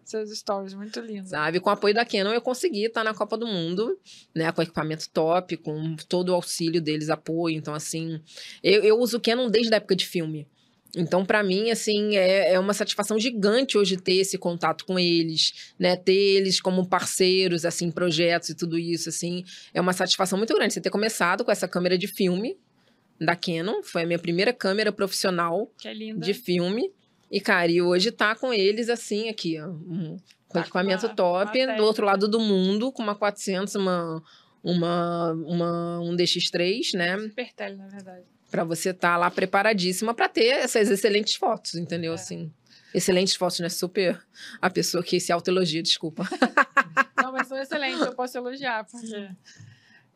[0.04, 1.28] seus, stories, muito lindo.
[1.28, 3.98] Sabe, com o apoio da Canon eu consegui estar na Copa do Mundo,
[4.34, 7.56] né, com equipamento top, com todo o auxílio deles, apoio.
[7.56, 8.20] Então, assim,
[8.62, 10.46] eu, eu uso o Canon desde a época de filme.
[10.96, 15.72] Então, pra mim, assim, é, é uma satisfação gigante hoje ter esse contato com eles,
[15.78, 20.54] né, ter eles como parceiros, assim, projetos e tudo isso, assim, é uma satisfação muito
[20.54, 22.56] grande você ter começado com essa câmera de filme
[23.20, 26.90] da Canon, foi a minha primeira câmera profissional é de filme.
[27.30, 29.66] E, cara, e hoje tá com eles assim, aqui, ó.
[29.68, 30.16] um-
[30.46, 34.22] com Tá equipamento uma- top, uma do outro lado do mundo, com uma 400, uma,
[34.62, 37.18] uma, uma um DX3, né?
[37.18, 38.24] Super tele, na verdade.
[38.54, 42.12] Pra você estar lá preparadíssima pra ter essas excelentes fotos, entendeu?
[42.12, 42.14] É.
[42.14, 42.52] Assim.
[42.94, 43.68] Excelentes fotos, né?
[43.68, 44.24] Super.
[44.62, 46.22] A pessoa que se autoelogia, desculpa.
[47.20, 49.28] Não, mas são excelentes, eu posso elogiar, porque.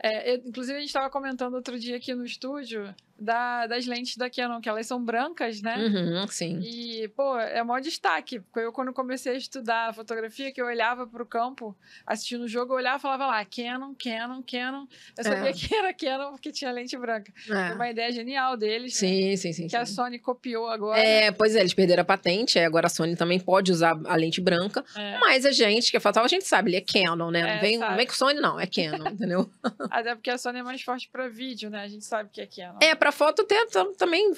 [0.01, 4.17] É, eu- inclusive, a gente estava comentando outro dia aqui no estúdio da- das lentes
[4.17, 5.77] da Canon, que elas são brancas, né?
[5.77, 6.61] Uhum, sim.
[6.63, 8.41] E, pô, é o maior destaque.
[8.41, 12.49] Porque eu, quando comecei a estudar fotografia, que eu olhava para o campo, assistindo o
[12.49, 14.87] jogo, eu olhava e falava lá, Canon, Canon, Canon.
[15.17, 15.53] Eu sabia É.
[15.53, 17.33] que era Canon porque tinha lente branca.
[17.47, 17.75] Foi É.
[17.75, 19.09] uma ideia genial deles, né?
[19.09, 19.67] Sim, sim, sim.
[19.69, 19.95] Que a sim.
[19.95, 21.01] Sony copiou agora.
[21.01, 24.15] É, pois é, eles perderam a patente, aí agora a Sony também pode usar a
[24.17, 24.85] lente branca.
[24.97, 25.19] É.
[25.19, 27.41] Mas a gente, que é fatal, a gente sabe, ele é Canon, né?
[27.41, 29.51] É, não, vem, não vem com Sony, não, é Canon, entendeu?
[29.91, 31.83] Até porque a Sony é mais forte para vídeo, né?
[31.83, 32.79] A gente sabe que é Canon.
[32.83, 34.33] É, pra foto até tam- também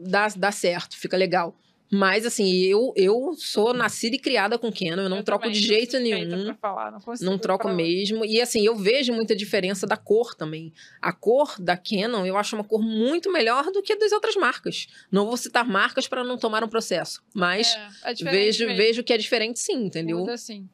[0.00, 1.54] dá, dá certo, fica legal.
[1.88, 5.56] Mas, assim, eu, eu sou nascida e criada com Canon, eu não Eu troco também,
[5.56, 6.52] de jeito nenhum.
[6.60, 8.24] falar, não, Não troco mesmo.
[8.24, 10.72] E assim, eu vejo muita diferença da cor também.
[11.00, 14.34] A cor da Canon, eu acho uma cor muito melhor do que a das outras
[14.34, 14.88] marcas.
[15.12, 18.76] Não vou citar marcas para não tomar um processo, mas É, é vejo, mesmo.
[18.76, 20.18] vejo que é diferente sim, entendeu?
[20.18, 20.68] Muda sim.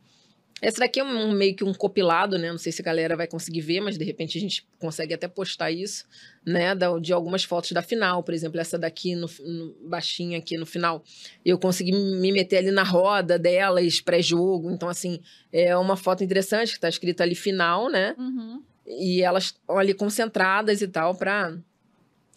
[0.63, 2.49] Esse daqui é um, meio que um compilado, né?
[2.53, 5.27] Não sei se a galera vai conseguir ver, mas de repente a gente consegue até
[5.27, 6.05] postar isso,
[6.47, 6.73] né?
[6.73, 10.65] Da- de algumas fotos da final, por exemplo, essa daqui no, no- baixinha aqui no
[10.65, 11.03] final.
[11.45, 14.71] Eu consegui me meter ali na roda delas, pré-jogo.
[14.71, 15.19] Então, assim,
[15.53, 18.15] é uma foto interessante que tá escrita ali final, né?
[18.17, 18.63] Uhum.
[18.87, 21.57] E elas estão ali concentradas e tal, pra,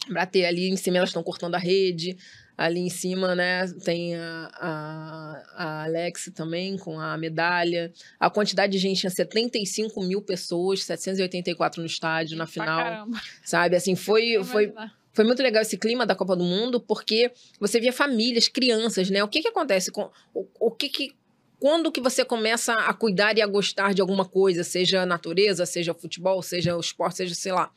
[0.08, 2.16] pra ter ali em cima, elas estão cortando a rede.
[2.56, 7.92] Ali em cima, né, tem a, a, a Alex também com a medalha.
[8.18, 13.06] A quantidade de gente tinha 75 mil pessoas, 784 no estádio na final.
[13.44, 14.72] Sabe, assim, foi, foi,
[15.12, 17.30] foi muito legal esse clima da Copa do Mundo, porque
[17.60, 19.22] você via famílias, crianças, né?
[19.22, 21.14] O que que acontece com o, o que que
[21.58, 25.66] quando que você começa a cuidar e a gostar de alguma coisa, seja a natureza,
[25.66, 27.70] seja o futebol, seja o esporte, seja sei lá,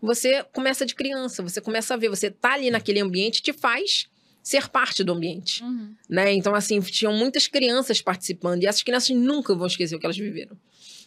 [0.00, 4.08] você começa de criança, você começa a ver, você tá ali naquele ambiente te faz
[4.42, 5.94] ser parte do ambiente, Uhum.
[6.08, 6.32] né?
[6.32, 10.16] Então assim, tinham muitas crianças participando e essas crianças nunca vão esquecer o que elas
[10.16, 10.56] viveram.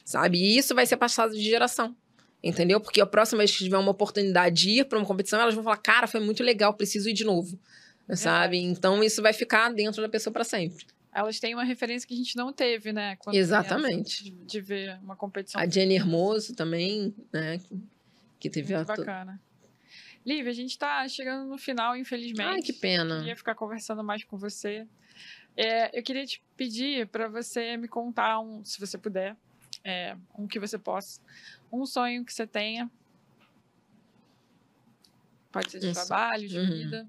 [0.05, 0.37] Sabe?
[0.37, 1.95] E isso vai ser passado de geração.
[2.43, 2.79] Entendeu?
[2.81, 5.63] Porque a próxima vez que tiver uma oportunidade de ir para uma competição, elas vão
[5.63, 7.57] falar: "Cara, foi muito legal, preciso ir de novo".
[8.15, 8.57] Sabe?
[8.57, 10.85] Então isso vai ficar dentro da pessoa para sempre.
[11.15, 13.15] Elas têm uma referência que a gente não teve, né?
[13.17, 14.23] quando Exatamente.
[14.25, 15.61] De, de ver uma competição.
[15.61, 17.61] A Jenny Hermoso também, né?
[18.39, 18.95] Que teve muito a.
[18.97, 19.41] bacana.
[20.25, 22.49] Lívia, a gente tá chegando no final, infelizmente.
[22.49, 23.19] Ai, que pena.
[23.19, 24.87] Queria ficar conversando mais com você.
[25.57, 29.37] É, eu queria te pedir para você me contar, um, se você puder,
[29.85, 31.19] é, um que você possa,
[31.71, 32.91] um sonho que você tenha
[35.51, 35.89] Pode ser de Isso.
[35.91, 36.67] trabalho, de Uhum.
[36.81, 37.07] vida.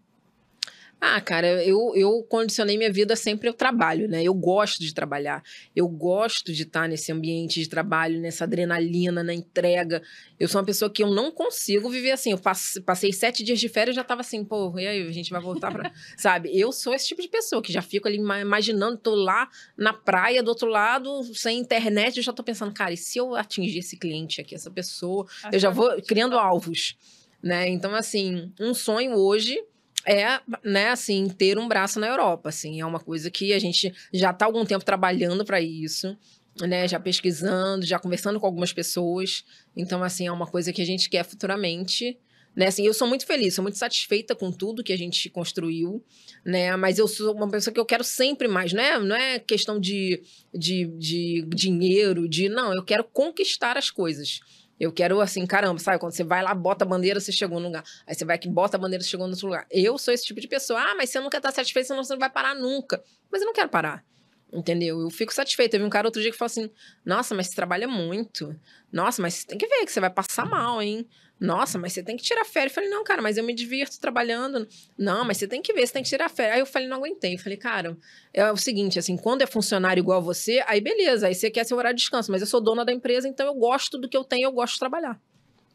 [1.01, 4.23] Ah, cara, eu, eu condicionei minha vida sempre ao trabalho, né?
[4.25, 5.43] Eu gosto de trabalhar.
[5.77, 10.03] Eu gosto de estar nesse ambiente de trabalho, nessa adrenalina, na entrega.
[10.41, 12.31] Eu sou uma pessoa que eu não consigo viver assim.
[12.33, 15.13] Eu passe- passei sete dias de férias e já tava assim, pô, e aí, a
[15.13, 15.93] gente vai voltar pra.
[16.17, 16.59] Sabe?
[16.59, 19.93] Eu sou esse tipo de pessoa que já fico ali ima- imaginando, tô lá na
[19.93, 23.81] praia do outro lado, sem internet, eu já tô pensando, cara, e se eu atingir
[23.81, 25.27] esse cliente aqui, essa pessoa?
[25.53, 26.97] eu já vou criando alvos,
[27.43, 27.69] né?
[27.69, 29.63] Então, assim, um sonho hoje
[30.07, 33.93] é, né, assim, ter um braço na Europa, assim, é uma coisa que a gente
[34.13, 36.17] já tá há algum tempo trabalhando para isso,
[36.61, 39.45] né, já pesquisando, já conversando com algumas pessoas.
[39.77, 42.19] Então, assim, é uma coisa que a gente quer futuramente,
[42.55, 42.67] né?
[42.67, 46.05] Assim, eu sou muito feliz, sou muito satisfeita com tudo que a gente construiu,
[46.45, 46.77] né?
[46.77, 48.99] Mas eu sou uma pessoa que eu quero sempre mais, né?
[48.99, 50.23] Não é questão de,
[50.55, 54.41] de, de dinheiro, de não, eu quero conquistar as coisas.
[54.79, 55.99] Eu quero, assim, caramba, sabe?
[55.99, 57.85] Quando você vai lá, bota a bandeira, você chegou num lugar.
[58.07, 59.67] Aí você vai aqui, bota a bandeira, você chegou no outro lugar.
[59.71, 60.81] Eu sou esse tipo de pessoa.
[60.81, 63.03] Ah, mas você nunca tá satisfeito, senão você não vai parar nunca.
[63.31, 64.05] Mas eu não quero parar.
[64.53, 65.01] Entendeu?
[65.01, 65.73] Eu fico satisfeita.
[65.73, 66.71] Teve um cara outro dia que falou assim:
[67.05, 68.55] Nossa, mas você trabalha muito.
[68.93, 71.09] Nossa, mas você tem que ver que você vai passar mal, hein?
[71.39, 72.71] Nossa, mas você tem que tirar férias.
[72.71, 74.67] Eu falei: Não, cara, mas eu me divirto trabalhando.
[74.97, 76.55] Não, mas você tem que ver, você tem que tirar férias.
[76.55, 77.35] Aí eu falei: Não aguentei.
[77.35, 77.97] Eu falei: Cara,
[78.33, 81.77] é o seguinte, assim, quando é funcionário igual você, aí beleza, aí você quer seu
[81.77, 82.31] horário de descanso.
[82.31, 84.75] Mas eu sou dona da empresa, então eu gosto do que eu tenho, eu gosto
[84.75, 85.21] de trabalhar.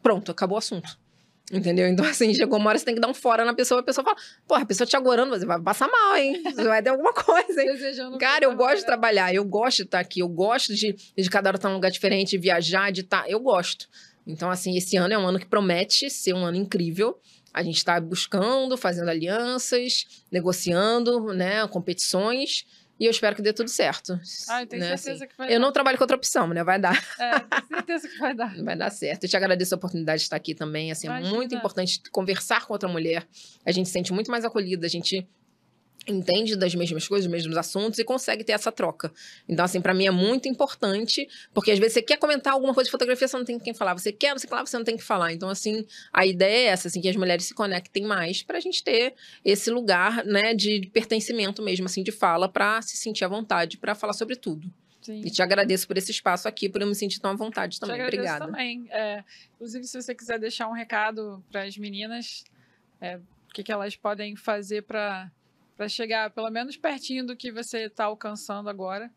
[0.02, 0.98] Pronto, acabou o assunto.
[1.52, 1.88] Entendeu?
[1.88, 4.04] Então, assim, chegou uma hora você tem que dar um fora na pessoa, a pessoa
[4.04, 4.16] fala,
[4.46, 6.42] porra, a pessoa te agorando, você vai passar mal, hein?
[6.44, 7.72] Você vai ter alguma coisa, hein?
[7.72, 11.30] Desejando Cara, eu gosto de trabalhar, eu gosto de estar aqui, eu gosto de, de
[11.30, 13.28] cada hora estar num lugar diferente, viajar, de estar.
[13.28, 13.88] Eu gosto.
[14.30, 17.18] Então, assim, esse ano é um ano que promete ser um ano incrível.
[17.52, 22.64] A gente está buscando, fazendo alianças, negociando, né, competições.
[22.98, 24.20] E eu espero que dê tudo certo.
[24.46, 25.32] Ah, eu tenho né, certeza assim.
[25.32, 25.58] que vai Eu dar.
[25.58, 26.62] não trabalho com outra opção, né?
[26.62, 27.02] Vai dar.
[27.18, 28.54] É, tenho certeza que vai dar.
[28.62, 29.24] Vai dar certo.
[29.24, 30.92] Eu te agradeço a oportunidade de estar aqui também.
[30.92, 33.26] Assim, é muito importante conversar com outra mulher.
[33.64, 35.26] A gente se sente muito mais acolhida, a gente
[36.06, 39.12] entende das mesmas coisas, dos mesmos assuntos e consegue ter essa troca.
[39.48, 42.88] Então, assim, pra mim é muito importante, porque às vezes você quer comentar alguma coisa
[42.88, 43.94] de fotografia, você não tem quem falar.
[43.94, 45.32] Você quer, você falar, você não tem que falar.
[45.32, 48.82] Então, assim, a ideia é essa, assim, que as mulheres se conectem mais pra gente
[48.82, 49.14] ter
[49.44, 53.94] esse lugar, né, de pertencimento mesmo, assim, de fala, pra se sentir à vontade, pra
[53.94, 54.72] falar sobre tudo.
[55.02, 55.22] Sim.
[55.24, 57.80] E te agradeço por esse espaço aqui, por eu me sentir tão à vontade Te
[57.80, 57.96] também.
[57.96, 58.46] agradeço Obrigada.
[58.46, 58.86] também.
[58.90, 59.24] É,
[59.54, 62.44] inclusive, se você quiser deixar um recado para as meninas,
[63.00, 65.30] é, o que, que elas podem fazer para
[65.88, 69.10] chegar pelo menos pertinho do que você está alcançando agora.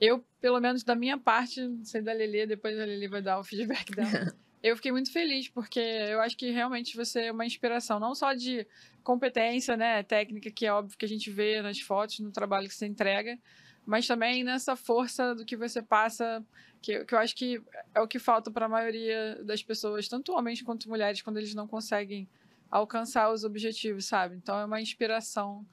[0.00, 3.38] Eu, pelo menos da minha parte, não sei da Lelê, depois a Lelê vai dar
[3.38, 4.34] o feedback dela.
[4.62, 8.32] eu fiquei muito feliz, porque eu acho que realmente você é uma inspiração, não só
[8.32, 8.66] de
[9.02, 12.74] competência, né, técnica, que é óbvio que a gente vê nas fotos, no trabalho que
[12.74, 13.38] você entrega,
[13.84, 16.42] mas também nessa força do que você passa,
[16.80, 17.60] que, que eu acho que
[17.94, 21.54] é o que falta para a maioria das pessoas, tanto homens quanto mulheres, quando eles
[21.54, 22.26] não conseguem
[22.70, 24.36] alcançar os objetivos, sabe?
[24.36, 25.64] Então é uma inspiração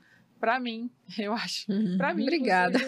[0.41, 1.71] para mim, eu acho.
[1.71, 1.97] Uhum.
[1.97, 2.79] Pra mim, Obrigada.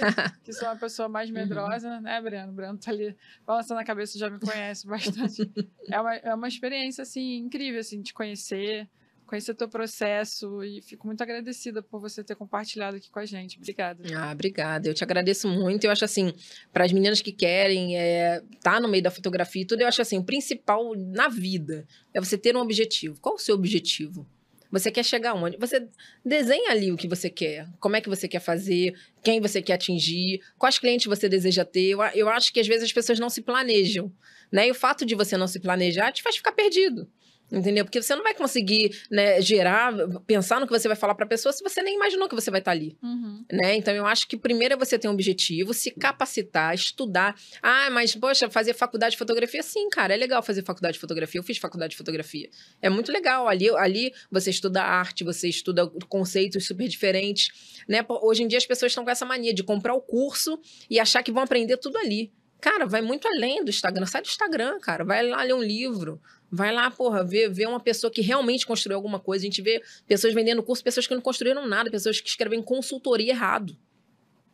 [0.44, 2.52] que sou uma pessoa mais medrosa, né, Breno?
[2.52, 3.16] O Breno tá ali
[3.46, 5.50] balançando a cabeça, já me conhece bastante.
[5.88, 8.90] é, uma, é uma experiência, assim, incrível, assim, de conhecer,
[9.28, 13.58] conhecer teu processo e fico muito agradecida por você ter compartilhado aqui com a gente.
[13.58, 14.04] Obrigada.
[14.18, 14.90] Ah, obrigada.
[14.90, 15.84] Eu te agradeço muito.
[15.84, 16.34] Eu acho assim,
[16.74, 20.02] para as meninas que querem é, tá no meio da fotografia e tudo, eu acho
[20.02, 23.20] assim, o principal na vida é você ter um objetivo.
[23.22, 24.28] Qual o seu objetivo?
[24.74, 25.56] Você quer chegar onde?
[25.58, 25.88] Você
[26.26, 29.74] desenha ali o que você quer, como é que você quer fazer, quem você quer
[29.74, 31.96] atingir, quais clientes você deseja ter.
[32.16, 34.12] Eu, acho que às vezes as pessoas não se planejam,
[34.52, 34.68] né?
[34.68, 37.08] E o fato de você não se planejar te faz ficar perdido.
[37.54, 37.86] Entendeu?
[37.86, 39.94] Porque você não vai conseguir né, gerar,
[40.26, 42.50] pensar no que você vai falar para a pessoa se você nem imaginou que você
[42.50, 43.46] vai estar ali Uhum.
[43.52, 43.76] né?
[43.76, 47.36] Então eu acho que primeiro é você ter um objetivo, se capacitar, estudar.
[47.62, 51.40] Ah, mas poxa, fazer faculdade de fotografia, sim, cara, é legal fazer faculdade de fotografia.
[51.40, 52.50] Eu fiz faculdade de fotografia.
[52.82, 53.48] É muito legal.
[53.48, 58.04] Ali, ali você estuda arte, você estuda conceitos super diferentes, né?
[58.10, 60.60] Hoje em dia as pessoas estão com essa mania de comprar o curso
[60.90, 62.32] e achar que vão aprender tudo ali.
[62.64, 64.06] Cara, vai muito além do Instagram.
[64.06, 65.04] Sai do Instagram, cara.
[65.04, 66.22] Vai lá ler um livro.
[66.56, 69.44] Vai lá, porra, ver, ver uma pessoa que realmente construiu alguma coisa.
[69.44, 73.32] A gente vê pessoas vendendo curso, pessoas que não construíram nada, pessoas que escrevem consultoria
[73.32, 73.76] errado.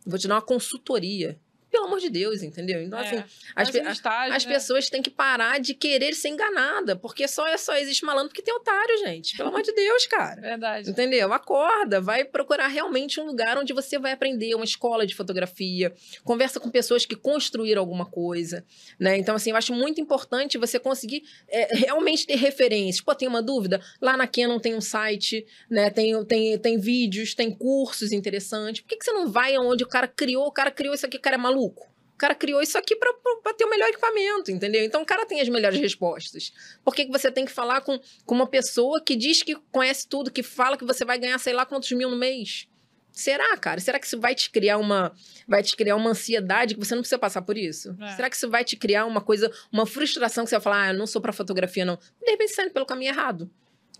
[0.06, 1.38] Vou te dar uma consultoria.
[1.72, 2.82] Pelo amor de Deus, entendeu?
[2.82, 4.54] Então, assim, É, as, mas pe- estágio, as né?
[4.54, 8.42] pessoas têm que parar de querer ser enganada, porque só, é só existe malandro porque
[8.42, 9.38] tem otário, gente.
[9.38, 10.42] Pelo amor de Deus, cara.
[10.42, 10.90] Verdade.
[10.90, 11.32] Entendeu?
[11.32, 15.94] Acorda, vai procurar realmente um lugar onde você vai aprender, uma escola de fotografia,
[16.24, 18.66] conversa com pessoas que construíram alguma coisa,
[19.00, 19.16] né?
[19.18, 23.02] Então, assim, eu acho muito importante você conseguir é, realmente ter referências.
[23.04, 23.80] Pô, tem uma dúvida?
[24.02, 25.90] Lá na Canon tem um site, né?
[25.92, 28.82] Tem, tem, tem vídeos, tem cursos interessantes.
[28.82, 30.48] Por que, que você não vai onde o cara criou?
[30.48, 31.59] O cara criou isso aqui, o cara é maluco.
[32.20, 34.84] Cara criou isso aqui para ter o melhor equipamento, entendeu?
[34.84, 36.52] Então o cara tem as melhores respostas.
[36.84, 40.08] Por que, que você tem que falar com, com uma pessoa que diz que conhece
[40.08, 42.68] tudo, que fala que você vai ganhar sei lá quantos mil no mês?
[43.12, 43.80] Será, cara?
[43.80, 45.14] Será que isso vai te criar uma
[45.48, 47.96] vai te criar uma ansiedade que você não precisa passar por isso?
[48.00, 48.16] É.
[48.16, 50.94] Será que isso vai te criar uma coisa, uma frustração que você vai falar, ah,
[50.94, 51.98] eu não sou para fotografia não.
[52.22, 53.50] De repente você tá pelo caminho errado.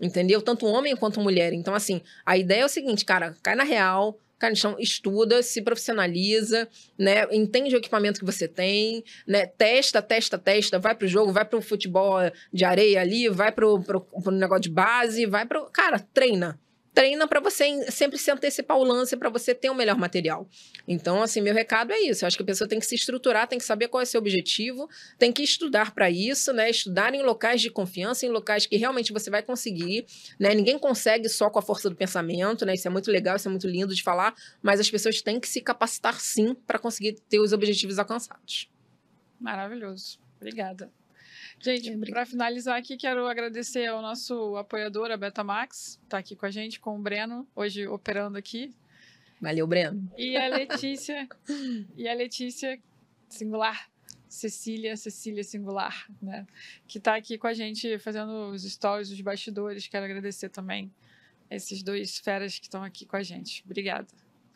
[0.00, 0.40] Entendeu?
[0.40, 1.52] Tanto homem quanto mulher.
[1.54, 4.18] Então assim, a ideia é o seguinte, cara, cai na real,
[4.48, 7.26] no chão, estuda, se profissionaliza, né?
[7.30, 9.46] Entende o equipamento que você tem, né?
[9.46, 12.16] Testa, testa, testa, vai pro jogo, vai pro futebol
[12.52, 15.66] de areia ali, vai pro, pro, pro negócio de base, vai pro.
[15.66, 16.58] Cara, treina
[16.92, 20.48] treina para você sempre se antecipar o lance para você ter o um melhor material.
[20.86, 22.24] Então, assim, meu recado é isso.
[22.24, 24.18] Eu acho que a pessoa tem que se estruturar, tem que saber qual é seu
[24.18, 24.88] objetivo,
[25.18, 26.68] tem que estudar para isso, né?
[26.68, 30.06] Estudar em locais de confiança, em locais que realmente você vai conseguir,
[30.38, 30.54] né?
[30.54, 32.74] Ninguém consegue só com a força do pensamento, né?
[32.74, 35.48] Isso é muito legal, isso é muito lindo de falar, mas as pessoas têm que
[35.48, 38.70] se capacitar sim para conseguir ter os objetivos alcançados.
[39.40, 40.18] Maravilhoso.
[40.36, 40.90] Obrigada.
[41.60, 46.50] Gente, para finalizar aqui, quero agradecer ao nosso apoiador, a Betamax, está aqui com a
[46.50, 48.74] gente, com o Breno, hoje operando aqui.
[49.38, 50.10] Valeu, Breno.
[50.16, 51.28] E a Letícia,
[51.96, 52.80] e a Letícia,
[53.28, 53.90] singular,
[54.26, 56.46] Cecília, Cecília Singular, né?
[56.86, 59.86] Que está aqui com a gente fazendo os stories, os bastidores.
[59.86, 60.90] Quero agradecer também
[61.50, 63.62] esses dois feras que estão aqui com a gente.
[63.66, 64.06] Obrigada.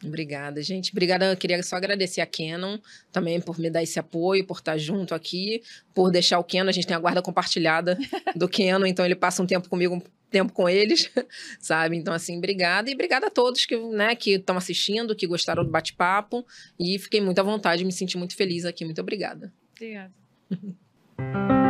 [0.02, 0.90] Obrigada, gente.
[0.92, 1.32] Obrigada.
[1.32, 2.78] Eu queria só agradecer a Canon
[3.12, 5.62] também por me dar esse apoio, por estar junto aqui,
[5.94, 6.68] por deixar o Canon.
[6.68, 7.98] A gente tem a guarda compartilhada
[8.34, 11.10] do Canon, então ele passa um tempo comigo, um tempo com eles,
[11.60, 11.96] sabe?
[11.96, 12.90] Então, assim, obrigada.
[12.90, 16.44] E obrigada a todos que né, que estão assistindo, que gostaram do bate-papo.
[16.78, 18.84] E fiquei muito à vontade, me senti muito feliz aqui.
[18.84, 19.52] Muito obrigada.
[19.74, 20.12] Obrigada.